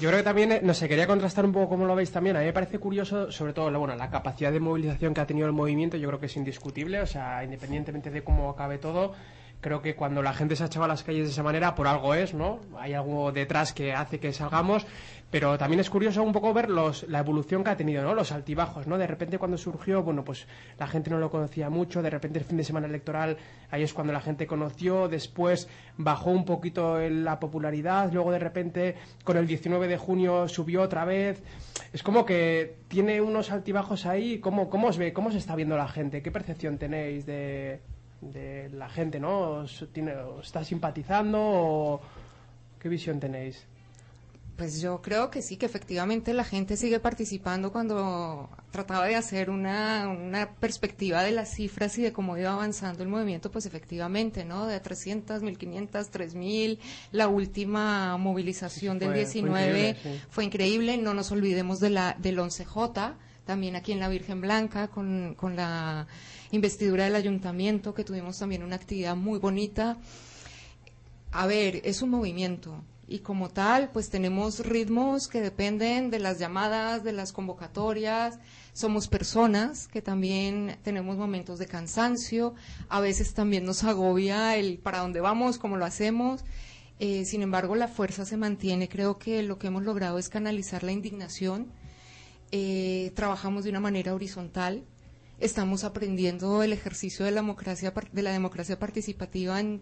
Yo 0.00 0.10
creo 0.10 0.20
que 0.20 0.24
también, 0.24 0.52
eh, 0.52 0.60
no 0.62 0.74
sé, 0.74 0.88
quería 0.88 1.08
contrastar 1.08 1.44
un 1.44 1.52
poco 1.52 1.70
cómo 1.70 1.84
lo 1.84 1.96
veis 1.96 2.12
también. 2.12 2.36
A 2.36 2.40
mí 2.40 2.46
me 2.46 2.52
parece 2.52 2.78
curioso, 2.78 3.32
sobre 3.32 3.52
todo, 3.52 3.76
bueno, 3.78 3.96
la 3.96 4.10
capacidad 4.10 4.52
de 4.52 4.60
movilización 4.60 5.12
que 5.12 5.20
ha 5.20 5.26
tenido 5.26 5.48
el 5.48 5.52
movimiento, 5.52 5.96
yo 5.96 6.06
creo 6.08 6.20
que 6.20 6.26
es 6.26 6.36
indiscutible, 6.36 7.00
o 7.00 7.06
sea, 7.06 7.42
independientemente 7.42 8.10
de 8.10 8.22
cómo 8.22 8.48
acabe 8.48 8.78
todo, 8.78 9.14
creo 9.60 9.82
que 9.82 9.94
cuando 9.94 10.22
la 10.22 10.32
gente 10.32 10.56
se 10.56 10.62
ha 10.62 10.66
echado 10.66 10.84
a 10.84 10.88
las 10.88 11.02
calles 11.02 11.26
de 11.26 11.32
esa 11.32 11.42
manera, 11.42 11.74
por 11.74 11.86
algo 11.86 12.14
es, 12.14 12.34
¿no? 12.34 12.60
Hay 12.78 12.94
algo 12.94 13.32
detrás 13.32 13.72
que 13.72 13.92
hace 13.92 14.20
que 14.20 14.32
salgamos, 14.32 14.86
pero 15.30 15.58
también 15.58 15.80
es 15.80 15.90
curioso 15.90 16.22
un 16.22 16.32
poco 16.32 16.54
ver 16.54 16.70
los, 16.70 17.06
la 17.08 17.18
evolución 17.18 17.64
que 17.64 17.70
ha 17.70 17.76
tenido, 17.76 18.02
¿no? 18.02 18.14
Los 18.14 18.32
altibajos, 18.32 18.86
¿no? 18.86 18.98
De 18.98 19.06
repente 19.06 19.38
cuando 19.38 19.58
surgió, 19.58 20.02
bueno, 20.02 20.24
pues 20.24 20.46
la 20.78 20.86
gente 20.86 21.10
no 21.10 21.18
lo 21.18 21.30
conocía 21.30 21.70
mucho, 21.70 22.02
de 22.02 22.10
repente 22.10 22.38
el 22.38 22.44
fin 22.44 22.56
de 22.56 22.64
semana 22.64 22.86
electoral, 22.86 23.36
ahí 23.70 23.82
es 23.82 23.92
cuando 23.92 24.12
la 24.12 24.20
gente 24.20 24.46
conoció, 24.46 25.08
después 25.08 25.68
bajó 25.96 26.30
un 26.30 26.44
poquito 26.44 26.98
la 26.98 27.40
popularidad, 27.40 28.12
luego 28.12 28.30
de 28.30 28.38
repente 28.38 28.96
con 29.24 29.36
el 29.36 29.46
19 29.46 29.88
de 29.88 29.96
junio 29.98 30.48
subió 30.48 30.82
otra 30.82 31.04
vez. 31.04 31.42
Es 31.92 32.02
como 32.02 32.24
que 32.24 32.76
tiene 32.88 33.20
unos 33.20 33.50
altibajos 33.50 34.06
ahí, 34.06 34.38
¿cómo, 34.38 34.70
cómo 34.70 34.88
os 34.88 34.98
ve, 34.98 35.12
cómo 35.12 35.30
se 35.30 35.38
está 35.38 35.56
viendo 35.56 35.76
la 35.76 35.88
gente? 35.88 36.22
¿Qué 36.22 36.30
percepción 36.30 36.78
tenéis 36.78 37.26
de, 37.26 37.80
de 38.20 38.68
la 38.70 38.88
gente, 38.88 39.20
no? 39.20 39.40
¿Os, 39.62 39.86
tiene, 39.92 40.14
os 40.16 40.46
está 40.46 40.64
simpatizando 40.64 41.38
o 41.40 42.00
qué 42.80 42.88
visión 42.88 43.20
tenéis? 43.20 43.64
Pues 44.56 44.80
yo 44.80 45.00
creo 45.02 45.30
que 45.30 45.40
sí, 45.40 45.56
que 45.56 45.66
efectivamente 45.66 46.34
la 46.34 46.42
gente 46.42 46.76
sigue 46.76 46.98
participando 46.98 47.70
cuando 47.70 48.48
trataba 48.72 49.06
de 49.06 49.14
hacer 49.14 49.50
una, 49.50 50.08
una 50.08 50.50
perspectiva 50.50 51.22
de 51.22 51.30
las 51.30 51.54
cifras 51.54 51.96
y 51.96 52.02
de 52.02 52.12
cómo 52.12 52.36
iba 52.36 52.52
avanzando 52.54 53.04
el 53.04 53.08
movimiento, 53.08 53.52
pues 53.52 53.66
efectivamente, 53.66 54.44
¿no? 54.44 54.66
De 54.66 54.80
300, 54.80 55.42
1500, 55.42 56.08
3000, 56.10 56.80
la 57.12 57.28
última 57.28 58.16
movilización 58.16 58.98
del 58.98 59.10
fue- 59.10 59.24
fue 59.26 59.32
19 59.32 59.68
increíble, 59.90 59.96
sí. 60.02 60.20
fue 60.28 60.44
increíble, 60.44 60.96
no 60.98 61.14
nos 61.14 61.30
olvidemos 61.30 61.78
de 61.78 61.90
la, 61.90 62.16
del 62.18 62.38
11J, 62.40 63.14
también 63.48 63.76
aquí 63.76 63.92
en 63.92 63.98
la 63.98 64.10
Virgen 64.10 64.42
Blanca, 64.42 64.88
con, 64.88 65.34
con 65.34 65.56
la 65.56 66.06
investidura 66.50 67.04
del 67.04 67.14
ayuntamiento, 67.14 67.94
que 67.94 68.04
tuvimos 68.04 68.38
también 68.38 68.62
una 68.62 68.76
actividad 68.76 69.16
muy 69.16 69.38
bonita. 69.38 69.96
A 71.32 71.46
ver, 71.46 71.80
es 71.82 72.02
un 72.02 72.10
movimiento. 72.10 72.84
y 73.10 73.20
como 73.20 73.48
tal, 73.48 73.88
pues 73.90 74.10
tenemos 74.10 74.60
ritmos 74.60 75.28
que 75.28 75.40
dependen 75.40 76.10
de 76.10 76.18
las 76.18 76.38
llamadas, 76.38 77.02
de 77.04 77.12
las 77.12 77.32
convocatorias. 77.32 78.38
Somos 78.74 79.08
personas 79.08 79.88
que 79.88 80.02
también 80.02 80.76
tenemos 80.82 81.16
momentos 81.16 81.58
de 81.58 81.66
cansancio. 81.66 82.54
A 82.90 83.00
veces 83.00 83.32
también 83.32 83.64
nos 83.64 83.82
agobia 83.82 84.56
el 84.56 84.76
para 84.76 84.98
dónde 84.98 85.22
vamos, 85.22 85.56
cómo 85.56 85.78
lo 85.78 85.86
hacemos. 85.86 86.44
Eh, 87.00 87.24
sin 87.24 87.40
embargo, 87.40 87.76
la 87.76 87.88
fuerza 87.88 88.26
se 88.26 88.36
mantiene. 88.36 88.90
Creo 88.90 89.16
que 89.18 89.42
lo 89.42 89.58
que 89.58 89.68
hemos 89.68 89.84
logrado 89.84 90.18
es 90.18 90.28
canalizar 90.28 90.82
la 90.82 90.92
indignación. 90.92 91.72
Eh, 92.52 93.12
trabajamos 93.14 93.64
de 93.64 93.70
una 93.70 93.80
manera 93.80 94.14
horizontal. 94.14 94.84
Estamos 95.38 95.84
aprendiendo 95.84 96.62
el 96.62 96.72
ejercicio 96.72 97.24
de 97.24 97.30
la 97.30 97.40
democracia, 97.42 97.94
par- 97.94 98.10
de 98.10 98.22
la 98.22 98.32
democracia 98.32 98.78
participativa 98.78 99.60
en 99.60 99.80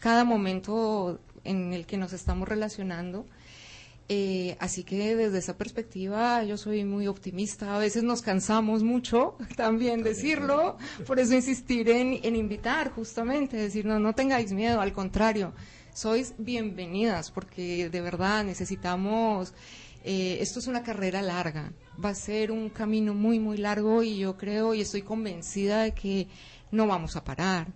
cada 0.00 0.24
momento 0.24 1.20
en 1.44 1.72
el 1.72 1.86
que 1.86 1.96
nos 1.96 2.12
estamos 2.12 2.48
relacionando. 2.48 3.26
Eh, 4.08 4.56
así 4.60 4.84
que 4.84 5.16
desde 5.16 5.38
esa 5.38 5.58
perspectiva 5.58 6.44
yo 6.44 6.56
soy 6.56 6.84
muy 6.84 7.08
optimista. 7.08 7.74
A 7.74 7.78
veces 7.78 8.04
nos 8.04 8.22
cansamos 8.22 8.84
mucho 8.84 9.36
también 9.56 10.02
decirlo, 10.04 10.78
por 11.06 11.18
eso 11.18 11.34
insistir 11.34 11.88
en, 11.90 12.20
en 12.22 12.36
invitar 12.36 12.92
justamente, 12.92 13.56
decir 13.56 13.84
no, 13.84 13.98
no 13.98 14.14
tengáis 14.14 14.52
miedo, 14.52 14.80
al 14.80 14.92
contrario, 14.92 15.52
sois 15.92 16.34
bienvenidas 16.38 17.32
porque 17.32 17.88
de 17.90 18.00
verdad 18.00 18.44
necesitamos, 18.44 19.54
eh, 20.08 20.38
esto 20.40 20.60
es 20.60 20.68
una 20.68 20.84
carrera 20.84 21.20
larga, 21.20 21.72
va 22.02 22.10
a 22.10 22.14
ser 22.14 22.52
un 22.52 22.70
camino 22.70 23.12
muy, 23.12 23.40
muy 23.40 23.56
largo 23.56 24.04
y 24.04 24.18
yo 24.18 24.36
creo 24.36 24.72
y 24.72 24.80
estoy 24.80 25.02
convencida 25.02 25.82
de 25.82 25.94
que 25.94 26.28
no 26.70 26.86
vamos 26.86 27.16
a 27.16 27.24
parar. 27.24 27.66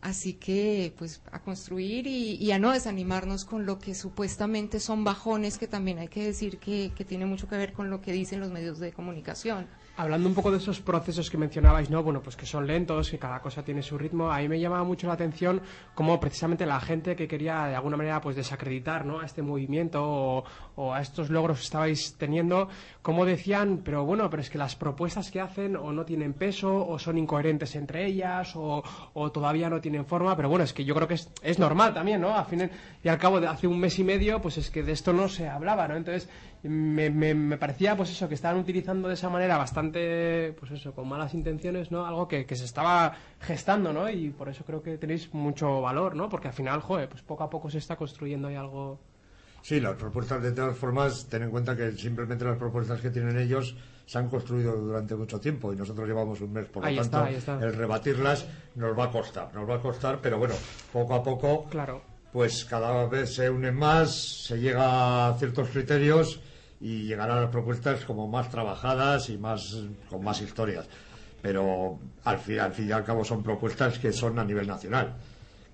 Así 0.00 0.34
que, 0.34 0.92
pues, 0.98 1.22
a 1.30 1.40
construir 1.40 2.08
y, 2.08 2.34
y 2.34 2.50
a 2.50 2.58
no 2.58 2.72
desanimarnos 2.72 3.44
con 3.44 3.64
lo 3.64 3.78
que 3.78 3.94
supuestamente 3.94 4.80
son 4.80 5.04
bajones, 5.04 5.56
que 5.56 5.68
también 5.68 5.98
hay 6.00 6.08
que 6.08 6.24
decir 6.24 6.58
que, 6.58 6.92
que 6.96 7.04
tiene 7.04 7.26
mucho 7.26 7.48
que 7.48 7.56
ver 7.56 7.72
con 7.72 7.90
lo 7.90 8.00
que 8.00 8.12
dicen 8.12 8.40
los 8.40 8.50
medios 8.50 8.80
de 8.80 8.92
comunicación. 8.92 9.68
Hablando 9.98 10.28
un 10.28 10.34
poco 10.34 10.50
de 10.50 10.58
esos 10.58 10.78
procesos 10.80 11.30
que 11.30 11.38
mencionabais, 11.38 11.88
¿no? 11.88 12.02
Bueno, 12.02 12.20
pues 12.20 12.36
que 12.36 12.44
son 12.44 12.66
lentos, 12.66 13.10
que 13.10 13.18
cada 13.18 13.40
cosa 13.40 13.62
tiene 13.62 13.82
su 13.82 13.96
ritmo. 13.96 14.30
A 14.30 14.40
mí 14.40 14.48
me 14.48 14.60
llamaba 14.60 14.84
mucho 14.84 15.06
la 15.06 15.14
atención 15.14 15.62
cómo 15.94 16.20
precisamente 16.20 16.66
la 16.66 16.80
gente 16.80 17.16
que 17.16 17.26
quería 17.26 17.64
de 17.64 17.76
alguna 17.76 17.96
manera 17.96 18.20
pues 18.20 18.36
desacreditar, 18.36 19.06
¿no? 19.06 19.20
A 19.20 19.24
este 19.24 19.40
movimiento 19.40 20.44
o, 20.74 20.92
a 20.92 21.00
estos 21.00 21.30
logros 21.30 21.60
que 21.60 21.64
estabais 21.64 22.14
teniendo, 22.18 22.68
cómo 23.00 23.24
decían, 23.24 23.80
pero 23.82 24.04
bueno, 24.04 24.28
pero 24.28 24.42
es 24.42 24.50
que 24.50 24.58
las 24.58 24.76
propuestas 24.76 25.30
que 25.30 25.40
hacen 25.40 25.76
o 25.76 25.90
no 25.92 26.04
tienen 26.04 26.34
peso 26.34 26.86
o 26.86 26.98
son 26.98 27.16
incoherentes 27.16 27.74
entre 27.74 28.04
ellas 28.04 28.54
o, 28.54 28.84
o 29.14 29.32
todavía 29.32 29.70
no 29.70 29.80
tienen 29.80 30.04
forma. 30.04 30.36
Pero 30.36 30.50
bueno, 30.50 30.64
es 30.64 30.74
que 30.74 30.84
yo 30.84 30.94
creo 30.94 31.08
que 31.08 31.14
es, 31.14 31.32
es 31.40 31.58
normal 31.58 31.94
también, 31.94 32.20
¿no? 32.20 32.36
Al 32.36 32.44
fin 32.44 32.70
y 33.02 33.08
al 33.08 33.16
cabo 33.16 33.40
de 33.40 33.46
hace 33.46 33.66
un 33.66 33.80
mes 33.80 33.98
y 33.98 34.04
medio, 34.04 34.42
pues 34.42 34.58
es 34.58 34.68
que 34.68 34.82
de 34.82 34.92
esto 34.92 35.14
no 35.14 35.26
se 35.30 35.48
hablaba, 35.48 35.88
¿no? 35.88 35.96
Entonces 35.96 36.28
me, 36.62 37.10
me, 37.10 37.34
me 37.34 37.56
parecía 37.58 37.96
pues 37.96 38.10
eso 38.10 38.28
que 38.28 38.34
estaban 38.34 38.58
utilizando 38.58 39.08
de 39.08 39.14
esa 39.14 39.28
manera 39.28 39.56
bastante 39.56 40.54
pues 40.58 40.72
eso 40.72 40.92
con 40.94 41.08
malas 41.08 41.34
intenciones 41.34 41.90
no 41.90 42.06
algo 42.06 42.26
que, 42.28 42.44
que 42.46 42.56
se 42.56 42.64
estaba 42.64 43.14
gestando 43.40 43.92
no 43.92 44.08
y 44.08 44.30
por 44.30 44.48
eso 44.48 44.64
creo 44.64 44.82
que 44.82 44.98
tenéis 44.98 45.32
mucho 45.32 45.80
valor 45.80 46.16
no 46.16 46.28
porque 46.28 46.48
al 46.48 46.54
final 46.54 46.80
joder 46.80 47.08
pues 47.08 47.22
poco 47.22 47.44
a 47.44 47.50
poco 47.50 47.70
se 47.70 47.78
está 47.78 47.96
construyendo 47.96 48.48
ahí 48.48 48.54
algo 48.56 48.98
Sí, 49.62 49.80
las 49.80 49.96
propuestas 49.96 50.40
de 50.44 50.52
todas 50.52 50.78
formas, 50.78 51.26
ten 51.28 51.42
en 51.42 51.50
cuenta 51.50 51.74
que 51.76 51.90
simplemente 51.90 52.44
las 52.44 52.56
propuestas 52.56 53.00
que 53.00 53.10
tienen 53.10 53.36
ellos 53.36 53.74
se 54.06 54.16
han 54.16 54.28
construido 54.28 54.76
durante 54.76 55.16
mucho 55.16 55.40
tiempo 55.40 55.72
y 55.72 55.76
nosotros 55.76 56.06
llevamos 56.06 56.40
un 56.40 56.52
mes, 56.52 56.66
por 56.66 56.84
lo 56.84 56.88
Ahí 56.88 56.94
tanto, 56.94 57.24
está, 57.24 57.24
ahí 57.24 57.34
está. 57.34 57.58
el 57.58 57.74
rebatirlas 57.74 58.46
nos 58.76 58.96
va 58.96 59.06
a 59.06 59.10
costar, 59.10 59.52
nos 59.52 59.68
va 59.68 59.74
a 59.74 59.80
costar, 59.80 60.20
pero 60.22 60.38
bueno, 60.38 60.54
poco 60.92 61.14
a 61.16 61.22
poco, 61.24 61.64
claro. 61.68 62.00
pues 62.30 62.64
cada 62.64 63.06
vez 63.08 63.34
se 63.34 63.50
unen 63.50 63.74
más, 63.74 64.14
se 64.44 64.60
llega 64.60 65.26
a 65.30 65.34
ciertos 65.36 65.68
criterios 65.70 66.38
y 66.80 67.04
llegarán 67.04 67.40
las 67.40 67.50
propuestas 67.50 68.04
como 68.04 68.28
más 68.28 68.50
trabajadas 68.50 69.30
y 69.30 69.38
más 69.38 69.82
con 70.10 70.22
más 70.22 70.40
historias. 70.40 70.86
Pero 71.42 71.98
al 72.24 72.38
fin, 72.38 72.60
al 72.60 72.72
fin 72.72 72.88
y 72.88 72.92
al 72.92 73.04
cabo 73.04 73.24
son 73.24 73.42
propuestas 73.42 73.98
que 73.98 74.12
son 74.12 74.38
a 74.38 74.44
nivel 74.44 74.66
nacional 74.66 75.16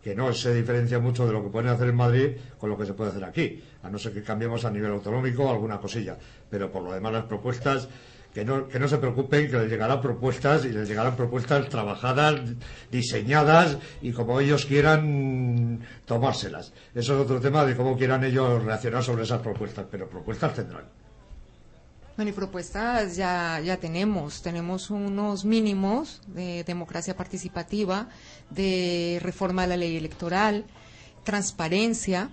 que 0.03 0.15
no 0.15 0.33
se 0.33 0.53
diferencia 0.53 0.99
mucho 0.99 1.27
de 1.27 1.33
lo 1.33 1.43
que 1.45 1.51
pueden 1.51 1.71
hacer 1.71 1.89
en 1.89 1.95
Madrid 1.95 2.33
con 2.59 2.69
lo 2.69 2.77
que 2.77 2.85
se 2.87 2.95
puede 2.95 3.11
hacer 3.11 3.25
aquí, 3.25 3.63
a 3.83 3.89
no 3.89 3.99
ser 3.99 4.13
que 4.13 4.23
cambiemos 4.23 4.65
a 4.65 4.71
nivel 4.71 4.91
autonómico 4.91 5.49
alguna 5.49 5.79
cosilla. 5.79 6.17
Pero 6.51 6.73
por 6.73 6.83
lo 6.83 6.93
demás 6.93 7.13
las 7.13 7.25
propuestas, 7.25 7.89
que 8.33 8.45
no, 8.45 8.69
que 8.69 8.79
no 8.79 8.89
se 8.89 8.99
preocupen, 8.99 9.51
que 9.51 9.59
les 9.59 9.71
llegarán 9.71 10.01
propuestas 10.01 10.65
y 10.65 10.71
les 10.71 10.89
llegarán 10.89 11.17
propuestas 11.17 11.69
trabajadas, 11.69 12.41
diseñadas 12.91 13.79
y 14.01 14.13
como 14.13 14.41
ellos 14.41 14.65
quieran 14.65 15.81
tomárselas. 16.07 16.73
Eso 16.95 17.15
es 17.15 17.21
otro 17.21 17.41
tema 17.41 17.65
de 17.65 17.77
cómo 17.77 17.97
quieran 17.97 18.25
ellos 18.25 18.63
reaccionar 18.65 19.03
sobre 19.03 19.25
esas 19.25 19.41
propuestas, 19.43 19.87
pero 19.91 20.09
propuestas 20.09 20.55
tendrán. 20.55 20.85
Bueno, 22.17 22.31
y 22.31 22.35
propuestas 22.35 23.17
ya, 23.17 23.61
ya 23.61 23.79
tenemos. 23.79 24.43
Tenemos 24.43 24.91
unos 24.91 25.45
mínimos 25.45 26.21
de 26.27 26.63
democracia 26.65 27.17
participativa, 27.17 28.09
de 28.51 29.19
reforma 29.23 29.63
de 29.63 29.69
la 29.69 29.77
ley 29.79 29.97
electoral, 29.97 30.67
transparencia. 31.25 32.31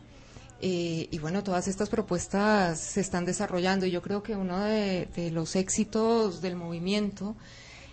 Eh, 0.62 1.08
y 1.10 1.20
bueno, 1.20 1.44
todas 1.44 1.68
estas 1.68 1.90
propuestas 1.90 2.80
se 2.80 3.02
están 3.02 3.26
desarrollando. 3.26 3.86
Y 3.86 3.92
yo 3.92 4.02
creo 4.02 4.24
que 4.24 4.36
uno 4.36 4.60
de, 4.60 5.08
de 5.16 5.32
los 5.32 5.56
éxitos 5.56 6.42
del 6.42 6.56
movimiento 6.56 7.36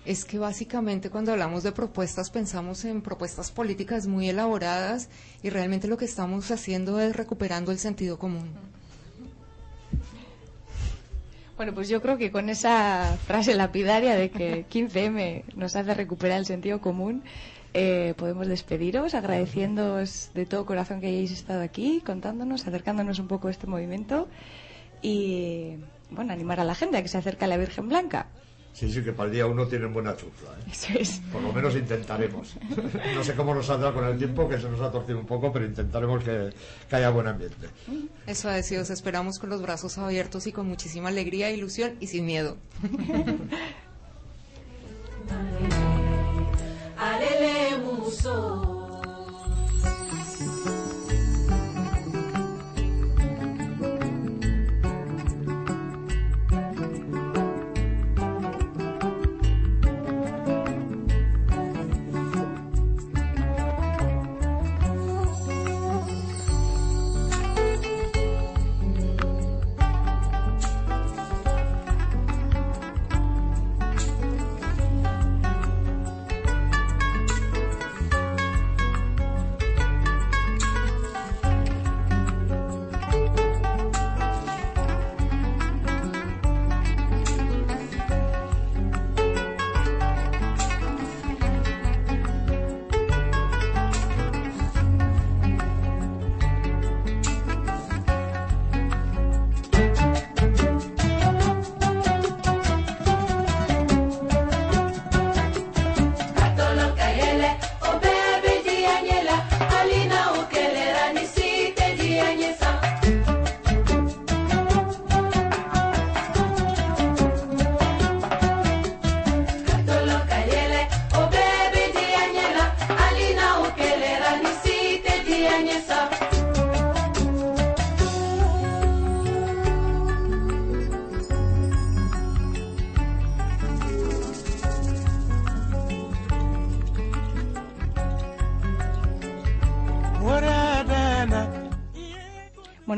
es 0.05 0.25
que 0.25 0.39
básicamente 0.39 1.11
cuando 1.11 1.33
hablamos 1.33 1.65
de 1.65 1.73
propuestas 1.73 2.31
pensamos 2.31 2.85
en 2.85 3.03
propuestas 3.03 3.51
políticas 3.51 4.07
muy 4.07 4.29
elaboradas 4.29 5.09
y 5.43 5.51
realmente 5.51 5.89
lo 5.89 5.97
que 5.97 6.05
estamos 6.05 6.51
haciendo 6.51 7.01
es 7.01 7.17
recuperando 7.17 7.73
el 7.73 7.79
sentido 7.79 8.19
común. 8.19 8.51
Bueno, 11.57 11.73
pues 11.75 11.89
yo 11.89 12.03
creo 12.03 12.19
que 12.19 12.31
con 12.31 12.51
esa 12.51 13.17
frase 13.27 13.55
lapidaria 13.55 14.15
de 14.15 14.31
que 14.31 14.67
15M 14.69 15.43
nos 15.55 15.75
hace 15.75 15.95
recuperar 15.95 16.39
el 16.39 16.45
sentido 16.47 16.83
común, 16.83 17.23
eh, 17.79 18.15
podemos 18.17 18.49
despediros 18.49 19.13
agradeciéndoos 19.13 20.31
de 20.33 20.47
todo 20.47 20.65
corazón 20.65 20.99
que 20.99 21.09
hayáis 21.09 21.31
estado 21.31 21.61
aquí, 21.61 22.01
contándonos, 22.01 22.67
acercándonos 22.67 23.19
un 23.19 23.29
poco 23.29 23.49
a 23.49 23.51
este 23.51 23.67
movimiento 23.67 24.29
y, 25.03 25.75
bueno, 26.09 26.33
animar 26.33 26.59
a 26.59 26.65
la 26.65 26.75
gente 26.75 26.97
a 26.97 27.03
que 27.03 27.09
se 27.09 27.19
acerque 27.19 27.45
a 27.45 27.49
la 27.49 27.59
Virgen 27.59 27.91
Blanca. 27.91 28.29
Sí, 28.73 28.91
sí, 28.91 29.05
que 29.05 29.13
para 29.13 29.29
el 29.29 29.35
día 29.35 29.47
uno 29.47 29.67
tienen 29.67 29.93
buena 29.93 30.17
chufla. 30.17 30.53
¿eh? 30.53 30.71
Eso 30.73 30.99
es. 30.99 31.21
Por 31.31 31.43
lo 31.43 31.53
menos 31.53 31.77
intentaremos. 31.77 32.57
no 33.15 33.23
sé 33.23 33.35
cómo 33.35 33.55
nos 33.55 33.67
saldrá 33.67 33.93
con 33.93 34.07
el 34.07 34.17
tiempo, 34.17 34.49
que 34.49 34.59
se 34.59 34.71
nos 34.71 34.81
ha 34.81 34.91
torcido 34.91 35.19
un 35.19 35.27
poco, 35.27 35.53
pero 35.53 35.67
intentaremos 35.67 36.25
que, 36.25 36.55
que 36.89 36.97
haya 36.97 37.11
buen 37.11 37.27
ambiente. 37.27 37.69
Eso 38.27 38.49
ha 38.49 38.63
sido, 38.63 38.81
os 38.81 38.91
esperamos 38.91 39.39
con 39.39 39.51
los 39.51 39.61
brazos 39.61 39.99
abiertos 39.99 40.47
y 40.47 40.53
con 40.53 40.67
muchísima 40.67 41.11
alegría, 41.11 41.51
ilusión 41.51 41.97
y 42.01 42.07
sin 42.07 42.25
miedo. 42.25 42.57
Alele 46.99 47.77
muso. 47.85 48.76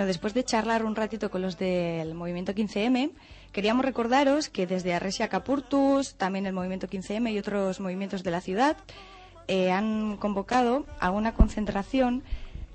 Después 0.09 0.35
de 0.35 0.43
charlar 0.43 0.85
un 0.85 0.97
ratito 0.97 1.31
con 1.31 1.43
los 1.43 1.59
del 1.59 2.15
movimiento 2.15 2.55
15M, 2.55 3.13
queríamos 3.53 3.85
recordaros 3.85 4.49
que 4.49 4.67
desde 4.67 4.95
Arresia 4.95 5.29
Capurtus, 5.29 6.15
también 6.15 6.47
el 6.47 6.53
movimiento 6.53 6.89
15M 6.89 7.31
y 7.31 7.39
otros 7.39 7.79
movimientos 7.79 8.25
de 8.25 8.31
la 8.33 8.41
ciudad, 8.41 8.77
eh, 9.47 9.71
han 9.71 10.17
convocado 10.17 10.87
a 10.99 11.11
una 11.11 11.35
concentración 11.35 12.23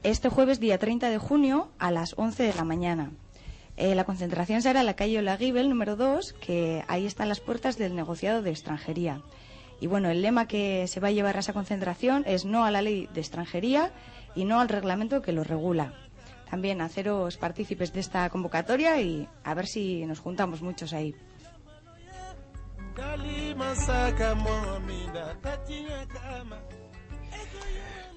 este 0.04 0.30
jueves, 0.30 0.60
día 0.60 0.78
30 0.78 1.10
de 1.10 1.18
junio, 1.18 1.70
a 1.80 1.92
las 1.92 2.14
11 2.18 2.44
de 2.44 2.54
la 2.54 2.64
mañana. 2.64 3.12
Eh, 3.78 3.96
la 3.96 4.04
concentración 4.04 4.62
será 4.62 4.82
en 4.82 4.86
la 4.86 4.96
calle 4.96 5.20
Olaguibel, 5.20 5.70
número 5.70 5.96
2, 5.96 6.34
que 6.34 6.84
ahí 6.88 7.06
están 7.06 7.30
las 7.30 7.40
puertas 7.40 7.78
del 7.78 7.96
negociado 7.96 8.42
de 8.42 8.52
extranjería. 8.52 9.22
Y 9.82 9.88
bueno, 9.88 10.10
el 10.10 10.22
lema 10.22 10.48
que 10.48 10.88
se 10.88 11.00
va 11.00 11.08
a 11.08 11.12
llevar 11.12 11.36
a 11.36 11.40
esa 11.40 11.54
concentración 11.54 12.24
es 12.28 12.46
no 12.46 12.64
a 12.64 12.72
la 12.72 12.82
ley 12.82 13.10
de 13.14 13.22
extranjería 13.22 13.92
y 14.36 14.46
no 14.46 14.62
al 14.62 14.70
reglamento 14.70 15.22
que 15.22 15.32
lo 15.32 15.44
regula. 15.44 15.94
También 16.54 16.82
haceros 16.82 17.36
partícipes 17.38 17.92
de 17.94 18.00
esta 18.00 18.30
convocatoria 18.30 19.02
y 19.02 19.28
a 19.44 19.56
ver 19.56 19.66
si 19.66 20.06
nos 20.06 20.20
juntamos 20.20 20.62
muchos 20.62 20.94
ahí. 20.94 21.16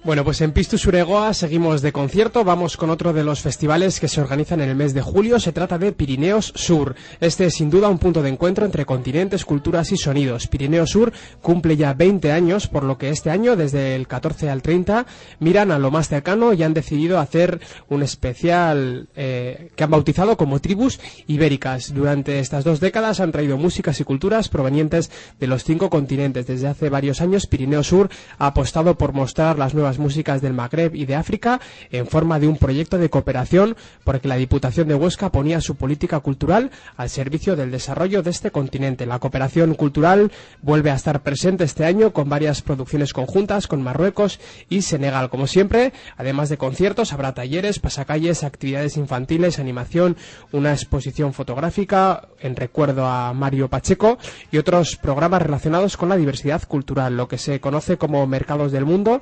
Bueno, 0.03 0.23
pues 0.23 0.39
en 0.41 0.51
Pistus 0.51 0.85
Uregoa 0.85 1.33
seguimos 1.33 1.81
de 1.81 1.91
concierto. 1.91 2.43
Vamos 2.43 2.77
con 2.77 2.91
otro 2.91 3.13
de 3.13 3.23
los 3.23 3.41
festivales 3.41 3.99
que 3.99 4.07
se 4.07 4.21
organizan 4.21 4.61
en 4.61 4.69
el 4.69 4.75
mes 4.75 4.93
de 4.93 5.01
julio. 5.01 5.39
Se 5.39 5.51
trata 5.51 5.77
de 5.77 5.91
Pirineos 5.91 6.53
Sur. 6.55 6.95
Este 7.19 7.47
es 7.47 7.55
sin 7.55 7.69
duda 7.69 7.89
un 7.89 7.97
punto 7.97 8.21
de 8.21 8.29
encuentro 8.29 8.63
entre 8.63 8.85
continentes, 8.85 9.43
culturas 9.43 9.91
y 9.91 9.97
sonidos. 9.97 10.47
Pirineos 10.47 10.91
Sur 10.91 11.11
cumple 11.41 11.75
ya 11.75 11.93
20 11.93 12.31
años, 12.31 12.67
por 12.67 12.83
lo 12.83 12.97
que 12.97 13.09
este 13.09 13.31
año, 13.31 13.55
desde 13.55 13.95
el 13.95 14.07
14 14.07 14.49
al 14.49 14.61
30, 14.61 15.07
miran 15.39 15.71
a 15.71 15.79
lo 15.79 15.91
más 15.91 16.07
cercano 16.07 16.53
y 16.53 16.63
han 16.63 16.75
decidido 16.75 17.19
hacer 17.19 17.59
un 17.89 18.03
especial 18.03 19.09
eh, 19.15 19.71
que 19.75 19.83
han 19.83 19.91
bautizado 19.91 20.37
como 20.37 20.61
Tribus 20.61 20.99
Ibéricas. 21.25 21.93
Durante 21.93 22.39
estas 22.39 22.63
dos 22.63 22.79
décadas 22.79 23.19
han 23.19 23.31
traído 23.31 23.57
músicas 23.57 23.99
y 23.99 24.03
culturas 24.03 24.47
provenientes 24.47 25.11
de 25.39 25.47
los 25.47 25.63
cinco 25.63 25.89
continentes. 25.89 26.47
Desde 26.47 26.67
hace 26.67 26.89
varios 26.89 27.19
años, 27.19 27.47
Pirineo 27.47 27.83
Sur 27.83 28.09
ha 28.37 28.47
apostado 28.47 28.95
por 28.97 29.13
mostrar 29.13 29.57
las 29.57 29.73
nuevas 29.73 29.86
músicas 29.97 30.41
del 30.41 30.53
Magreb 30.53 30.93
y 30.93 31.05
de 31.05 31.15
África 31.15 31.61
en 31.91 32.07
forma 32.07 32.39
de 32.39 32.47
un 32.47 32.57
proyecto 32.57 32.97
de 32.97 33.09
cooperación 33.09 33.75
porque 34.03 34.27
la 34.27 34.35
Diputación 34.35 34.87
de 34.87 34.95
Huesca 34.95 35.31
ponía 35.31 35.61
su 35.61 35.75
política 35.75 36.19
cultural 36.19 36.71
al 36.97 37.09
servicio 37.09 37.55
del 37.55 37.71
desarrollo 37.71 38.23
de 38.23 38.31
este 38.31 38.51
continente. 38.51 39.05
La 39.05 39.19
cooperación 39.19 39.73
cultural 39.73 40.31
vuelve 40.61 40.91
a 40.91 40.95
estar 40.95 41.23
presente 41.23 41.63
este 41.63 41.85
año 41.85 42.11
con 42.11 42.29
varias 42.29 42.61
producciones 42.61 43.13
conjuntas 43.13 43.67
con 43.67 43.81
Marruecos 43.81 44.39
y 44.69 44.81
Senegal. 44.81 45.29
Como 45.29 45.47
siempre, 45.47 45.93
además 46.17 46.49
de 46.49 46.57
conciertos, 46.57 47.13
habrá 47.13 47.33
talleres, 47.33 47.79
pasacalles, 47.79 48.43
actividades 48.43 48.97
infantiles, 48.97 49.59
animación, 49.59 50.17
una 50.51 50.73
exposición 50.73 51.33
fotográfica 51.33 52.27
en 52.39 52.55
recuerdo 52.55 53.05
a 53.05 53.33
Mario 53.33 53.69
Pacheco 53.69 54.17
y 54.51 54.57
otros 54.57 54.95
programas 54.95 55.41
relacionados 55.41 55.97
con 55.97 56.09
la 56.09 56.17
diversidad 56.17 56.63
cultural, 56.67 57.15
lo 57.17 57.27
que 57.27 57.37
se 57.37 57.59
conoce 57.59 57.97
como 57.97 58.25
Mercados 58.27 58.71
del 58.71 58.85
Mundo, 58.85 59.21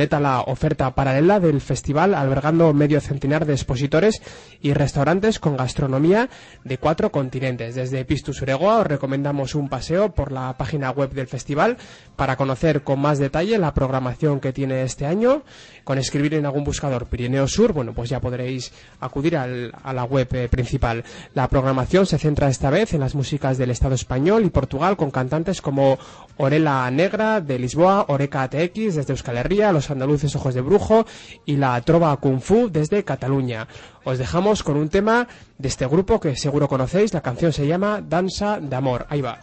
completa 0.00 0.18
la 0.18 0.40
oferta 0.40 0.94
paralela 0.94 1.40
del 1.40 1.60
festival 1.60 2.14
albergando 2.14 2.72
medio 2.72 3.02
centenar 3.02 3.44
de 3.44 3.52
expositores 3.52 4.22
y 4.62 4.72
restaurantes 4.72 5.38
con 5.38 5.58
gastronomía 5.58 6.30
de 6.64 6.78
cuatro 6.78 7.12
continentes. 7.12 7.74
Desde 7.74 8.06
Pistus 8.06 8.40
Uregoa 8.40 8.78
os 8.78 8.86
recomendamos 8.86 9.54
un 9.54 9.68
paseo 9.68 10.14
por 10.14 10.32
la 10.32 10.56
página 10.56 10.90
web 10.90 11.10
del 11.10 11.26
festival 11.26 11.76
para 12.16 12.36
conocer 12.36 12.82
con 12.82 12.98
más 12.98 13.18
detalle 13.18 13.58
la 13.58 13.74
programación 13.74 14.40
que 14.40 14.54
tiene 14.54 14.84
este 14.84 15.04
año. 15.04 15.42
Con 15.90 15.98
escribir 15.98 16.34
en 16.34 16.46
algún 16.46 16.62
buscador 16.62 17.06
Pirineo 17.06 17.48
Sur, 17.48 17.72
bueno, 17.72 17.92
pues 17.92 18.08
ya 18.10 18.20
podréis 18.20 18.70
acudir 19.00 19.36
al- 19.36 19.72
a 19.82 19.92
la 19.92 20.04
web 20.04 20.28
eh, 20.36 20.48
principal. 20.48 21.02
La 21.34 21.48
programación 21.48 22.06
se 22.06 22.16
centra 22.16 22.48
esta 22.48 22.70
vez 22.70 22.94
en 22.94 23.00
las 23.00 23.16
músicas 23.16 23.58
del 23.58 23.72
Estado 23.72 23.96
español 23.96 24.44
y 24.44 24.50
Portugal 24.50 24.96
con 24.96 25.10
cantantes 25.10 25.60
como 25.60 25.98
Orela 26.36 26.88
Negra 26.92 27.40
de 27.40 27.58
Lisboa, 27.58 28.04
Oreca 28.06 28.42
ATX 28.42 28.94
desde 28.94 29.12
Euskal 29.14 29.38
Herria, 29.38 29.72
Los 29.72 29.90
Andaluces 29.90 30.36
Ojos 30.36 30.54
de 30.54 30.60
Brujo 30.60 31.06
y 31.44 31.56
la 31.56 31.80
Trova 31.80 32.16
Kung 32.18 32.40
Fu 32.40 32.70
desde 32.70 33.02
Cataluña. 33.02 33.66
Os 34.04 34.16
dejamos 34.16 34.62
con 34.62 34.76
un 34.76 34.90
tema 34.90 35.26
de 35.58 35.66
este 35.66 35.88
grupo 35.88 36.20
que 36.20 36.36
seguro 36.36 36.68
conocéis. 36.68 37.12
La 37.14 37.20
canción 37.20 37.52
se 37.52 37.66
llama 37.66 38.00
Danza 38.00 38.60
de 38.60 38.76
Amor. 38.76 39.06
Ahí 39.10 39.22
va. 39.22 39.40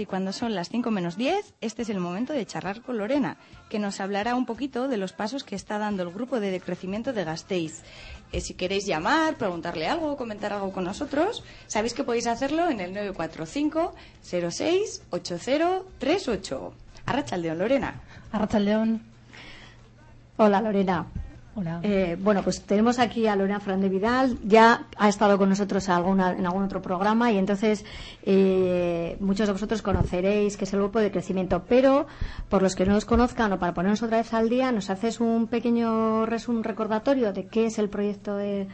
Y 0.00 0.06
cuando 0.06 0.32
son 0.32 0.54
las 0.54 0.68
5 0.68 0.90
menos 0.90 1.16
10, 1.16 1.54
este 1.60 1.82
es 1.82 1.88
el 1.88 2.00
momento 2.00 2.32
de 2.32 2.46
charlar 2.46 2.82
con 2.82 2.98
Lorena, 2.98 3.36
que 3.68 3.78
nos 3.78 4.00
hablará 4.00 4.34
un 4.34 4.46
poquito 4.46 4.88
de 4.88 4.96
los 4.96 5.12
pasos 5.12 5.44
que 5.44 5.54
está 5.54 5.78
dando 5.78 6.02
el 6.02 6.10
grupo 6.10 6.40
de 6.40 6.50
decrecimiento 6.50 7.12
de 7.12 7.24
Gasteiz. 7.24 7.82
Eh, 8.32 8.40
si 8.40 8.54
queréis 8.54 8.86
llamar, 8.86 9.36
preguntarle 9.36 9.88
algo 9.88 10.16
comentar 10.16 10.52
algo 10.52 10.72
con 10.72 10.84
nosotros, 10.84 11.42
sabéis 11.66 11.94
que 11.94 12.04
podéis 12.04 12.26
hacerlo 12.26 12.68
en 12.68 12.80
el 12.80 12.92
945 12.92 13.94
06 14.22 15.02
8038. 15.10 16.72
Arrachaldeón, 17.06 17.58
Lorena. 17.58 18.02
Arrachaldeón. 18.32 19.02
Hola, 20.36 20.60
Lorena. 20.60 21.06
Hola. 21.58 21.80
Eh, 21.82 22.16
bueno, 22.20 22.42
pues 22.44 22.62
tenemos 22.62 23.00
aquí 23.00 23.26
a 23.26 23.34
Lorena 23.34 23.58
Fran 23.58 23.80
de 23.80 23.88
Vidal, 23.88 24.38
ya 24.44 24.86
ha 24.96 25.08
estado 25.08 25.36
con 25.38 25.48
nosotros 25.48 25.88
alguna- 25.88 26.30
en 26.32 26.46
algún 26.46 26.62
otro 26.62 26.80
programa 26.80 27.32
y 27.32 27.36
entonces 27.38 27.84
eh, 28.22 29.16
muchos 29.18 29.48
de 29.48 29.54
vosotros 29.54 29.82
conoceréis 29.82 30.56
que 30.56 30.64
es 30.66 30.72
el 30.72 30.78
grupo 30.78 31.00
de 31.00 31.10
crecimiento, 31.10 31.64
pero 31.68 32.06
por 32.48 32.62
los 32.62 32.76
que 32.76 32.86
no 32.86 32.94
os 32.94 33.04
conozcan 33.04 33.52
o 33.52 33.58
para 33.58 33.74
ponernos 33.74 34.04
otra 34.04 34.18
vez 34.18 34.32
al 34.34 34.48
día, 34.48 34.70
nos 34.70 34.88
haces 34.88 35.18
un 35.18 35.48
pequeño 35.48 36.26
resumen 36.26 36.62
recordatorio 36.62 37.32
de 37.32 37.46
qué 37.48 37.66
es 37.66 37.80
el 37.80 37.88
proyecto 37.88 38.36
de, 38.36 38.68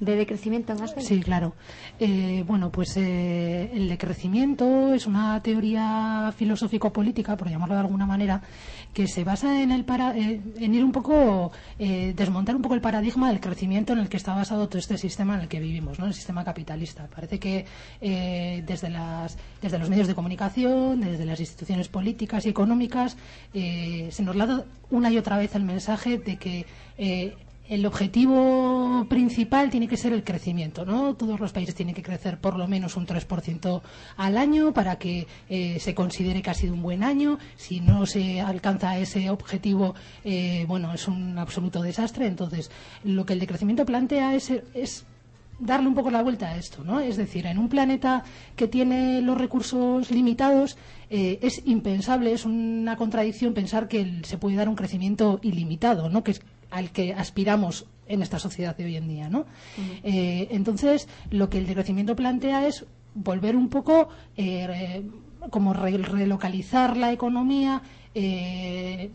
de 0.00 0.16
decrecimiento 0.16 0.72
en 0.72 0.78
Gasteiz. 0.78 1.06
Sí, 1.06 1.20
claro. 1.20 1.52
Eh, 2.00 2.44
bueno, 2.46 2.70
pues 2.70 2.96
eh, 2.96 3.70
el 3.74 3.88
decrecimiento 3.88 4.94
es 4.94 5.06
una 5.06 5.40
teoría 5.42 6.32
filosófico-política, 6.36 7.36
por 7.36 7.48
llamarlo 7.50 7.74
de 7.74 7.80
alguna 7.82 8.06
manera, 8.06 8.40
que 8.92 9.06
se 9.08 9.24
basa 9.24 9.62
en, 9.62 9.72
el 9.72 9.84
para- 9.84 10.16
eh, 10.16 10.40
en 10.58 10.74
ir 10.74 10.84
un 10.84 10.92
poco, 10.92 11.50
eh, 11.78 12.12
desmontar 12.16 12.54
un 12.56 12.62
poco 12.62 12.74
el 12.74 12.80
paradigma 12.80 13.28
del 13.30 13.40
crecimiento 13.40 13.92
en 13.94 14.00
el 14.00 14.08
que 14.08 14.16
está 14.18 14.34
basado 14.34 14.68
todo 14.68 14.78
este 14.78 14.98
sistema 14.98 15.34
en 15.34 15.40
el 15.42 15.48
que 15.48 15.60
vivimos, 15.60 15.98
¿no? 15.98 16.06
el 16.06 16.14
sistema 16.14 16.44
capitalista. 16.44 17.06
Parece 17.14 17.38
que 17.38 17.64
eh, 18.00 18.62
desde, 18.66 18.90
las, 18.90 19.38
desde 19.62 19.78
los 19.78 19.88
medios 19.88 20.08
de 20.08 20.14
comunicación, 20.14 21.00
desde 21.00 21.24
las 21.24 21.40
instituciones 21.40 21.88
políticas 21.88 22.44
y 22.46 22.50
económicas, 22.50 23.16
eh, 23.54 24.08
se 24.10 24.22
nos 24.22 24.36
da 24.36 24.64
una 24.90 25.10
y 25.10 25.18
otra 25.18 25.38
vez 25.38 25.54
el 25.54 25.64
mensaje 25.64 26.18
de 26.18 26.36
que 26.36 26.66
eh, 26.98 27.34
el 27.68 27.86
objetivo 27.86 29.06
principal 29.08 29.70
tiene 29.70 29.88
que 29.88 29.96
ser 29.96 30.12
el 30.12 30.24
crecimiento, 30.24 30.84
¿no? 30.84 31.14
Todos 31.14 31.40
los 31.40 31.52
países 31.52 31.74
tienen 31.74 31.94
que 31.94 32.02
crecer 32.02 32.38
por 32.38 32.56
lo 32.56 32.66
menos 32.66 32.96
un 32.96 33.06
3% 33.06 33.82
al 34.16 34.36
año 34.36 34.72
para 34.72 34.96
que 34.96 35.26
eh, 35.48 35.78
se 35.80 35.94
considere 35.94 36.42
que 36.42 36.50
ha 36.50 36.54
sido 36.54 36.74
un 36.74 36.82
buen 36.82 37.02
año. 37.02 37.38
Si 37.56 37.80
no 37.80 38.04
se 38.06 38.40
alcanza 38.40 38.98
ese 38.98 39.30
objetivo, 39.30 39.94
eh, 40.24 40.64
bueno, 40.66 40.92
es 40.92 41.08
un 41.08 41.38
absoluto 41.38 41.82
desastre. 41.82 42.26
Entonces, 42.26 42.70
lo 43.04 43.24
que 43.24 43.32
el 43.34 43.40
decrecimiento 43.40 43.86
plantea 43.86 44.34
es, 44.34 44.50
es 44.74 45.06
darle 45.58 45.88
un 45.88 45.94
poco 45.94 46.10
la 46.10 46.22
vuelta 46.22 46.48
a 46.48 46.56
esto, 46.56 46.82
¿no? 46.84 47.00
Es 47.00 47.16
decir, 47.16 47.46
en 47.46 47.58
un 47.58 47.68
planeta 47.68 48.24
que 48.56 48.66
tiene 48.68 49.22
los 49.22 49.38
recursos 49.38 50.10
limitados, 50.10 50.76
eh, 51.08 51.38
es 51.42 51.62
impensable, 51.64 52.32
es 52.32 52.44
una 52.44 52.96
contradicción 52.96 53.54
pensar 53.54 53.88
que 53.88 54.20
se 54.24 54.38
puede 54.38 54.56
dar 54.56 54.68
un 54.68 54.74
crecimiento 54.74 55.38
ilimitado, 55.42 56.08
¿no? 56.10 56.24
Que 56.24 56.34
al 56.72 56.90
que 56.90 57.14
aspiramos 57.14 57.86
en 58.08 58.20
esta 58.22 58.38
sociedad 58.40 58.76
de 58.76 58.84
hoy 58.86 58.96
en 58.96 59.06
día, 59.08 59.28
¿no? 59.28 59.46
Eh, 60.02 60.48
entonces, 60.50 61.06
lo 61.30 61.48
que 61.48 61.58
el 61.58 61.66
decrecimiento 61.66 62.16
plantea 62.16 62.66
es 62.66 62.84
volver 63.14 63.54
un 63.56 63.68
poco, 63.68 64.08
eh, 64.36 65.02
como 65.50 65.72
re- 65.72 65.98
relocalizar 65.98 66.96
la 66.96 67.12
economía, 67.12 67.82
eh, 68.14 69.10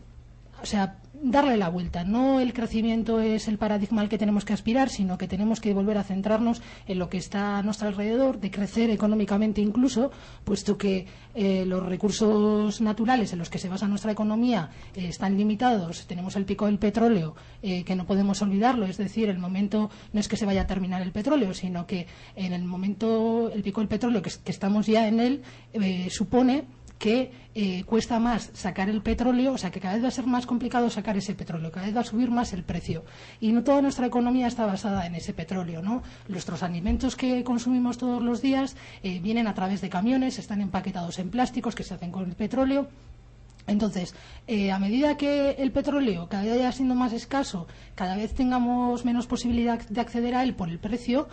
o 0.62 0.66
sea, 0.66 0.98
darle 1.22 1.56
la 1.56 1.68
vuelta. 1.68 2.04
No 2.04 2.40
el 2.40 2.52
crecimiento 2.52 3.20
es 3.20 3.48
el 3.48 3.58
paradigma 3.58 4.00
al 4.00 4.08
que 4.08 4.18
tenemos 4.18 4.44
que 4.44 4.52
aspirar, 4.52 4.88
sino 4.88 5.18
que 5.18 5.28
tenemos 5.28 5.60
que 5.60 5.74
volver 5.74 5.98
a 5.98 6.04
centrarnos 6.04 6.62
en 6.86 6.98
lo 6.98 7.08
que 7.08 7.18
está 7.18 7.58
a 7.58 7.62
nuestro 7.62 7.88
alrededor, 7.88 8.40
de 8.40 8.50
crecer 8.50 8.90
económicamente 8.90 9.60
incluso, 9.60 10.10
puesto 10.44 10.78
que 10.78 11.06
eh, 11.34 11.64
los 11.66 11.84
recursos 11.84 12.80
naturales 12.80 13.32
en 13.32 13.38
los 13.38 13.50
que 13.50 13.58
se 13.58 13.68
basa 13.68 13.88
nuestra 13.88 14.12
economía 14.12 14.70
eh, 14.94 15.08
están 15.08 15.36
limitados. 15.36 16.06
Tenemos 16.06 16.36
el 16.36 16.44
pico 16.44 16.66
del 16.66 16.78
petróleo, 16.78 17.34
eh, 17.62 17.84
que 17.84 17.96
no 17.96 18.06
podemos 18.06 18.40
olvidarlo, 18.42 18.86
es 18.86 18.96
decir, 18.96 19.28
el 19.28 19.38
momento 19.38 19.90
no 20.12 20.20
es 20.20 20.28
que 20.28 20.36
se 20.36 20.46
vaya 20.46 20.62
a 20.62 20.66
terminar 20.66 21.02
el 21.02 21.12
petróleo, 21.12 21.54
sino 21.54 21.86
que 21.86 22.06
en 22.36 22.52
el 22.52 22.64
momento, 22.64 23.50
el 23.52 23.62
pico 23.62 23.80
del 23.80 23.88
petróleo, 23.88 24.22
que, 24.22 24.30
que 24.44 24.52
estamos 24.52 24.86
ya 24.86 25.08
en 25.08 25.20
él, 25.20 25.42
supone 26.10 26.64
que 26.98 27.30
eh, 27.54 27.84
cuesta 27.84 28.18
más 28.18 28.50
sacar 28.54 28.88
el 28.88 29.02
petróleo, 29.02 29.52
o 29.52 29.58
sea 29.58 29.70
que 29.70 29.80
cada 29.80 29.94
vez 29.94 30.04
va 30.04 30.08
a 30.08 30.12
ser 30.12 30.26
más 30.26 30.46
complicado 30.46 30.90
sacar 30.90 31.16
ese 31.16 31.34
petróleo, 31.34 31.70
cada 31.70 31.86
vez 31.86 31.96
va 31.96 32.00
a 32.00 32.04
subir 32.04 32.30
más 32.30 32.52
el 32.52 32.64
precio. 32.64 33.04
Y 33.40 33.52
no 33.52 33.62
toda 33.62 33.80
nuestra 33.80 34.06
economía 34.06 34.46
está 34.46 34.66
basada 34.66 35.06
en 35.06 35.14
ese 35.14 35.32
petróleo, 35.32 35.80
¿no? 35.80 36.02
Nuestros 36.28 36.62
alimentos 36.62 37.16
que 37.16 37.44
consumimos 37.44 37.98
todos 37.98 38.22
los 38.22 38.42
días 38.42 38.76
eh, 39.02 39.20
vienen 39.20 39.46
a 39.46 39.54
través 39.54 39.80
de 39.80 39.88
camiones, 39.88 40.38
están 40.38 40.60
empaquetados 40.60 41.18
en 41.18 41.30
plásticos 41.30 41.74
que 41.74 41.84
se 41.84 41.94
hacen 41.94 42.10
con 42.10 42.28
el 42.28 42.34
petróleo. 42.34 42.88
Entonces, 43.66 44.14
eh, 44.46 44.72
a 44.72 44.78
medida 44.78 45.18
que 45.18 45.50
el 45.58 45.72
petróleo 45.72 46.26
cada 46.28 46.44
vez 46.44 46.56
vaya 46.56 46.72
siendo 46.72 46.94
más 46.94 47.12
escaso, 47.12 47.66
cada 47.94 48.16
vez 48.16 48.34
tengamos 48.34 49.04
menos 49.04 49.26
posibilidad 49.26 49.78
de 49.78 50.00
acceder 50.00 50.34
a 50.34 50.42
él 50.42 50.54
por 50.54 50.70
el 50.70 50.78
precio, 50.78 51.28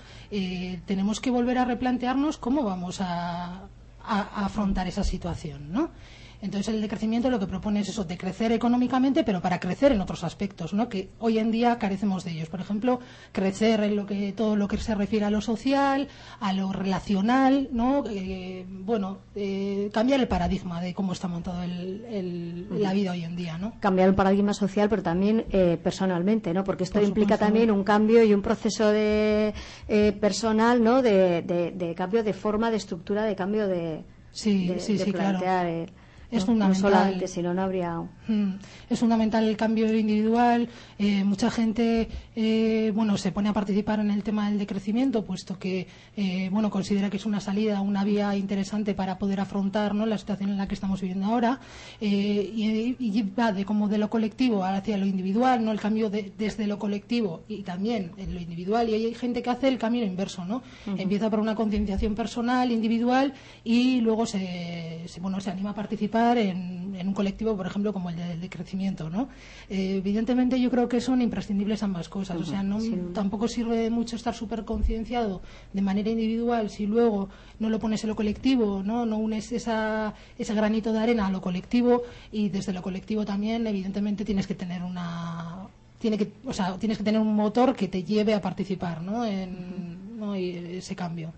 tenemos 0.86 1.22
que 1.22 1.32
volver 1.32 1.59
a 1.59 1.66
replantearnos 1.66 2.38
cómo 2.38 2.63
vamos 2.63 2.99
a, 2.99 3.70
a- 4.08 4.45
afrontar 4.45 4.88
esa 4.88 5.03
situación, 5.03 5.72
¿no? 5.72 5.91
Entonces 6.41 6.73
el 6.73 6.81
decrecimiento 6.81 7.29
lo 7.29 7.39
que 7.39 7.47
propone 7.47 7.79
es 7.79 7.89
eso, 7.89 8.03
de 8.03 8.17
crecer 8.17 8.51
económicamente, 8.51 9.23
pero 9.23 9.41
para 9.41 9.59
crecer 9.59 9.91
en 9.91 10.01
otros 10.01 10.23
aspectos, 10.23 10.73
¿no? 10.73 10.89
Que 10.89 11.09
hoy 11.19 11.39
en 11.39 11.51
día 11.51 11.77
carecemos 11.79 12.23
de 12.23 12.31
ellos. 12.31 12.49
Por 12.49 12.61
ejemplo, 12.61 12.99
crecer 13.31 13.81
en 13.83 13.95
lo 13.95 14.05
que 14.05 14.31
todo 14.33 14.55
lo 14.55 14.67
que 14.67 14.77
se 14.77 14.93
refiere 14.95 15.25
a 15.25 15.29
lo 15.31 15.41
social, 15.41 16.07
a 16.39 16.53
lo 16.53 16.71
relacional, 16.71 17.69
¿no? 17.71 18.03
Eh, 18.09 18.65
bueno, 18.69 19.19
eh, 19.36 19.89
cambiar 19.93 20.19
el 20.19 20.27
paradigma 20.27 20.81
de 20.81 20.93
cómo 20.93 21.13
está 21.13 21.27
montado 21.27 21.63
el- 21.63 22.05
el- 22.09 22.67
la 22.81 22.93
vida 22.93 23.11
hoy 23.11 23.23
en 23.23 23.36
día, 23.36 23.57
¿no? 23.57 23.73
cambiar 23.79 24.09
el 24.09 24.15
paradigma 24.15 24.53
social, 24.53 24.89
pero 24.89 25.03
también 25.03 25.45
eh, 25.51 25.77
personalmente, 25.81 26.53
¿no? 26.53 26.63
Porque 26.63 26.83
esto 26.83 26.99
Por 26.99 27.07
implica 27.07 27.38
también 27.38 27.71
un 27.71 27.83
cambio 27.83 28.23
y 28.23 28.33
un 28.33 28.41
proceso 28.41 28.88
de 28.91 29.53
eh, 29.88 30.11
personal, 30.19 30.83
¿no? 30.83 31.01
De, 31.01 31.41
de- 31.41 31.71
de 31.71 31.95
cambio 31.95 32.23
de 32.23 32.33
forma, 32.33 32.71
de 32.71 32.77
estructura, 32.77 33.23
de 33.23 33.36
cambio 33.36 33.67
de, 33.67 34.03
Sí, 34.31 34.67
de, 34.67 34.79
sí, 34.79 34.97
de 34.97 35.05
sí, 35.05 35.11
claro. 35.13 35.39
el- 35.39 35.89
Es 36.32 36.47
¿no? 36.47 36.53
No 36.55 36.65
fundamental. 36.65 36.91
solamente, 36.91 37.28
si 37.28 37.41
no, 37.41 37.53
no 37.53 37.61
habría. 37.61 37.99
Mm, 38.28 38.53
Es 38.89 38.99
fundamental 38.99 39.43
el 39.47 39.55
cambio 39.57 39.86
individual. 39.95 40.67
eh, 40.97 41.23
mucha 41.23 41.51
gente, 41.51 42.07
eh, 42.36 42.91
bueno, 42.95 43.17
se 43.17 43.32
pone 43.32 43.49
a 43.49 43.53
participar 43.53 43.99
en 43.99 44.09
el 44.11 44.23
tema 44.23 44.49
del 44.49 44.57
decrecimiento, 44.59 45.23
puesto 45.26 45.59
que, 45.59 45.88
eh, 46.17 46.49
bueno, 46.51 46.69
considera 46.69 47.09
que 47.09 47.17
es 47.17 47.26
una 47.26 47.39
salida, 47.39 47.82
una 47.82 48.03
vía 48.03 48.36
interesante 48.36 48.93
para 48.93 49.17
poder 49.17 49.39
afrontar, 49.39 49.93
¿no? 49.93 50.05
La 50.05 50.17
situación 50.17 50.49
en 50.49 50.57
la 50.57 50.67
que 50.67 50.73
estamos 50.76 51.01
viviendo 51.01 51.28
ahora. 51.28 51.59
eh, 52.01 52.51
y, 52.55 52.95
y 52.99 53.21
va 53.38 53.51
de 53.51 53.63
como 53.65 53.88
de 53.88 53.97
lo 53.97 54.09
colectivo 54.09 54.63
hacia 54.63 54.97
lo 54.97 55.05
individual, 55.05 55.63
¿no? 55.63 55.71
El 55.71 55.80
cambio 55.80 56.09
de- 56.09 56.32
desde 56.38 56.67
lo 56.67 56.78
colectivo 56.80 57.43
y 57.47 57.63
también 57.63 58.11
en 58.17 58.34
lo 58.34 58.39
individual. 58.41 58.89
Y 58.89 58.93
hay 58.93 59.13
gente 59.13 59.41
que 59.41 59.49
hace 59.49 59.67
el 59.67 59.78
camino 59.78 60.05
inverso, 60.05 60.45
¿no? 60.45 60.61
Empieza 60.97 61.30
por 61.30 61.39
una 61.39 61.55
concienciación 61.55 62.15
personal, 62.15 62.71
individual, 62.71 63.34
y 63.63 64.01
luego 64.01 64.26
se, 64.26 65.03
se, 65.07 65.19
bueno, 65.19 65.39
se 65.39 65.51
anima 65.51 65.71
a 65.71 65.76
participar 65.76 66.14
en, 66.16 66.95
en 66.97 67.07
un 67.07 67.13
colectivo, 67.13 67.55
por 67.55 67.68
ejemplo, 67.68 67.91
como 67.93 68.09
el 68.09 68.16
de, 68.16 68.38
de 68.38 68.49
crecimiento, 68.49 69.09
¿no? 69.09 69.28
Eh, 69.70 69.97
evidentemente 69.97 70.59
yo 70.59 70.70
creo 70.72 70.88
que 70.88 71.01
son 71.01 71.22
imprescindibles 71.22 71.84
ambas 71.84 72.09
cosas. 72.09 72.38
O 72.38 72.45
sea, 72.45 72.63
no, 72.63 72.80
tampoco 73.13 73.47
sirve 73.47 73.78
de 73.78 73.89
mucho 73.89 74.16
estar 74.16 74.34
súper 74.34 74.63
concienciado 74.66 75.41
de 75.74 75.82
manera 75.82 76.09
individual 76.09 76.70
si 76.70 76.86
luego 76.86 77.30
no 77.59 77.70
lo 77.70 77.80
pones 77.80 78.03
en 78.03 78.09
lo 78.09 78.16
colectivo, 78.16 78.82
¿no? 78.84 79.05
No 79.05 79.18
unes 79.18 79.51
esa, 79.51 80.13
ese 80.38 80.53
granito 80.53 80.93
de 80.93 80.99
arena 80.99 81.28
a 81.28 81.32
lo 81.32 81.41
colectivo 81.41 82.03
y 82.32 82.49
desde 82.49 82.74
lo 82.74 82.82
colectivo 82.82 83.26
también, 83.26 83.68
evidentemente, 83.68 84.26
tienes 84.26 84.47
que 84.47 84.55
tener 84.55 84.84
una 84.84 85.68
tiene 85.99 86.18
que, 86.18 86.32
o 86.45 86.53
sea, 86.53 86.78
tienes 86.78 86.97
que 86.99 87.03
tener 87.03 87.20
un 87.20 87.36
motor 87.36 87.76
que 87.76 87.88
te 87.88 88.03
lleve 88.03 88.34
a 88.36 88.41
participar, 88.41 89.01
¿no? 89.01 89.26
En 89.26 89.94
y 90.34 90.78
ese 90.78 90.95
cambio. 90.95 91.34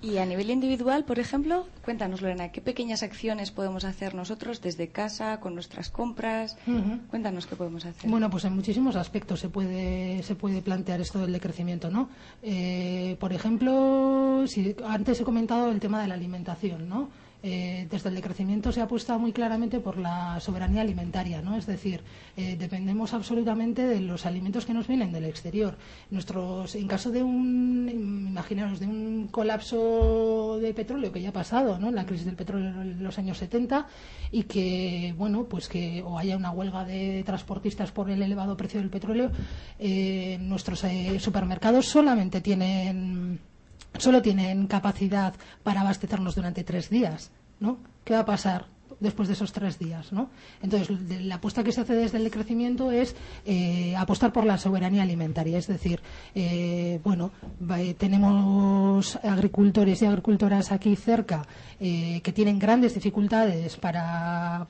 Y 0.00 0.18
a 0.18 0.26
nivel 0.26 0.50
individual, 0.50 1.04
por 1.04 1.18
ejemplo, 1.18 1.66
cuéntanos, 1.84 2.22
Lorena, 2.22 2.52
¿qué 2.52 2.60
pequeñas 2.60 3.02
acciones 3.02 3.50
podemos 3.50 3.84
hacer 3.84 4.14
nosotros 4.14 4.62
desde 4.62 4.88
casa, 4.88 5.40
con 5.40 5.54
nuestras 5.54 5.90
compras? 5.90 6.56
Cuéntanos 7.10 7.46
qué 7.46 7.56
podemos 7.56 7.84
hacer. 7.84 8.08
Bueno, 8.08 8.30
pues 8.30 8.44
en 8.44 8.54
muchísimos 8.54 8.94
aspectos 8.94 9.40
se 9.40 9.48
puede, 9.48 10.22
se 10.22 10.36
puede 10.36 10.62
plantear 10.62 11.00
esto 11.00 11.18
del 11.18 11.32
decrecimiento, 11.32 11.90
¿no? 11.90 12.08
Eh, 12.42 13.16
por 13.18 13.32
ejemplo, 13.32 14.44
si, 14.46 14.76
antes 14.86 15.20
he 15.20 15.24
comentado 15.24 15.70
el 15.70 15.80
tema 15.80 16.00
de 16.00 16.08
la 16.08 16.14
alimentación, 16.14 16.88
¿no? 16.88 17.08
Eh, 17.42 17.88
desde 17.90 18.08
el 18.08 18.14
decrecimiento 18.14 18.70
se 18.70 18.80
apuesta 18.80 19.18
muy 19.18 19.32
claramente 19.32 19.80
por 19.80 19.98
la 19.98 20.38
soberanía 20.40 20.82
alimentaria, 20.82 21.42
¿no? 21.42 21.56
Es 21.56 21.66
decir, 21.66 22.02
eh, 22.36 22.56
dependemos 22.56 23.14
absolutamente 23.14 23.84
de 23.86 24.00
los 24.00 24.26
alimentos 24.26 24.64
que 24.64 24.74
nos 24.74 24.86
vienen 24.86 25.12
del 25.12 25.24
exterior. 25.24 25.76
Nuestros, 26.10 26.74
en 26.74 26.86
caso 26.86 27.10
de 27.10 27.22
un, 27.22 27.88
imaginaros, 27.92 28.78
de 28.78 28.86
un 28.86 29.28
colapso 29.30 30.58
de 30.60 30.72
petróleo 30.72 31.12
que 31.12 31.20
ya 31.20 31.30
ha 31.30 31.32
pasado, 31.32 31.78
¿no? 31.78 31.90
La 31.90 32.06
crisis 32.06 32.26
del 32.26 32.36
petróleo 32.36 32.82
en 32.82 33.02
los 33.02 33.18
años 33.18 33.38
70 33.38 33.86
y 34.30 34.44
que, 34.44 35.14
bueno, 35.16 35.44
pues 35.44 35.68
que 35.68 36.02
o 36.02 36.18
haya 36.18 36.36
una 36.36 36.50
huelga 36.50 36.84
de 36.84 37.22
transportistas 37.24 37.90
por 37.92 38.10
el 38.10 38.22
elevado 38.22 38.56
precio 38.56 38.80
del 38.80 38.90
petróleo, 38.90 39.30
eh, 39.78 40.38
nuestros 40.40 40.84
eh, 40.84 41.18
supermercados 41.18 41.86
solamente 41.86 42.40
tienen 42.40 43.40
solo 43.98 44.22
tienen 44.22 44.66
capacidad 44.66 45.34
para 45.62 45.82
abastecernos 45.82 46.34
durante 46.34 46.64
tres 46.64 46.90
días, 46.90 47.30
¿no? 47.60 47.78
¿Qué 48.04 48.14
va 48.14 48.20
a 48.20 48.26
pasar 48.26 48.66
después 49.02 49.28
de 49.28 49.34
esos 49.34 49.52
tres 49.52 49.78
días, 49.78 50.12
¿no? 50.12 50.30
Entonces, 50.62 50.88
la 51.22 51.34
apuesta 51.36 51.62
que 51.64 51.72
se 51.72 51.80
hace 51.82 51.94
desde 51.94 52.18
el 52.18 52.24
decrecimiento 52.24 52.90
es 52.90 53.14
eh, 53.44 53.94
apostar 53.96 54.32
por 54.32 54.44
la 54.46 54.56
soberanía 54.58 55.02
alimentaria, 55.02 55.58
es 55.58 55.66
decir, 55.66 56.00
eh, 56.34 57.00
bueno, 57.04 57.32
eh, 57.76 57.94
tenemos 57.98 59.16
agricultores 59.22 60.00
y 60.02 60.06
agricultoras 60.06 60.72
aquí 60.72 60.96
cerca 60.96 61.46
que 61.78 62.32
tienen 62.32 62.60
grandes 62.60 62.94
dificultades 62.94 63.76
para, 63.76 64.68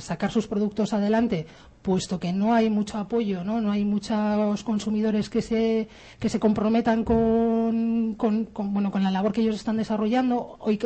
sacar 0.00 0.32
sus 0.32 0.48
productos 0.48 0.92
adelante, 0.92 1.46
puesto 1.82 2.18
que 2.18 2.32
no 2.32 2.52
hay 2.52 2.68
mucho 2.68 2.98
apoyo, 2.98 3.44
¿no? 3.44 3.60
No 3.60 3.70
hay 3.70 3.84
muchos 3.84 4.64
consumidores 4.64 5.30
que 5.30 5.40
se, 5.40 5.88
que 6.18 6.28
se 6.28 6.40
comprometan 6.40 7.04
con, 7.04 8.16
bueno, 8.16 8.90
con 8.90 9.02
la 9.04 9.10
labor 9.12 9.32
que 9.32 9.40
ellos 9.42 9.54
están 9.56 9.76
desarrollando. 9.76 10.56
Hoy, 10.58 10.80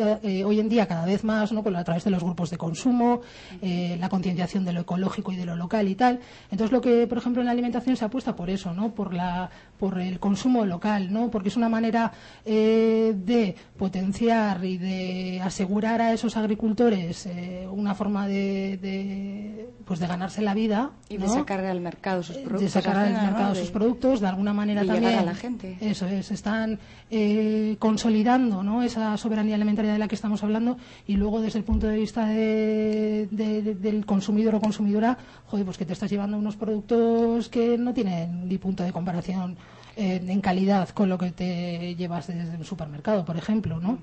hoy 0.45 0.61
en 0.61 0.69
día, 0.69 0.87
cada 0.87 1.07
vez 1.07 1.25
más, 1.25 1.53
¿no? 1.53 1.63
Con- 1.63 1.77
a 1.77 1.85
través 1.85 2.05
de 2.05 2.11
los 2.11 2.23
grupos 2.23 2.51
de 2.51 2.59
consumo, 2.67 3.21
eh, 3.63 3.97
la 4.01 4.09
concienciación 4.09 4.65
de 4.65 4.73
lo 4.73 4.81
ecológico 4.81 5.31
y 5.31 5.37
de 5.37 5.47
lo 5.47 5.55
local 5.55 5.87
y 5.89 5.95
tal. 5.95 6.19
Entonces, 6.51 6.73
lo 6.73 6.81
que, 6.81 7.07
por 7.07 7.19
ejemplo, 7.19 7.43
en 7.43 7.47
la 7.47 7.53
alimentación 7.53 7.97
se 7.97 8.05
apuesta 8.05 8.35
por 8.35 8.51
eso, 8.51 8.75
¿no? 8.75 8.91
Por, 8.93 9.15
la, 9.15 9.49
por 9.79 10.01
el 10.01 10.19
consumo 10.19 10.65
local, 10.65 11.13
¿no? 11.13 11.31
Porque 11.31 11.49
es 11.49 11.57
una 11.57 11.69
manera 11.69 12.13
eh, 12.45 13.15
de 13.15 13.55
potenciar 13.77 14.65
y 14.65 14.79
de 14.79 15.41
asegurar 15.43 16.01
a 16.01 16.13
esos 16.13 16.37
agricultores 16.37 17.27
eh, 17.27 17.69
una 17.71 17.95
forma 17.95 18.27
de, 18.27 18.79
de, 18.83 19.69
pues 19.85 20.01
de 20.01 20.07
ganarse 20.07 20.43
la 20.43 20.55
vida 20.55 20.91
y 21.09 21.17
de 21.19 21.29
sacar 21.29 21.65
al 21.65 21.81
mercado 21.81 22.23
sus 22.23 22.37
productos. 22.37 22.63
de 22.63 22.69
sacar 22.69 22.97
al 22.97 23.13
mercado 23.13 23.55
sus 23.55 23.71
productos 23.71 24.21
de 24.21 24.27
alguna 24.27 24.53
manera 24.53 24.83
llegar 24.83 24.97
también 24.97 25.19
a 25.21 25.23
la 25.23 25.35
gente. 25.35 25.77
eso 25.81 26.07
es 26.07 26.31
están 26.31 26.79
eh, 27.11 27.77
consolidando 27.79 28.63
¿no? 28.63 28.83
esa 28.83 29.17
soberanía 29.17 29.55
alimentaria 29.55 29.93
de 29.93 29.99
la 29.99 30.09
que 30.09 30.15
estamos 30.15 30.43
hablando 30.43 30.77
y 31.07 31.17
luego 31.17 31.41
desde 31.41 31.59
el 31.59 31.65
punto 31.65 31.87
de 31.87 31.97
vista 31.97 32.27
de 32.27 32.56
de- 32.57 33.29
de- 33.31 33.63
de- 33.63 33.75
del 33.75 34.07
consumidor 34.07 34.55
o 34.55 34.61
consumidora, 34.61 35.17
joder, 35.47 35.65
pues 35.65 35.77
que 35.79 35.85
te 35.85 35.93
estás 35.93 36.11
llevando 36.11 36.37
unos 36.39 36.57
productos 36.57 37.49
que 37.49 37.77
no 37.79 37.93
tienen 37.95 38.49
ni 38.49 38.59
punto 38.59 38.83
de 38.83 38.93
comparación 38.93 39.57
eh, 39.97 40.21
en 40.27 40.41
calidad 40.41 40.89
con 40.91 41.09
lo 41.09 41.17
que 41.19 41.31
te 41.33 41.95
llevas 41.97 42.27
desde 42.27 42.55
el 42.57 42.65
supermercado, 42.65 43.25
por 43.25 43.37
ejemplo, 43.37 43.81
¿no? 43.81 43.99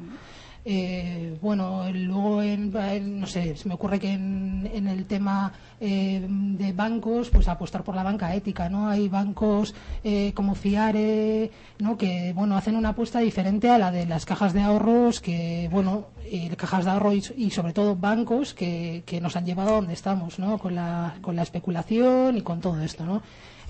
Eh, 0.65 1.37
bueno, 1.41 1.91
luego, 1.91 2.41
en, 2.41 2.71
no 3.19 3.27
sé, 3.27 3.55
se 3.55 3.67
me 3.67 3.73
ocurre 3.73 3.99
que 3.99 4.13
en, 4.13 4.69
en 4.73 4.87
el 4.87 5.05
tema 5.05 5.51
eh, 5.79 6.25
de 6.29 6.71
bancos, 6.71 7.29
pues 7.29 7.47
apostar 7.47 7.83
por 7.83 7.95
la 7.95 8.03
banca 8.03 8.33
ética, 8.33 8.69
¿no? 8.69 8.87
Hay 8.87 9.09
bancos 9.09 9.75
eh, 10.03 10.31
como 10.33 10.55
Fiare, 10.55 11.51
¿no? 11.79 11.97
Que, 11.97 12.31
bueno, 12.33 12.55
hacen 12.55 12.75
una 12.77 12.89
apuesta 12.89 13.19
diferente 13.19 13.69
a 13.69 13.77
la 13.77 13.91
de 13.91 14.05
las 14.05 14.25
cajas 14.25 14.53
de 14.53 14.61
ahorros, 14.61 15.19
que, 15.19 15.67
bueno, 15.71 16.07
eh, 16.25 16.55
cajas 16.55 16.85
de 16.85 16.91
ahorro 16.91 17.13
y, 17.13 17.23
y 17.35 17.49
sobre 17.49 17.73
todo 17.73 17.95
bancos 17.95 18.53
que, 18.53 19.03
que 19.05 19.19
nos 19.19 19.35
han 19.35 19.45
llevado 19.45 19.71
a 19.71 19.75
donde 19.75 19.93
estamos, 19.93 20.39
¿no? 20.39 20.57
Con 20.57 20.75
la, 20.75 21.15
con 21.21 21.35
la 21.35 21.43
especulación 21.43 22.37
y 22.37 22.41
con 22.41 22.61
todo 22.61 22.81
esto, 22.81 23.05
¿no? 23.05 23.21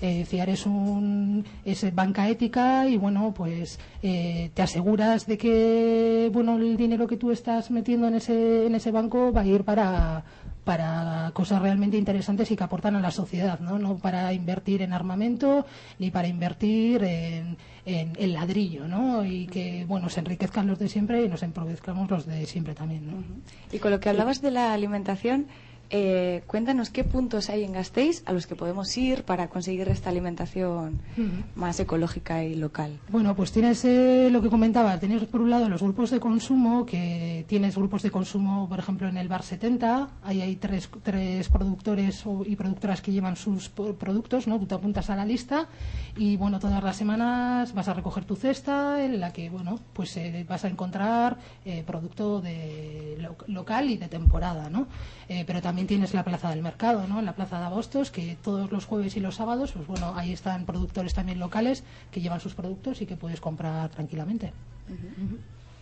Eh, 0.06 0.26
FIAR 0.26 0.50
es, 0.50 0.66
un, 0.66 1.46
es 1.64 1.94
banca 1.94 2.28
ética 2.28 2.86
y 2.86 2.98
bueno, 2.98 3.32
pues 3.34 3.78
eh, 4.02 4.50
te 4.52 4.60
aseguras 4.60 5.26
de 5.26 5.38
que 5.38 6.30
bueno 6.30 6.58
el 6.58 6.76
dinero 6.76 7.06
que 7.06 7.16
tú 7.16 7.30
estás 7.30 7.70
metiendo 7.70 8.06
en 8.08 8.16
ese, 8.16 8.66
en 8.66 8.74
ese 8.74 8.90
banco 8.90 9.32
va 9.32 9.40
a 9.40 9.46
ir 9.46 9.64
para, 9.64 10.22
para 10.62 11.30
cosas 11.32 11.62
realmente 11.62 11.96
interesantes 11.96 12.50
y 12.50 12.56
que 12.56 12.64
aportan 12.64 12.96
a 12.96 13.00
la 13.00 13.10
sociedad, 13.10 13.60
¿no? 13.60 13.78
No 13.78 13.96
para 13.96 14.30
invertir 14.34 14.82
en 14.82 14.92
armamento 14.92 15.64
ni 15.98 16.10
para 16.10 16.28
invertir 16.28 17.02
en, 17.02 17.56
en, 17.86 18.12
en 18.18 18.32
ladrillo, 18.34 18.86
¿no? 18.86 19.24
Y 19.24 19.46
que, 19.46 19.86
bueno, 19.88 20.10
se 20.10 20.20
enriquezcan 20.20 20.66
los 20.66 20.78
de 20.78 20.90
siempre 20.90 21.24
y 21.24 21.30
nos 21.30 21.42
empobrezcamos 21.42 22.10
los 22.10 22.26
de 22.26 22.44
siempre 22.44 22.74
también, 22.74 23.06
¿no? 23.06 23.24
Y 23.72 23.78
con 23.78 23.90
lo 23.90 24.00
que 24.00 24.10
hablabas 24.10 24.42
de 24.42 24.50
la 24.50 24.74
alimentación, 24.74 25.46
eh, 25.90 26.42
cuéntanos 26.46 26.90
qué 26.90 27.04
puntos 27.04 27.48
hay 27.50 27.64
en 27.64 27.72
Gasteiz 27.72 28.22
a 28.26 28.32
los 28.32 28.46
que 28.46 28.56
podemos 28.56 28.96
ir 28.96 29.24
para 29.24 29.48
conseguir 29.48 29.88
esta 29.88 30.10
alimentación 30.10 31.00
más 31.54 31.78
ecológica 31.80 32.42
y 32.44 32.54
local. 32.54 32.98
Bueno, 33.08 33.34
pues 33.36 33.52
tienes 33.52 33.84
eh, 33.84 34.28
lo 34.30 34.42
que 34.42 34.48
comentaba, 34.50 34.98
tienes 34.98 35.24
por 35.24 35.40
un 35.40 35.50
lado 35.50 35.68
los 35.68 35.82
grupos 35.82 36.10
de 36.10 36.20
consumo, 36.20 36.84
que 36.86 37.44
tienes 37.48 37.76
grupos 37.76 38.02
de 38.02 38.10
consumo, 38.10 38.68
por 38.68 38.78
ejemplo, 38.78 39.08
en 39.08 39.16
el 39.16 39.28
Bar 39.28 39.42
70, 39.42 40.08
ahí 40.22 40.40
hay 40.40 40.56
tres, 40.56 40.88
tres 41.02 41.48
productores 41.48 42.24
y 42.46 42.56
productoras 42.56 43.00
que 43.00 43.12
llevan 43.12 43.36
sus 43.36 43.68
productos, 43.68 44.46
¿no? 44.46 44.58
Tú 44.58 44.66
te 44.66 44.74
apuntas 44.74 45.10
a 45.10 45.16
la 45.16 45.24
lista 45.24 45.68
y, 46.16 46.36
bueno, 46.36 46.58
todas 46.60 46.82
las 46.82 46.96
semanas 46.96 47.72
vas 47.74 47.88
a 47.88 47.94
recoger 47.94 48.24
tu 48.24 48.36
cesta 48.36 49.04
en 49.04 49.20
la 49.20 49.32
que, 49.32 49.50
bueno, 49.50 49.78
pues 49.92 50.16
eh, 50.16 50.44
vas 50.48 50.64
a 50.64 50.68
encontrar 50.68 51.36
eh, 51.64 51.82
producto 51.86 52.40
de 52.40 53.16
lo- 53.20 53.36
local 53.46 53.90
y 53.90 53.96
de 53.96 54.08
temporada, 54.08 54.70
¿no? 54.70 54.86
Eh, 55.28 55.44
pero 55.46 55.60
también 55.62 55.73
tienes 55.82 56.14
la 56.14 56.24
Plaza 56.24 56.50
del 56.50 56.62
Mercado, 56.62 57.06
¿no? 57.08 57.18
En 57.18 57.26
la 57.26 57.34
Plaza 57.34 57.58
de 57.58 57.66
Abostos, 57.66 58.10
que 58.10 58.36
todos 58.42 58.70
los 58.70 58.84
jueves 58.86 59.16
y 59.16 59.20
los 59.20 59.34
sábados, 59.34 59.72
pues 59.72 59.86
bueno, 59.86 60.12
ahí 60.14 60.32
están 60.32 60.64
productores 60.64 61.14
también 61.14 61.38
locales 61.38 61.84
que 62.10 62.20
llevan 62.20 62.40
sus 62.40 62.54
productos 62.54 63.02
y 63.02 63.06
que 63.06 63.16
puedes 63.16 63.40
comprar 63.40 63.90
tranquilamente. 63.90 64.52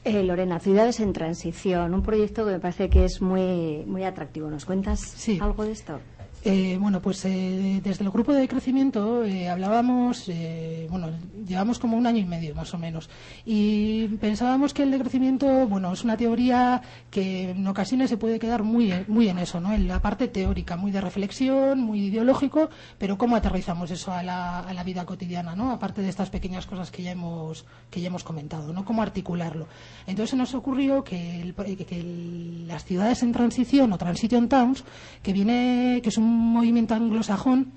Eh, 0.04 0.22
Lorena, 0.24 0.58
Ciudades 0.58 0.98
en 0.98 1.12
Transición, 1.12 1.94
un 1.94 2.02
proyecto 2.02 2.44
que 2.44 2.52
me 2.52 2.58
parece 2.58 2.90
que 2.90 3.04
es 3.04 3.22
muy, 3.22 3.84
muy 3.86 4.02
atractivo. 4.02 4.50
¿Nos 4.50 4.64
cuentas 4.64 5.28
algo 5.40 5.64
de 5.64 5.72
esto? 5.72 6.00
Eh, 6.44 6.76
bueno, 6.80 7.00
pues 7.00 7.24
eh, 7.24 7.80
desde 7.84 8.02
el 8.02 8.10
grupo 8.10 8.32
de 8.32 8.48
crecimiento 8.48 9.22
eh, 9.24 9.48
hablábamos, 9.48 10.24
eh, 10.28 10.88
bueno, 10.90 11.10
llevamos 11.46 11.78
como 11.78 11.96
un 11.96 12.04
año 12.04 12.18
y 12.18 12.24
medio 12.24 12.52
más 12.56 12.74
o 12.74 12.78
menos, 12.78 13.08
y 13.46 14.08
pensábamos 14.20 14.74
que 14.74 14.82
el 14.82 14.90
decrecimiento, 14.90 15.68
bueno, 15.68 15.92
es 15.92 16.02
una 16.02 16.16
teoría 16.16 16.82
que 17.12 17.50
en 17.50 17.64
ocasiones 17.68 18.10
se 18.10 18.16
puede 18.16 18.40
quedar 18.40 18.64
muy, 18.64 18.92
muy 19.06 19.28
en 19.28 19.38
eso, 19.38 19.60
¿no? 19.60 19.72
En 19.72 19.86
la 19.86 20.02
parte 20.02 20.26
teórica, 20.26 20.76
muy 20.76 20.90
de 20.90 21.00
reflexión, 21.00 21.78
muy 21.80 22.06
ideológico, 22.06 22.70
pero 22.98 23.16
cómo 23.16 23.36
aterrizamos 23.36 23.92
eso 23.92 24.10
a 24.12 24.24
la, 24.24 24.58
a 24.60 24.74
la 24.74 24.82
vida 24.82 25.06
cotidiana, 25.06 25.54
¿no? 25.54 25.70
Aparte 25.70 26.02
de 26.02 26.08
estas 26.08 26.30
pequeñas 26.30 26.66
cosas 26.66 26.90
que 26.90 27.04
ya 27.04 27.12
hemos, 27.12 27.64
que 27.88 28.00
ya 28.00 28.08
hemos 28.08 28.24
comentado, 28.24 28.72
¿no? 28.72 28.84
Cómo 28.84 29.00
articularlo. 29.02 29.68
Entonces 30.08 30.36
nos 30.36 30.54
ocurrió 30.54 31.04
que, 31.04 31.40
el- 31.40 31.54
que- 31.54 31.86
que 31.86 32.00
el- 32.00 32.66
las 32.66 32.84
ciudades 32.84 33.22
en 33.22 33.30
transición 33.30 33.92
o 33.92 33.96
transition 33.98 34.48
towns, 34.48 34.82
que 35.22 35.32
viene, 35.32 36.00
que 36.02 36.08
es 36.08 36.18
un 36.18 36.31
movimiento 36.32 36.94
anglosajón, 36.94 37.72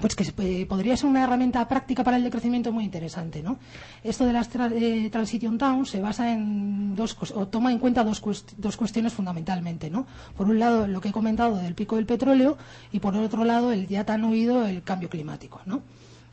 pues 0.00 0.14
que 0.14 0.66
podría 0.68 0.94
ser 0.94 1.08
una 1.08 1.24
herramienta 1.24 1.66
práctica 1.68 2.04
para 2.04 2.18
el 2.18 2.22
decrecimiento 2.24 2.70
muy 2.70 2.84
interesante, 2.84 3.42
¿no? 3.42 3.56
Esto 4.04 4.26
de 4.26 4.32
las 4.34 4.52
tra- 4.52 4.70
eh, 4.70 5.08
transition 5.10 5.56
towns 5.56 5.88
se 5.88 6.02
basa 6.02 6.30
en 6.34 6.94
dos 6.94 7.16
o 7.34 7.46
toma 7.48 7.72
en 7.72 7.78
cuenta 7.78 8.04
dos, 8.04 8.22
cuest- 8.22 8.52
dos 8.58 8.76
cuestiones 8.76 9.14
fundamentalmente, 9.14 9.88
¿no? 9.88 10.06
Por 10.36 10.48
un 10.48 10.58
lado 10.58 10.86
lo 10.86 11.00
que 11.00 11.08
he 11.08 11.12
comentado 11.12 11.56
del 11.56 11.74
pico 11.74 11.96
del 11.96 12.04
petróleo 12.04 12.58
y 12.92 13.00
por 13.00 13.16
otro 13.16 13.44
lado 13.44 13.72
el 13.72 13.86
ya 13.88 14.04
tan 14.04 14.22
oído 14.24 14.66
el 14.66 14.82
cambio 14.82 15.08
climático, 15.08 15.62
¿no? 15.64 15.80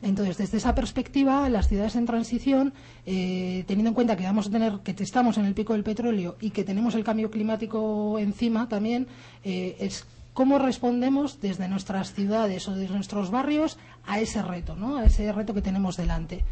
Entonces, 0.02 0.36
desde 0.36 0.58
esa 0.58 0.74
perspectiva, 0.74 1.48
las 1.48 1.66
ciudades 1.68 1.96
en 1.96 2.04
transición, 2.04 2.74
eh, 3.06 3.64
teniendo 3.66 3.88
en 3.88 3.94
cuenta 3.94 4.14
que 4.16 4.24
vamos 4.24 4.48
a 4.48 4.50
tener, 4.50 4.80
que 4.80 4.94
estamos 5.02 5.38
en 5.38 5.46
el 5.46 5.54
pico 5.54 5.72
del 5.72 5.82
petróleo 5.84 6.36
y 6.42 6.50
que 6.50 6.64
tenemos 6.64 6.94
el 6.94 7.04
cambio 7.04 7.30
climático 7.30 8.18
encima 8.18 8.68
también, 8.68 9.06
eh, 9.42 9.76
es 9.80 10.04
cómo 10.34 10.58
respondemos 10.58 11.40
desde 11.40 11.68
nuestras 11.68 12.12
ciudades 12.12 12.68
o 12.68 12.74
desde 12.74 12.94
nuestros 12.94 13.30
barrios 13.30 13.78
a 14.06 14.20
ese 14.20 14.42
reto, 14.42 14.76
¿no? 14.76 14.98
A 14.98 15.04
ese 15.06 15.32
reto 15.32 15.54
que 15.54 15.62
tenemos 15.62 15.96
delante 15.96 16.44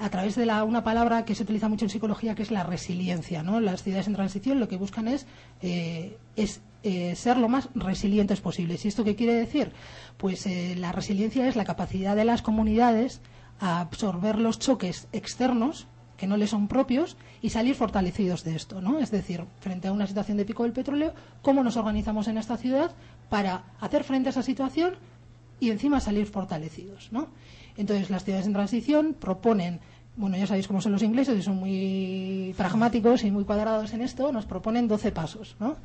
a 0.00 0.08
través 0.08 0.34
de 0.34 0.46
la, 0.46 0.64
una 0.64 0.82
palabra 0.82 1.26
que 1.26 1.34
se 1.34 1.42
utiliza 1.42 1.68
mucho 1.68 1.84
en 1.84 1.90
psicología 1.90 2.34
que 2.34 2.42
es 2.42 2.50
la 2.50 2.62
resiliencia. 2.62 3.42
Las 3.42 3.82
ciudades 3.82 4.06
en 4.06 4.14
transición 4.14 4.58
lo 4.58 4.66
que 4.66 4.76
buscan 4.76 5.08
es, 5.08 5.26
eh, 5.60 6.16
eh, 6.82 7.14
ser 7.14 7.36
lo 7.36 7.48
más 7.50 7.68
resilientes 7.74 8.40
posibles. 8.40 8.84
¿Y 8.84 8.88
esto 8.88 9.04
qué 9.04 9.14
quiere 9.14 9.34
decir? 9.34 9.72
Pues 10.16 10.46
eh, 10.46 10.74
la 10.78 10.92
resiliencia 10.92 11.46
es 11.46 11.54
la 11.54 11.66
capacidad 11.66 12.16
de 12.16 12.24
las 12.24 12.40
comunidades 12.40 13.20
a 13.60 13.80
absorber 13.80 14.38
los 14.38 14.58
choques 14.58 15.06
externos 15.12 15.86
que 16.16 16.26
no 16.26 16.38
les 16.38 16.50
son 16.50 16.68
propios 16.68 17.16
y 17.42 17.50
salir 17.50 17.74
fortalecidos 17.74 18.44
de 18.44 18.54
esto, 18.54 18.82
¿no? 18.82 18.98
Es 18.98 19.10
decir, 19.10 19.44
frente 19.60 19.88
a 19.88 19.92
una 19.92 20.06
situación 20.06 20.36
de 20.36 20.44
pico 20.44 20.64
del 20.64 20.72
petróleo, 20.72 21.14
¿cómo 21.40 21.64
nos 21.64 21.78
organizamos 21.78 22.28
en 22.28 22.36
esta 22.36 22.58
ciudad 22.58 22.92
para 23.30 23.64
hacer 23.80 24.04
frente 24.04 24.28
a 24.28 24.30
esa 24.30 24.42
situación 24.42 24.94
y 25.58 25.70
encima 25.70 26.00
salir 26.00 26.26
fortalecidos, 26.26 27.10
¿no? 27.12 27.28
Entonces, 27.76 28.10
las 28.10 28.24
ciudades 28.24 28.46
en 28.46 28.52
transición 28.52 29.14
proponen, 29.18 29.80
bueno, 30.16 30.36
ya 30.36 30.46
sabéis 30.46 30.66
cómo 30.66 30.82
son 30.82 30.92
los 30.92 31.02
ingleses, 31.02 31.38
y 31.38 31.42
son 31.42 31.56
muy 31.56 32.54
pragmáticos 32.58 33.24
y 33.24 33.30
muy 33.30 33.44
cuadrados 33.44 33.94
en 33.94 34.02
esto, 34.02 34.32
nos 34.32 34.44
proponen 34.44 34.88
12 34.88 35.12
pasos, 35.12 35.56
¿no? 35.60 35.76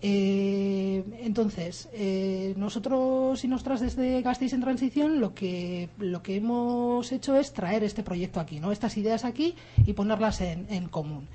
Eh, 0.00 1.02
entonces, 1.22 1.88
eh, 1.92 2.54
nosotros 2.56 3.42
y 3.42 3.48
nosotras 3.48 3.80
desde 3.80 4.22
Gasteiz 4.22 4.52
en 4.52 4.60
Transición 4.60 5.20
lo 5.20 5.34
que, 5.34 5.88
lo 5.98 6.22
que 6.22 6.36
hemos 6.36 7.10
hecho 7.10 7.34
es 7.36 7.52
traer 7.52 7.82
este 7.82 8.04
proyecto 8.04 8.38
aquí, 8.38 8.60
¿no? 8.60 8.70
estas 8.70 8.96
ideas 8.96 9.24
aquí 9.24 9.56
y 9.84 9.94
ponerlas 9.94 10.40
en, 10.40 10.66
en 10.70 10.88
común. 10.88 11.26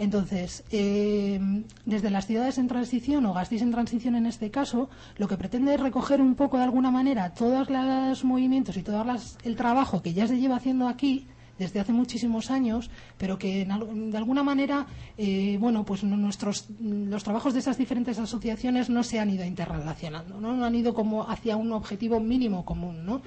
Entonces, 0.00 0.64
eh, 0.70 1.38
desde 1.84 2.08
las 2.08 2.26
ciudades 2.26 2.56
en 2.56 2.68
transición 2.68 3.26
o 3.26 3.34
Gasteiz 3.34 3.60
en 3.60 3.70
transición 3.70 4.14
en 4.14 4.24
este 4.24 4.50
caso, 4.50 4.88
lo 5.18 5.28
que 5.28 5.36
pretende 5.36 5.74
es 5.74 5.80
recoger 5.80 6.22
un 6.22 6.36
poco 6.36 6.56
de 6.56 6.64
alguna 6.64 6.90
manera 6.90 7.34
todos 7.34 7.68
los 7.68 8.24
movimientos 8.24 8.78
y 8.78 8.82
todo 8.82 9.04
el 9.44 9.56
trabajo 9.56 10.00
que 10.00 10.14
ya 10.14 10.26
se 10.26 10.38
lleva 10.38 10.56
haciendo 10.56 10.88
aquí 10.88 11.26
desde 11.58 11.80
hace 11.80 11.92
muchísimos 11.92 12.50
años, 12.50 12.88
pero 13.18 13.38
que 13.38 13.60
en 13.60 14.10
de 14.10 14.16
alguna 14.16 14.42
manera, 14.42 14.86
eh, 15.18 15.58
bueno, 15.60 15.84
pues 15.84 16.02
nuestros 16.02 16.70
los 16.80 17.22
trabajos 17.22 17.52
de 17.52 17.60
esas 17.60 17.76
diferentes 17.76 18.18
asociaciones 18.18 18.88
no 18.88 19.02
se 19.02 19.20
han 19.20 19.28
ido 19.28 19.44
interrelacionando, 19.44 20.40
¿no? 20.40 20.56
No 20.56 20.64
han 20.64 20.74
ido 20.74 20.94
como 20.94 21.28
hacia 21.28 21.56
un 21.56 21.72
objetivo 21.72 22.18
mínimo 22.20 22.64
común, 22.64 23.04
¿no? 23.04 23.20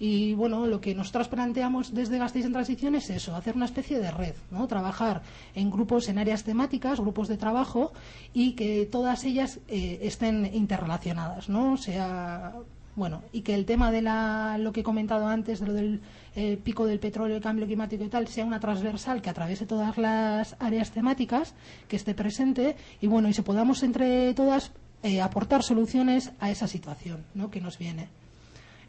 Y 0.00 0.34
bueno, 0.34 0.66
lo 0.66 0.80
que 0.80 0.94
nosotros 0.94 1.28
planteamos 1.28 1.92
desde 1.92 2.18
Gasteiz 2.18 2.46
en 2.46 2.52
Transición 2.52 2.94
es 2.94 3.10
eso, 3.10 3.34
hacer 3.34 3.56
una 3.56 3.64
especie 3.64 3.98
de 3.98 4.10
red, 4.10 4.34
¿no? 4.50 4.66
Trabajar 4.68 5.22
en 5.54 5.70
grupos, 5.70 6.08
en 6.08 6.18
áreas 6.18 6.44
temáticas, 6.44 7.00
grupos 7.00 7.28
de 7.28 7.36
trabajo 7.36 7.92
y 8.32 8.52
que 8.52 8.86
todas 8.86 9.24
ellas 9.24 9.58
eh, 9.68 9.98
estén 10.02 10.48
interrelacionadas, 10.54 11.48
¿no? 11.48 11.72
O 11.72 11.76
sea, 11.76 12.54
bueno, 12.98 13.22
y 13.32 13.42
que 13.42 13.54
el 13.54 13.64
tema 13.64 13.92
de 13.92 14.02
la, 14.02 14.58
lo 14.58 14.72
que 14.72 14.80
he 14.80 14.82
comentado 14.82 15.28
antes, 15.28 15.60
de 15.60 15.66
lo 15.66 15.72
del 15.72 16.00
eh, 16.34 16.58
pico 16.62 16.84
del 16.84 16.98
petróleo, 16.98 17.36
el 17.36 17.42
cambio 17.42 17.66
climático 17.66 18.02
y 18.02 18.08
tal, 18.08 18.26
sea 18.26 18.44
una 18.44 18.58
transversal 18.58 19.22
que 19.22 19.30
atraviese 19.30 19.66
todas 19.66 19.98
las 19.98 20.56
áreas 20.58 20.90
temáticas, 20.90 21.54
que 21.86 21.96
esté 21.96 22.14
presente 22.14 22.74
y 23.00 23.06
bueno, 23.06 23.28
y 23.28 23.34
se 23.34 23.44
podamos 23.44 23.84
entre 23.84 24.34
todas 24.34 24.72
eh, 25.04 25.20
aportar 25.20 25.62
soluciones 25.62 26.32
a 26.40 26.50
esa 26.50 26.66
situación 26.66 27.24
¿no? 27.34 27.50
que 27.50 27.60
nos 27.60 27.78
viene. 27.78 28.08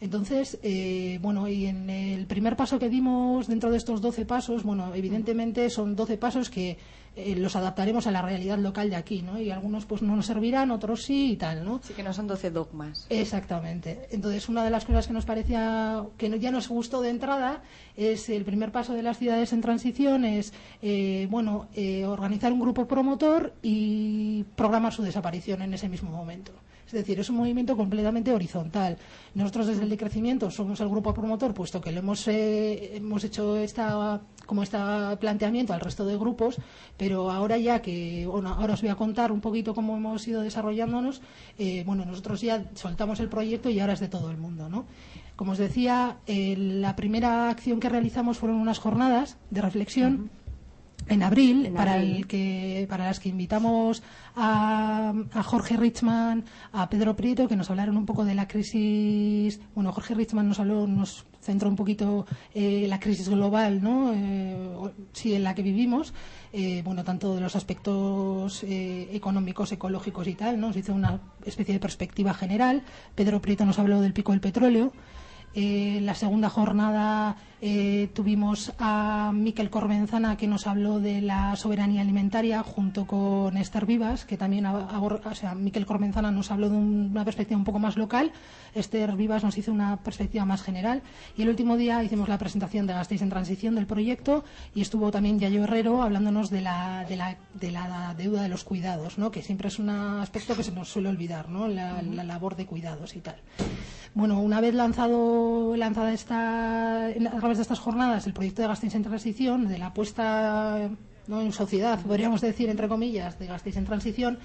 Entonces, 0.02 0.58
eh, 0.64 1.20
bueno, 1.22 1.48
y 1.50 1.66
en 1.66 1.90
el 1.90 2.26
primer 2.26 2.56
paso 2.56 2.80
que 2.80 2.90
dimos 2.90 3.48
dentro 3.48 3.70
de 3.70 3.78
estos 3.78 4.02
12 4.02 4.26
pasos, 4.26 4.64
bueno, 4.64 4.94
evidentemente 4.96 5.70
son 5.70 5.96
12 5.96 6.18
pasos 6.18 6.50
que 6.50 6.78
eh, 7.16 7.36
los 7.36 7.56
adaptaremos 7.58 8.08
a 8.08 8.12
la 8.12 8.22
realidad 8.22 8.58
local 8.60 8.90
de 8.90 8.96
aquí, 8.96 9.22
¿no? 9.22 9.42
Y 9.42 9.52
algunos 9.52 9.86
pues 9.86 10.02
no 10.02 10.16
nos 10.16 10.28
servirán, 10.28 10.72
otros 10.72 11.04
sí 11.04 11.32
y 11.34 11.36
tal, 11.36 11.66
¿no? 11.66 11.82
Sí 11.84 11.94
que 11.94 12.04
no 12.04 12.14
son 12.14 12.28
12 12.28 12.50
dogmas. 12.52 13.08
Exactamente. 13.10 14.08
Entonces, 14.12 14.48
una 14.48 14.64
de 14.64 14.70
las 14.70 14.86
cosas 14.86 15.08
que 15.08 15.14
nos 15.14 15.26
parecía 15.26 16.04
que 16.18 16.30
no- 16.30 16.38
ya 16.38 16.52
nos 16.52 16.70
gustó 16.70 17.02
de 17.02 17.10
entrada 17.10 17.62
es 17.98 18.30
el 18.30 18.46
primer 18.46 18.72
paso 18.72 18.94
de 18.94 19.04
las 19.04 19.18
ciudades 19.18 19.52
en 19.52 19.60
transición 19.62 20.24
es, 20.24 20.54
eh, 20.82 21.28
bueno, 21.30 21.68
eh, 21.76 22.06
organizar 22.06 22.54
un 22.54 22.60
grupo 22.62 22.88
promotor 22.88 23.54
y 23.62 24.44
programar 24.56 24.94
su 24.94 25.04
desaparición 25.04 25.62
en 25.62 25.74
ese 25.74 25.90
mismo 25.90 26.10
momento. 26.12 26.54
Es 26.90 26.94
decir, 26.94 27.20
es 27.20 27.30
un 27.30 27.38
movimiento 27.38 27.78
completamente 27.78 28.34
horizontal. 28.34 28.98
Nosotros 29.36 29.68
desde 29.68 29.84
el 29.84 29.90
decrecimiento 29.90 30.50
somos 30.50 30.80
el 30.80 30.90
grupo 30.90 31.14
promotor, 31.14 31.54
puesto 31.54 31.80
que 31.80 31.92
le 31.92 32.00
hemos, 32.00 32.28
eh, 32.28 32.98
hemos 32.98 33.24
hecho 33.24 33.58
esta, 33.58 34.20
como 34.48 34.64
este 34.64 34.80
planteamiento 35.20 35.72
al 35.72 35.82
resto 35.82 36.04
de 36.04 36.18
grupos, 36.18 36.58
pero 36.98 37.30
ahora 37.30 37.60
ya 37.60 37.80
que, 37.80 38.24
ahora 38.24 38.74
os 38.74 38.82
voy 38.82 38.90
a 38.90 38.96
contar 38.96 39.32
un 39.32 39.40
poquito 39.40 39.76
cómo 39.76 39.98
hemos 39.98 40.28
ido 40.28 40.42
desarrollándonos, 40.42 41.22
eh, 41.60 41.84
bueno, 41.86 42.06
nosotros 42.06 42.42
ya 42.42 42.66
soltamos 42.74 43.20
el 43.20 43.30
proyecto 43.30 43.70
y 43.70 43.80
ahora 43.80 43.94
es 43.94 44.00
de 44.00 44.08
todo 44.08 44.32
el 44.32 44.38
mundo, 44.38 44.68
¿no? 44.68 44.86
Como 45.36 45.52
os 45.54 45.58
decía, 45.60 46.18
eh, 46.26 46.56
la 46.58 46.96
primera 46.96 47.50
acción 47.50 47.80
que 47.80 47.88
realizamos 47.88 48.40
fueron 48.40 48.58
unas 48.58 48.80
jornadas 48.80 49.38
de 49.52 49.62
reflexión 49.62 50.32
en 51.10 51.24
abril, 51.24 51.66
En 51.66 51.74
para 51.74 51.94
abril. 51.96 52.16
el 52.18 52.28
que 52.28 52.86
para 52.90 53.06
las 53.06 53.20
que 53.20 53.30
invitamos 53.30 54.02
a, 54.36 55.14
a 55.34 55.44
Jorge 55.44 55.76
Richman, 55.78 56.46
a 56.72 56.90
Pedro 56.90 57.16
Prieto, 57.16 57.48
que 57.48 57.56
nos 57.56 57.70
hablaron 57.70 57.98
un 57.98 58.06
poco 58.06 58.26
de 58.26 58.36
la 58.36 58.48
crisis. 58.48 59.60
Bueno, 59.76 59.92
Jorge 59.92 60.14
Richman 60.16 60.48
nos 60.48 60.60
habló, 60.60 60.88
nos 60.88 61.26
centró 61.42 61.70
un 61.70 61.76
poquito 61.76 62.26
eh, 62.54 62.86
la 62.88 63.00
crisis 63.00 63.30
global, 63.30 63.82
¿no? 63.82 64.12
Eh, 64.14 64.58
sí, 65.14 65.34
en 65.34 65.44
la 65.44 65.56
que 65.56 65.64
vivimos. 65.64 66.14
eh, 66.52 66.82
bueno, 66.84 67.04
tanto 67.04 67.36
de 67.36 67.42
los 67.42 67.56
aspectos 67.56 68.64
eh, 68.64 69.10
económicos, 69.14 69.72
ecológicos 69.72 70.28
y 70.28 70.34
tal, 70.36 70.60
¿no? 70.60 70.68
Nos 70.68 70.78
hizo 70.78 70.94
una 70.94 71.20
especie 71.46 71.74
de 71.74 71.80
perspectiva 71.80 72.34
general. 72.34 72.84
Pedro 73.16 73.42
Prieto 73.42 73.66
nos 73.66 73.78
habló 73.80 74.02
del 74.02 74.14
pico 74.14 74.32
del 74.32 74.42
petróleo. 74.42 74.92
Eh, 75.56 76.00
la 76.04 76.14
segunda 76.14 76.48
jornada 76.48 77.36
eh, 77.60 78.10
tuvimos 78.14 78.72
a 78.78 79.32
Miquel 79.34 79.72
Corbenzana 79.72 80.38
que 80.38 80.48
nos 80.48 80.68
habló 80.68 81.00
de 81.00 81.22
la 81.22 81.56
soberanía 81.56 82.02
alimentaria 82.02 82.62
junto 82.62 83.08
con 83.08 83.58
Esther 83.58 83.88
Vivas, 83.88 84.26
que 84.26 84.38
también, 84.38 84.68
o 84.68 85.20
sea, 85.34 85.56
Miquel 85.56 85.88
Corbenzana 85.88 86.30
nos 86.30 86.52
habló 86.52 86.70
de 86.70 86.78
un- 86.78 87.10
una 87.12 87.26
perspectiva 87.26 87.58
un 87.58 87.64
poco 87.66 87.80
más 87.80 87.98
local, 87.98 88.32
Esther 88.76 89.16
Vivas 89.16 89.44
nos 89.44 89.58
hizo 89.58 89.72
una 89.72 89.98
perspectiva 89.98 90.46
más 90.46 90.62
general 90.62 91.02
y 91.36 91.42
el 91.42 91.50
último 91.50 91.78
día 91.78 92.04
hicimos 92.04 92.30
la 92.30 92.38
presentación 92.38 92.86
de 92.86 92.94
Gasteiz 92.94 93.24
en 93.24 93.30
Transición 93.30 93.74
del 93.74 93.88
proyecto 93.88 94.46
y 94.76 94.82
estuvo 94.82 95.10
también 95.10 95.40
Yayo 95.40 95.64
Herrero 95.64 96.04
hablándonos 96.04 96.52
de 96.52 96.62
la, 96.62 97.06
de 97.10 97.16
la, 97.16 97.38
de 97.56 97.72
la 97.72 98.14
deuda 98.16 98.44
de 98.44 98.50
los 98.50 98.64
cuidados, 98.64 99.18
¿no? 99.18 99.32
que 99.32 99.42
siempre 99.42 99.70
es 99.70 99.80
un 99.80 99.90
aspecto 99.90 100.56
que 100.56 100.64
se 100.64 100.72
nos 100.72 100.90
suele 100.90 101.10
olvidar, 101.10 101.50
¿no? 101.50 101.68
la 101.68 102.02
labor 102.24 102.56
de 102.56 102.68
cuidados 102.68 103.16
y 103.16 103.20
tal. 103.22 103.36
Bueno, 104.16 104.40
una 104.42 104.60
vez 104.60 104.74
lanzado, 104.74 105.76
lanzada 105.76 106.14
esta, 106.14 107.06
a 107.06 107.40
través 107.40 107.58
de 107.58 107.62
estas 107.62 107.80
jornadas 107.80 108.26
el 108.26 108.34
proyecto 108.34 108.62
de 108.62 108.68
Gasteiz 108.68 108.96
en 108.96 109.04
Transición, 109.04 109.68
de 109.68 109.78
la 109.78 109.94
puesta 109.94 110.90
¿no? 111.28 111.42
en 111.42 111.52
sociedad, 111.54 112.00
podríamos 112.02 112.42
decir, 112.42 112.70
entre 112.70 112.88
comillas, 112.88 113.38
de 113.38 113.46
Gasteiz 113.46 113.78
en 113.78 113.86
Transición, 113.86 114.40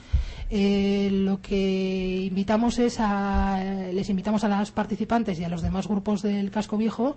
eh, 0.50 1.08
lo 1.10 1.40
que 1.40 2.26
invitamos 2.28 2.78
es 2.78 2.96
a, 3.00 3.58
les 3.92 4.10
invitamos 4.10 4.44
a 4.44 4.48
las 4.48 4.70
participantes 4.70 5.40
y 5.40 5.44
a 5.44 5.48
los 5.48 5.62
demás 5.62 5.88
grupos 5.88 6.20
del 6.20 6.50
Casco 6.50 6.76
Viejo 6.76 7.16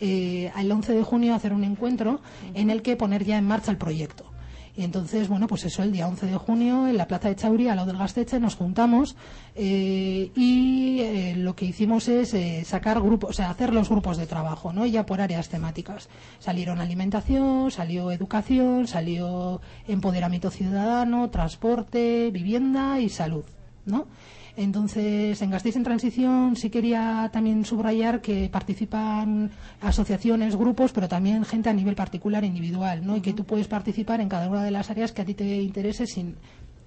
eh, 0.00 0.50
al 0.56 0.70
11 0.70 0.94
de 0.94 1.02
junio 1.04 1.32
a 1.32 1.36
hacer 1.36 1.52
un 1.52 1.62
encuentro 1.62 2.20
en 2.54 2.70
el 2.70 2.82
que 2.82 2.96
poner 2.96 3.24
ya 3.24 3.38
en 3.38 3.46
marcha 3.46 3.70
el 3.70 3.78
proyecto. 3.78 4.33
Y 4.76 4.82
entonces, 4.82 5.28
bueno, 5.28 5.46
pues 5.46 5.64
eso, 5.64 5.84
el 5.84 5.92
día 5.92 6.08
11 6.08 6.26
de 6.26 6.36
junio 6.36 6.88
en 6.88 6.96
la 6.96 7.06
Plaza 7.06 7.28
de 7.28 7.36
Chauri, 7.36 7.68
al 7.68 7.76
lado 7.76 7.86
del 7.86 7.96
Gasteche, 7.96 8.40
nos 8.40 8.56
juntamos 8.56 9.14
eh, 9.54 10.32
y 10.34 10.98
eh, 11.00 11.34
lo 11.36 11.54
que 11.54 11.66
hicimos 11.66 12.08
es 12.08 12.34
eh, 12.34 12.64
sacar 12.64 13.00
grupos, 13.00 13.30
o 13.30 13.32
sea, 13.32 13.50
hacer 13.50 13.72
los 13.72 13.88
grupos 13.88 14.16
de 14.16 14.26
trabajo, 14.26 14.72
¿no? 14.72 14.84
Ya 14.84 15.06
por 15.06 15.20
áreas 15.20 15.48
temáticas. 15.48 16.08
Salieron 16.40 16.80
alimentación, 16.80 17.70
salió 17.70 18.10
educación, 18.10 18.88
salió 18.88 19.60
empoderamiento 19.86 20.50
ciudadano, 20.50 21.30
transporte, 21.30 22.30
vivienda 22.32 22.98
y 22.98 23.10
salud, 23.10 23.44
¿no? 23.86 24.08
Entonces, 24.56 25.42
en 25.42 25.50
Gasteiz 25.50 25.74
en 25.76 25.82
Transición 25.82 26.54
sí 26.54 26.70
quería 26.70 27.28
también 27.32 27.64
subrayar 27.64 28.20
que 28.20 28.48
participan 28.48 29.50
asociaciones, 29.80 30.54
grupos, 30.54 30.92
pero 30.92 31.08
también 31.08 31.44
gente 31.44 31.70
a 31.70 31.72
nivel 31.72 31.96
particular, 31.96 32.44
individual, 32.44 33.04
¿no? 33.04 33.16
Y 33.16 33.20
que 33.20 33.32
tú 33.32 33.44
puedes 33.44 33.66
participar 33.66 34.20
en 34.20 34.28
cada 34.28 34.48
una 34.48 34.62
de 34.62 34.70
las 34.70 34.90
áreas 34.90 35.10
que 35.12 35.22
a 35.22 35.24
ti 35.24 35.34
te 35.34 35.60
interese 35.60 36.06
sin 36.06 36.36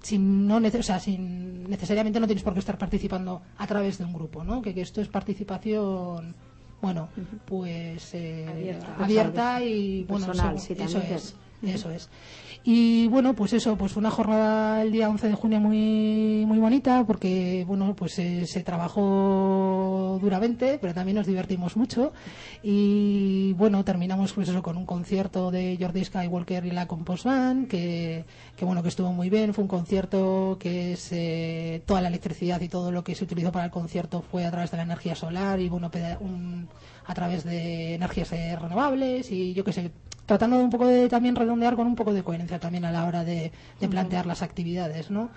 sin 0.00 0.46
no 0.46 0.58
o 0.58 0.82
sea, 0.82 1.00
sin 1.00 1.68
necesariamente 1.68 2.20
no 2.20 2.26
tienes 2.26 2.44
por 2.44 2.52
qué 2.52 2.60
estar 2.60 2.78
participando 2.78 3.42
a 3.58 3.66
través 3.66 3.98
de 3.98 4.04
un 4.04 4.12
grupo, 4.12 4.44
¿no? 4.44 4.62
Que, 4.62 4.72
que 4.72 4.82
esto 4.82 5.00
es 5.00 5.08
participación 5.08 6.36
bueno, 6.80 7.08
pues 7.44 8.14
eh, 8.14 8.46
Abierta. 8.48 8.94
abierta 8.98 9.64
y 9.64 10.04
bueno, 10.04 10.26
Personal, 10.26 10.60
sí, 10.60 10.76
eso 10.78 10.98
es, 10.98 11.34
eso 11.62 11.90
es. 11.90 12.08
Y 12.64 13.06
bueno, 13.08 13.34
pues 13.34 13.52
eso, 13.52 13.76
pues 13.76 13.96
una 13.96 14.10
jornada 14.10 14.82
el 14.82 14.92
día 14.92 15.08
11 15.08 15.28
de 15.28 15.34
junio 15.34 15.60
muy 15.60 16.44
muy 16.46 16.58
bonita 16.58 17.04
porque 17.06 17.64
bueno, 17.66 17.94
pues 17.96 18.18
eh, 18.18 18.46
se 18.46 18.62
trabajó 18.62 20.18
duramente, 20.20 20.78
pero 20.80 20.92
también 20.92 21.16
nos 21.16 21.26
divertimos 21.26 21.76
mucho. 21.76 22.12
Y 22.62 23.52
bueno, 23.54 23.84
terminamos 23.84 24.32
pues 24.32 24.48
eso 24.48 24.62
con 24.62 24.76
un 24.76 24.86
concierto 24.86 25.50
de 25.50 25.76
Jordi 25.80 26.04
Skywalker 26.04 26.66
y 26.66 26.70
la 26.70 26.86
Compost 26.86 27.24
Band 27.24 27.68
que, 27.68 28.24
que 28.56 28.64
bueno, 28.64 28.82
que 28.82 28.88
estuvo 28.88 29.12
muy 29.12 29.30
bien, 29.30 29.54
fue 29.54 29.62
un 29.62 29.68
concierto 29.68 30.56
que 30.60 30.92
es 30.92 31.08
eh, 31.12 31.82
toda 31.86 32.00
la 32.00 32.08
electricidad 32.08 32.60
y 32.60 32.68
todo 32.68 32.90
lo 32.92 33.04
que 33.04 33.14
se 33.14 33.24
utilizó 33.24 33.52
para 33.52 33.64
el 33.66 33.70
concierto 33.70 34.22
fue 34.22 34.44
a 34.44 34.50
través 34.50 34.70
de 34.70 34.76
la 34.78 34.82
energía 34.82 35.14
solar 35.14 35.60
y 35.60 35.68
bueno, 35.68 35.90
un- 36.20 36.68
a 37.08 37.14
través 37.14 37.42
de 37.42 37.94
energías 37.94 38.30
renovables 38.30 39.32
y 39.32 39.54
yo 39.54 39.64
qué 39.64 39.72
sé, 39.72 39.90
tratando 40.26 40.58
de 40.58 40.64
un 40.64 40.70
poco 40.70 40.86
de 40.86 41.08
también 41.08 41.34
redondear 41.34 41.74
con 41.74 41.86
un 41.86 41.96
poco 41.96 42.12
de 42.12 42.22
coherencia 42.22 42.60
también 42.60 42.84
a 42.84 42.92
la 42.92 43.06
hora 43.06 43.24
de, 43.24 43.50
de 43.80 43.88
plantear 43.88 44.26
las 44.26 44.42
actividades, 44.42 45.10
¿no? 45.10 45.30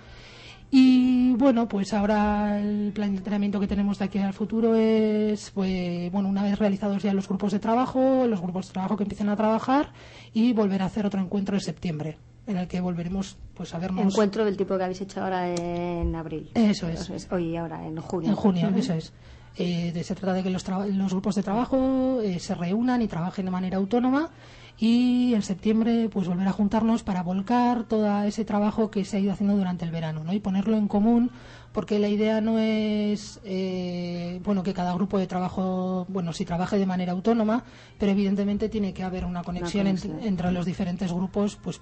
Y 0.70 1.32
bueno, 1.34 1.68
pues 1.68 1.92
ahora 1.92 2.58
el 2.58 2.92
planteamiento 2.94 3.58
que 3.58 3.66
tenemos 3.66 3.98
de 3.98 4.04
aquí 4.06 4.18
al 4.18 4.32
futuro 4.32 4.74
es, 4.74 5.50
pues, 5.50 6.10
bueno, 6.12 6.28
una 6.28 6.42
vez 6.42 6.58
realizados 6.58 7.02
ya 7.02 7.12
los 7.12 7.28
grupos 7.28 7.52
de 7.52 7.58
trabajo, 7.58 8.26
los 8.26 8.40
grupos 8.40 8.68
de 8.68 8.72
trabajo 8.72 8.96
que 8.96 9.02
empiecen 9.02 9.28
a 9.28 9.36
trabajar 9.36 9.92
y 10.32 10.52
volver 10.52 10.82
a 10.82 10.86
hacer 10.86 11.04
otro 11.04 11.20
encuentro 11.20 11.56
en 11.56 11.60
septiembre, 11.60 12.18
en 12.46 12.56
el 12.56 12.68
que 12.68 12.80
volveremos 12.80 13.36
pues 13.54 13.74
a 13.74 13.78
vernos. 13.78 14.14
Encuentro 14.14 14.46
del 14.46 14.56
tipo 14.56 14.76
que 14.78 14.84
habéis 14.84 15.02
hecho 15.02 15.22
ahora 15.22 15.48
en 15.48 16.14
abril. 16.14 16.50
Eso 16.54 16.88
es. 16.88 17.28
Hoy 17.30 17.54
ahora, 17.56 17.86
en 17.86 17.96
junio. 17.98 18.30
En 18.30 18.36
junio, 18.36 18.72
eso 18.74 18.94
es. 18.94 19.12
Eh, 19.58 19.92
de- 19.92 20.02
se 20.04 20.14
trata 20.14 20.32
de 20.34 20.42
que 20.42 20.50
los, 20.50 20.66
los 20.68 21.12
grupos 21.12 21.34
de 21.34 21.42
trabajo 21.42 22.20
eh, 22.22 22.38
se 22.40 22.54
reúnan 22.54 23.02
y 23.02 23.08
trabajen 23.08 23.44
de 23.44 23.50
manera 23.50 23.76
autónoma 23.76 24.30
y 24.78 25.34
en 25.34 25.42
septiembre 25.42 26.08
pues 26.10 26.26
volver 26.26 26.48
a 26.48 26.52
juntarnos 26.52 27.02
para 27.02 27.22
volcar 27.22 27.84
todo 27.84 28.22
ese 28.22 28.46
trabajo 28.46 28.90
que 28.90 29.04
se 29.04 29.18
ha 29.18 29.20
ido 29.20 29.30
haciendo 29.32 29.54
durante 29.56 29.84
el 29.84 29.90
verano 29.90 30.24
¿no? 30.24 30.32
y 30.32 30.40
ponerlo 30.40 30.76
en 30.78 30.88
común 30.88 31.30
porque 31.74 31.98
la 31.98 32.08
idea 32.08 32.40
no 32.40 32.58
es 32.58 33.38
eh, 33.44 34.40
bueno 34.42 34.62
que 34.62 34.72
cada 34.72 34.94
grupo 34.94 35.18
de 35.18 35.26
trabajo 35.26 36.06
bueno 36.08 36.32
si 36.32 36.46
trabaje 36.46 36.78
de 36.78 36.86
manera 36.86 37.12
autónoma 37.12 37.64
pero 37.98 38.12
evidentemente 38.12 38.70
tiene 38.70 38.94
que 38.94 39.02
haber 39.04 39.26
una 39.26 39.42
conexión. 39.44 39.86
entre 40.26 40.50
los 40.52 40.64
diferentes 40.64 41.12
grupos 41.12 41.56
pues 41.62 41.78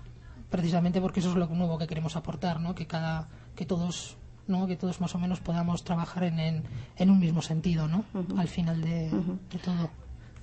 precisamente 0.51 1.01
porque 1.01 1.21
eso 1.21 1.31
es 1.31 1.37
lo 1.37 1.47
nuevo 1.47 1.79
que 1.79 1.87
queremos 1.87 2.17
aportar 2.17 2.59
¿no? 2.61 2.75
que 2.75 2.87
cada 2.89 3.29
que 3.55 3.65
todos 3.65 4.17
¿no? 4.51 4.67
que 4.67 4.77
todos 4.77 5.01
más 5.01 5.15
o 5.15 5.19
menos 5.19 5.41
podamos 5.41 5.85
trabajar 5.85 6.25
en, 6.25 6.39
en, 6.39 6.63
en 6.97 7.11
un 7.11 7.19
mismo 7.19 7.41
sentido 7.41 7.89
¿no? 7.89 8.05
al 8.37 8.49
final 8.49 8.83
de, 8.83 9.11
de 9.53 9.59
todo 9.65 9.89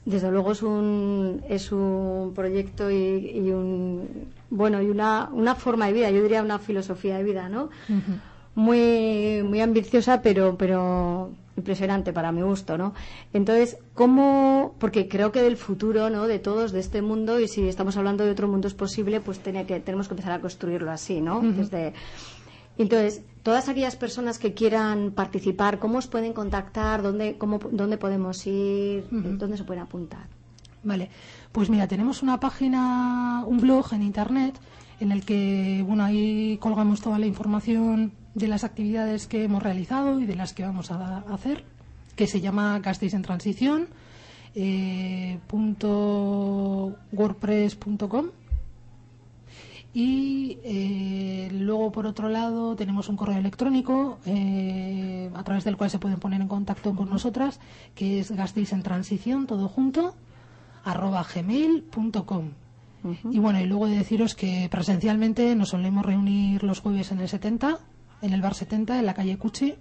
Desde 0.06 0.32
luego 0.32 0.54
es 0.54 0.64
un, 0.64 1.44
es 1.50 1.72
un 1.74 2.32
proyecto 2.34 2.90
y, 2.90 2.96
y 2.96 3.52
un 3.52 4.08
bueno 4.50 4.82
y 4.82 4.90
una, 4.90 5.30
una 5.34 5.54
forma 5.54 5.88
de 5.88 5.94
vida, 5.94 6.10
yo 6.12 6.24
diría 6.24 6.42
una 6.42 6.60
filosofía 6.60 7.18
de 7.18 7.24
vida, 7.24 7.50
¿no? 7.50 7.70
Muy, 8.56 9.44
muy 9.44 9.60
ambiciosa, 9.60 10.22
pero, 10.22 10.58
pero 10.58 11.32
impresionante 11.58 12.14
para 12.14 12.32
mi 12.32 12.42
gusto, 12.42 12.78
¿no? 12.78 12.94
Entonces, 13.34 13.78
¿cómo? 13.94 14.76
Porque 14.80 15.08
creo 15.10 15.32
que 15.32 15.42
del 15.42 15.58
futuro, 15.58 16.10
¿no? 16.10 16.26
De 16.26 16.40
todos, 16.40 16.72
de 16.72 16.80
este 16.80 17.02
mundo, 17.02 17.40
y 17.40 17.48
si 17.48 17.68
estamos 17.68 17.98
hablando 17.98 18.24
de 18.24 18.32
otro 18.32 18.48
mundo 18.48 18.68
es 18.68 18.74
posible, 18.74 19.20
pues 19.20 19.40
tiene 19.40 19.66
que, 19.66 19.80
tenemos 19.80 20.08
que 20.08 20.14
empezar 20.14 20.32
a 20.32 20.40
construirlo 20.40 20.90
así, 20.90 21.20
¿no? 21.20 21.42
Desde, 21.42 21.94
entonces, 22.78 23.22
todas 23.44 23.70
aquellas 23.70 23.96
personas 23.96 24.40
que 24.40 24.54
quieran 24.54 25.12
participar, 25.12 25.80
¿cómo 25.80 25.98
os 25.98 26.08
pueden 26.08 26.34
contactar? 26.34 27.02
¿Dónde, 27.02 27.38
cómo, 27.38 27.60
dónde 27.72 27.98
podemos 27.98 28.46
ir? 28.46 29.06
¿Dónde 29.10 29.58
se 29.58 29.64
pueden 29.64 29.84
apuntar? 29.84 30.28
Vale, 30.84 31.10
pues 31.52 31.70
mira, 31.70 31.88
tenemos 31.88 32.22
una 32.22 32.40
página, 32.40 33.44
un 33.46 33.58
blog 33.60 33.94
en 33.94 34.04
internet 34.04 34.60
en 35.00 35.12
el 35.12 35.26
que, 35.26 35.84
bueno, 35.86 36.04
ahí 36.04 36.58
colgamos 36.60 37.02
toda 37.02 37.20
la 37.20 37.26
información 37.26 38.14
de 38.36 38.48
las 38.48 38.64
actividades 38.64 39.28
que 39.28 39.44
hemos 39.44 39.62
realizado 39.64 40.20
y 40.20 40.26
de 40.26 40.36
las 40.36 40.54
que 40.54 40.64
vamos 40.64 40.92
a 40.92 41.18
a 41.18 41.34
hacer, 41.34 41.64
que 42.16 42.28
se 42.28 42.42
llama 42.42 42.80
Gasteiz 42.80 43.14
en 43.14 43.22
Transición, 43.22 43.88
eh, 44.56 45.40
punto 45.48 46.96
wordpress.com. 47.12 48.28
Y 49.94 50.60
eh, 50.64 51.50
luego, 51.52 51.92
por 51.92 52.06
otro 52.06 52.30
lado, 52.30 52.76
tenemos 52.76 53.10
un 53.10 53.18
correo 53.18 53.38
electrónico 53.38 54.20
eh, 54.26 55.32
a 55.34 55.44
través 55.44 55.64
del 55.64 55.78
cual 55.78 55.90
se 55.90 56.00
pueden 56.00 56.20
poner 56.20 56.42
en 56.42 56.48
contacto 56.48 56.94
con 56.96 57.10
nosotras, 57.10 57.60
que 57.96 58.20
es 58.20 58.32
gastéis 58.32 58.74
en 58.74 58.84
transición, 58.84 59.48
todo 59.48 59.68
junto, 59.68 60.14
arroba 60.84 61.26
gmail.com. 61.34 62.52
Y 63.32 63.40
bueno, 63.40 63.60
y 63.60 63.66
luego 63.66 63.88
de 63.88 63.98
deciros 63.98 64.36
que 64.36 64.68
presencialmente 64.70 65.56
nos 65.56 65.70
solemos 65.70 66.06
reunir 66.06 66.64
los 66.64 66.82
jueves 66.82 67.12
en 67.12 67.20
el 67.20 67.30
70, 67.30 67.80
en 68.22 68.34
el 68.34 68.42
bar 68.42 68.54
70, 68.54 69.00
en 69.00 69.06
la 69.06 69.14
calle 69.14 69.38
Cuchi. 69.38 69.76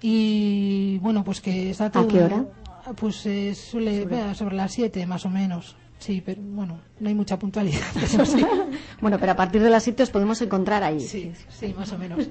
Y 0.00 0.98
bueno, 0.98 1.24
pues 1.24 1.40
que 1.40 1.70
está 1.70 1.90
todo. 1.90 2.06
qué 2.06 2.22
hora? 2.22 2.44
Pues 2.96 3.24
eh, 3.26 3.54
suele 3.54 4.04
vea, 4.04 4.34
sobre 4.34 4.56
las 4.56 4.72
7 4.72 5.06
más 5.06 5.24
o 5.24 5.30
menos. 5.30 5.76
Sí, 6.04 6.22
pero 6.22 6.42
bueno, 6.42 6.82
no 7.00 7.08
hay 7.08 7.14
mucha 7.14 7.38
puntualidad. 7.38 7.80
Eso 8.02 8.26
sí. 8.26 8.44
Bueno, 9.00 9.18
pero 9.18 9.32
a 9.32 9.36
partir 9.36 9.62
de 9.62 9.70
las 9.70 9.82
7 9.82 10.02
os 10.02 10.10
podemos 10.10 10.40
encontrar 10.40 10.82
ahí. 10.82 11.00
Sí, 11.00 11.32
sí, 11.48 11.74
más 11.76 11.92
o 11.92 11.98
menos. 11.98 12.28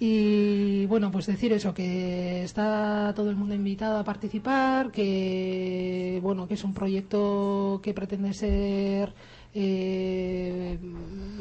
Y 0.00 0.86
bueno, 0.86 1.12
pues 1.12 1.26
decir 1.26 1.52
eso, 1.52 1.74
que 1.74 2.42
está 2.42 3.12
todo 3.14 3.30
el 3.30 3.36
mundo 3.36 3.54
invitado 3.54 3.98
a 3.98 4.04
participar, 4.04 4.90
que 4.90 6.18
bueno, 6.22 6.48
que 6.48 6.54
es 6.54 6.64
un 6.64 6.74
proyecto 6.74 7.80
que 7.82 7.94
pretende 7.94 8.32
ser 8.32 9.12
eh, 9.60 10.78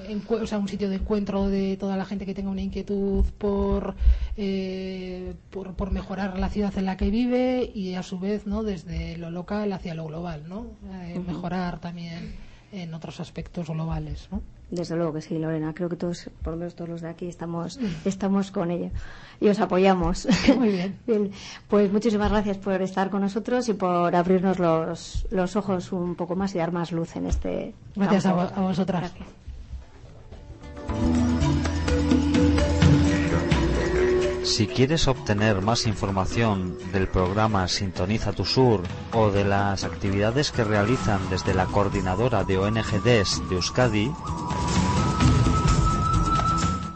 encue- 0.10 0.42
o 0.42 0.48
sea, 0.48 0.58
un 0.58 0.68
sitio 0.68 0.90
de 0.90 0.96
encuentro 0.96 1.48
de 1.50 1.78
toda 1.78 1.98
la 1.98 2.06
gente 2.06 2.26
que 2.26 2.34
tenga 2.34 2.50
una 2.50 2.62
inquietud 2.62 3.24
por, 3.38 3.96
eh, 4.38 5.34
por, 5.52 5.74
por 5.76 5.92
mejorar 5.92 6.40
la 6.40 6.50
ciudad 6.50 6.76
en 6.78 6.86
la 6.86 6.98
que 6.98 7.10
vive 7.12 7.72
y 7.74 7.94
a 7.94 8.02
su 8.04 8.18
vez, 8.20 8.48
¿no? 8.48 8.64
Desde 8.64 9.18
lo 9.18 9.30
local 9.30 9.72
hacia 9.74 9.94
lo 9.94 10.06
global, 10.06 10.44
¿no? 10.48 10.66
Eh. 11.04 11.20
Mejorar 11.26 11.80
también 11.80 12.36
en 12.72 12.94
otros 12.94 13.20
aspectos 13.20 13.68
globales, 13.70 14.28
¿no? 14.32 14.42
Desde 14.70 14.96
luego 14.98 15.14
que 15.14 15.22
sí, 15.22 15.38
Lorena. 15.38 15.74
Creo 15.74 15.88
que 15.88 15.96
todos, 15.96 16.30
por 16.44 16.54
lo 16.54 16.60
menos 16.60 16.76
todos 16.76 16.90
los 16.90 17.02
de 17.02 17.10
aquí, 17.10 17.28
estamos, 17.28 17.80
estamos 18.04 18.52
con 18.52 18.70
ella 18.70 18.90
y 19.40 19.48
os 19.48 19.60
apoyamos. 19.60 20.28
Muy 20.58 20.70
bien. 20.70 21.32
Pues 21.70 21.92
muchísimas 21.92 22.30
gracias 22.32 22.58
por 22.58 22.82
estar 22.82 23.10
con 23.10 23.22
nosotros 23.22 23.70
y 23.70 23.74
por 23.74 24.14
abrirnos 24.16 24.60
los, 24.60 25.26
los 25.32 25.56
ojos 25.56 25.92
un 25.94 26.16
poco 26.16 26.36
más 26.36 26.54
y 26.56 26.58
dar 26.58 26.72
más 26.72 26.92
luz 26.92 27.16
en 27.16 27.28
este. 27.28 27.74
Gracias 27.96 28.26
a, 28.26 28.36
campo. 28.36 28.54
a 28.60 28.62
vosotras. 28.62 29.14
Si 34.48 34.66
quieres 34.66 35.08
obtener 35.10 35.62
más 35.62 35.86
información 35.86 36.78
del 36.94 37.10
programa 37.10 37.68
Sintoniza 37.68 38.32
tu 38.32 38.46
Sur 38.46 38.82
o 39.12 39.30
de 39.30 39.44
las 39.44 39.84
actividades 39.84 40.54
que 40.54 40.64
realizan 40.64 41.20
desde 41.30 41.54
la 41.54 41.66
coordinadora 41.66 42.46
de 42.46 42.58
ONGDs 42.58 43.50
de 43.50 43.56
Euskadi, 43.56 44.10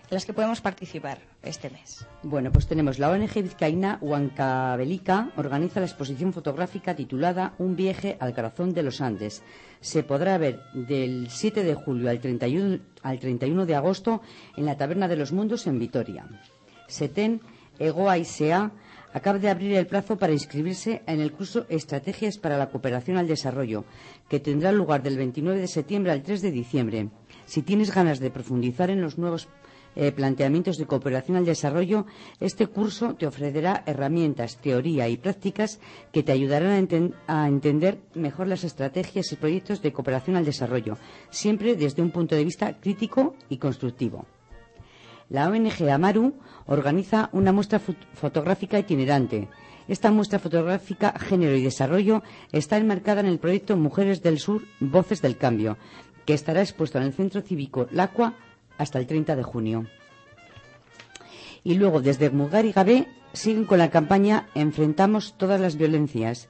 las 0.09 0.25
que 0.25 0.33
podemos 0.33 0.61
participar 0.61 1.19
este 1.43 1.69
mes. 1.69 2.05
Bueno, 2.23 2.51
pues 2.51 2.67
tenemos 2.67 2.99
la 2.99 3.09
ONG 3.09 3.33
vizcaína 3.41 3.97
Huancavelica 4.01 5.31
organiza 5.35 5.79
la 5.79 5.85
exposición 5.85 6.33
fotográfica 6.33 6.95
titulada 6.95 7.53
Un 7.57 7.75
viaje 7.75 8.17
al 8.19 8.33
corazón 8.33 8.73
de 8.73 8.83
los 8.83 9.01
Andes. 9.01 9.43
Se 9.81 10.03
podrá 10.03 10.37
ver 10.37 10.61
del 10.73 11.29
7 11.29 11.63
de 11.63 11.75
julio 11.75 12.09
al 12.09 12.19
31, 12.19 12.79
al 13.03 13.19
31 13.19 13.65
de 13.65 13.75
agosto 13.75 14.21
en 14.55 14.65
la 14.65 14.77
Taberna 14.77 15.07
de 15.07 15.17
los 15.17 15.31
Mundos 15.31 15.67
en 15.67 15.79
Vitoria. 15.79 16.25
Seten 16.87 17.41
Egoa 17.79 18.17
ISEA 18.17 18.71
acaba 19.13 19.39
de 19.39 19.49
abrir 19.49 19.73
el 19.73 19.87
plazo 19.87 20.17
para 20.17 20.33
inscribirse 20.33 21.01
en 21.05 21.19
el 21.21 21.31
curso 21.31 21.65
Estrategias 21.69 22.37
para 22.37 22.57
la 22.57 22.69
Cooperación 22.69 23.17
al 23.17 23.27
Desarrollo, 23.27 23.85
que 24.29 24.39
tendrá 24.39 24.71
lugar 24.71 25.01
del 25.03 25.17
29 25.17 25.59
de 25.59 25.67
septiembre 25.67 26.11
al 26.11 26.23
3 26.23 26.41
de 26.41 26.51
diciembre. 26.51 27.09
Si 27.45 27.61
tienes 27.61 27.93
ganas 27.93 28.19
de 28.19 28.31
profundizar 28.31 28.89
en 28.89 29.01
los 29.01 29.17
nuevos 29.17 29.47
eh, 29.99 30.11
planteamientos 30.11 30.77
de 30.77 30.85
cooperación 30.85 31.35
al 31.35 31.45
desarrollo, 31.45 32.05
este 32.39 32.67
curso 32.67 33.15
te 33.15 33.25
ofrecerá 33.27 33.83
herramientas, 33.85 34.57
teoría 34.57 35.09
y 35.09 35.17
prácticas 35.17 35.79
que 36.13 36.21
te 36.23 36.31
ayudarán 36.31 36.87
a, 37.27 37.43
a 37.43 37.47
entender 37.47 37.97
mejor 38.13 38.47
las 38.47 38.63
estrategias 38.63 39.31
y 39.31 39.35
proyectos 39.35 39.81
de 39.81 39.91
cooperación 39.91 40.35
al 40.35 40.45
desarrollo, 40.45 40.97
siempre 41.31 41.75
desde 41.75 42.01
un 42.01 42.11
punto 42.11 42.35
de 42.35 42.45
vista 42.45 42.79
crítico 42.79 43.35
y 43.49 43.57
constructivo. 43.57 44.25
La 45.29 45.49
ONG 45.49 45.89
Amaru 45.89 46.35
organiza 46.67 47.29
una 47.33 47.51
muestra 47.51 47.81
fot- 47.81 47.97
fotográfica 48.13 48.79
itinerante. 48.79 49.49
Esta 49.87 50.11
muestra 50.11 50.37
fotográfica 50.39 51.13
Género 51.17 51.55
y 51.55 51.63
Desarrollo 51.63 52.21
está 52.51 52.77
enmarcada 52.77 53.21
en 53.21 53.27
el 53.27 53.39
proyecto 53.39 53.75
Mujeres 53.77 54.21
del 54.21 54.37
Sur, 54.39 54.61
Voces 54.79 55.21
del 55.21 55.37
Cambio, 55.37 55.77
que 56.25 56.33
estará 56.33 56.61
expuesto 56.61 56.97
en 56.97 57.05
el 57.05 57.13
Centro 57.13 57.41
Cívico 57.41 57.87
Lacua 57.91 58.33
hasta 58.77 58.99
el 58.99 59.07
30 59.07 59.35
de 59.35 59.43
junio. 59.43 59.85
Y 61.63 61.75
luego, 61.75 62.01
desde 62.01 62.29
Mugar 62.29 62.65
y 62.65 62.71
Gabé, 62.71 63.07
siguen 63.33 63.65
con 63.65 63.79
la 63.79 63.89
campaña 63.89 64.47
Enfrentamos 64.55 65.35
todas 65.37 65.59
las 65.59 65.75
violencias. 65.75 66.49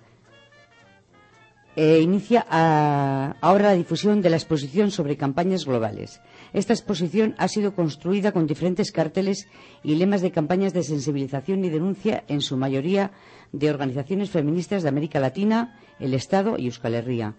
Eh, 1.79 2.01
inicia 2.01 2.43
ah, 2.49 3.35
ahora 3.39 3.65
la 3.65 3.73
difusión 3.73 4.23
de 4.23 4.31
la 4.31 4.37
exposición 4.37 4.89
sobre 4.89 5.15
campañas 5.15 5.65
globales. 5.65 6.21
Esta 6.51 6.73
exposición 6.73 7.35
ha 7.37 7.47
sido 7.47 7.75
construida 7.75 8.31
con 8.31 8.47
diferentes 8.47 8.91
carteles 8.91 9.47
y 9.83 9.93
lemas 9.93 10.21
de 10.21 10.31
campañas 10.31 10.73
de 10.73 10.81
sensibilización 10.81 11.63
y 11.63 11.69
denuncia, 11.69 12.23
en 12.27 12.41
su 12.41 12.57
mayoría 12.57 13.11
de 13.51 13.69
organizaciones 13.69 14.31
feministas 14.31 14.81
de 14.81 14.89
América 14.89 15.19
Latina, 15.19 15.79
el 15.99 16.15
Estado 16.15 16.57
y 16.57 16.65
Euskal 16.65 16.95
Herria. 16.95 17.35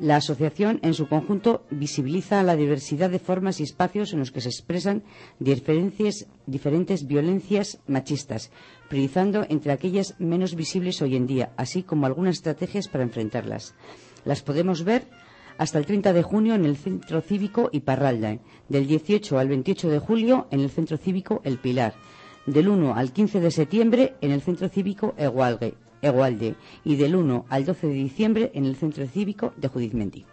La 0.00 0.14
asociación, 0.14 0.78
en 0.82 0.94
su 0.94 1.08
conjunto, 1.08 1.64
visibiliza 1.70 2.44
la 2.44 2.54
diversidad 2.54 3.10
de 3.10 3.18
formas 3.18 3.58
y 3.58 3.64
espacios 3.64 4.12
en 4.12 4.20
los 4.20 4.30
que 4.30 4.40
se 4.40 4.48
expresan 4.48 5.02
diferentes 5.40 7.06
violencias 7.08 7.80
machistas, 7.88 8.52
priorizando 8.88 9.44
entre 9.48 9.72
aquellas 9.72 10.14
menos 10.20 10.54
visibles 10.54 11.02
hoy 11.02 11.16
en 11.16 11.26
día, 11.26 11.50
así 11.56 11.82
como 11.82 12.06
algunas 12.06 12.36
estrategias 12.36 12.86
para 12.86 13.02
enfrentarlas. 13.02 13.74
Las 14.24 14.42
podemos 14.42 14.84
ver 14.84 15.08
hasta 15.58 15.78
el 15.78 15.86
30 15.86 16.12
de 16.12 16.22
junio 16.22 16.54
en 16.54 16.64
el 16.64 16.76
Centro 16.76 17.20
Cívico 17.20 17.68
Iparralda, 17.72 18.38
del 18.68 18.86
18 18.86 19.36
al 19.36 19.48
28 19.48 19.88
de 19.90 19.98
julio 19.98 20.46
en 20.52 20.60
el 20.60 20.70
Centro 20.70 20.96
Cívico 20.96 21.40
El 21.42 21.58
Pilar, 21.58 21.94
del 22.46 22.68
1 22.68 22.94
al 22.94 23.12
15 23.12 23.40
de 23.40 23.50
septiembre 23.50 24.14
en 24.20 24.30
el 24.30 24.42
Centro 24.42 24.68
Cívico 24.68 25.14
Egualgue, 25.18 25.74
Egualde 26.02 26.54
y 26.84 26.96
del 26.96 27.16
1 27.16 27.46
al 27.48 27.64
12 27.64 27.86
de 27.86 27.94
diciembre 27.94 28.50
en 28.54 28.64
el 28.64 28.76
Centro 28.76 29.06
Cívico 29.06 29.52
de 29.56 29.68
Judizmendi. 29.68 30.24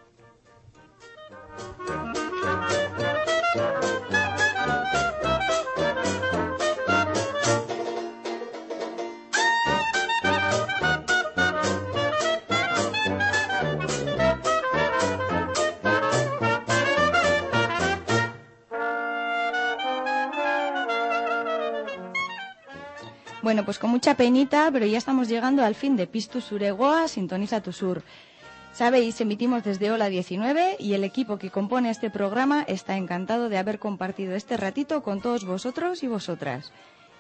Bueno, 23.46 23.64
pues 23.64 23.78
con 23.78 23.92
mucha 23.92 24.18
penita, 24.18 24.72
pero 24.74 24.88
ya 24.88 24.98
estamos 24.98 25.28
llegando 25.28 25.64
al 25.64 25.76
fin 25.76 25.96
de 25.96 26.08
Pistu 26.08 26.42
Suregoa, 26.42 27.08
Sintoniza 27.08 27.62
tu 27.62 27.74
Sur. 27.74 28.02
Sabéis, 28.74 29.22
emitimos 29.22 29.64
desde 29.64 29.92
Ola 29.92 30.10
19 30.10 30.78
y 30.80 30.94
el 30.94 31.04
equipo 31.04 31.38
que 31.38 31.52
compone 31.52 31.92
este 31.92 32.10
programa 32.10 32.64
está 32.64 32.98
encantado 32.98 33.48
de 33.48 33.60
haber 33.60 33.78
compartido 33.78 34.34
este 34.34 34.58
ratito 34.58 35.04
con 35.04 35.22
todos 35.22 35.46
vosotros 35.46 36.02
y 36.02 36.08
vosotras. 36.08 36.72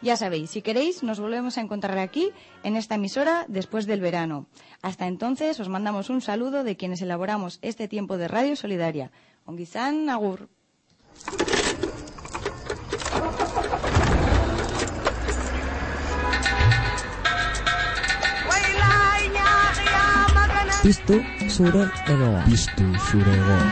Ya 0.02 0.18
sabéis, 0.18 0.50
si 0.50 0.64
queréis, 0.64 1.04
nos 1.04 1.20
volvemos 1.20 1.60
a 1.60 1.62
encontrar 1.62 2.00
aquí, 2.00 2.32
en 2.64 2.76
esta 2.76 2.96
emisora, 2.96 3.46
después 3.48 3.86
del 3.86 4.02
verano. 4.02 4.48
Hasta 4.82 5.06
entonces, 5.06 5.60
os 5.60 5.70
mandamos 5.70 6.10
un 6.10 6.22
saludo 6.22 6.64
de 6.64 6.76
quienes 6.76 7.04
elaboramos 7.04 7.60
este 7.62 7.88
tiempo 7.88 8.18
de 8.18 8.30
Radio 8.30 8.56
Solidaria. 8.56 9.12
Onguizán, 9.46 10.10
Agur. 10.10 10.50
Piztu 20.86 21.16
zure 21.50 21.88
egoa. 22.14 22.42
Piztu 22.46 22.84
zure 23.10 23.32
egoa. 23.34 23.66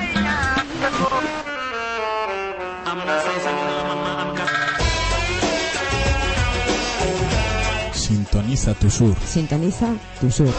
Sintoniza 7.93 8.73
tu 8.73 8.89
sur. 8.89 9.15
Sintoniza 9.27 9.93
tu 10.19 10.31
sur. 10.31 10.49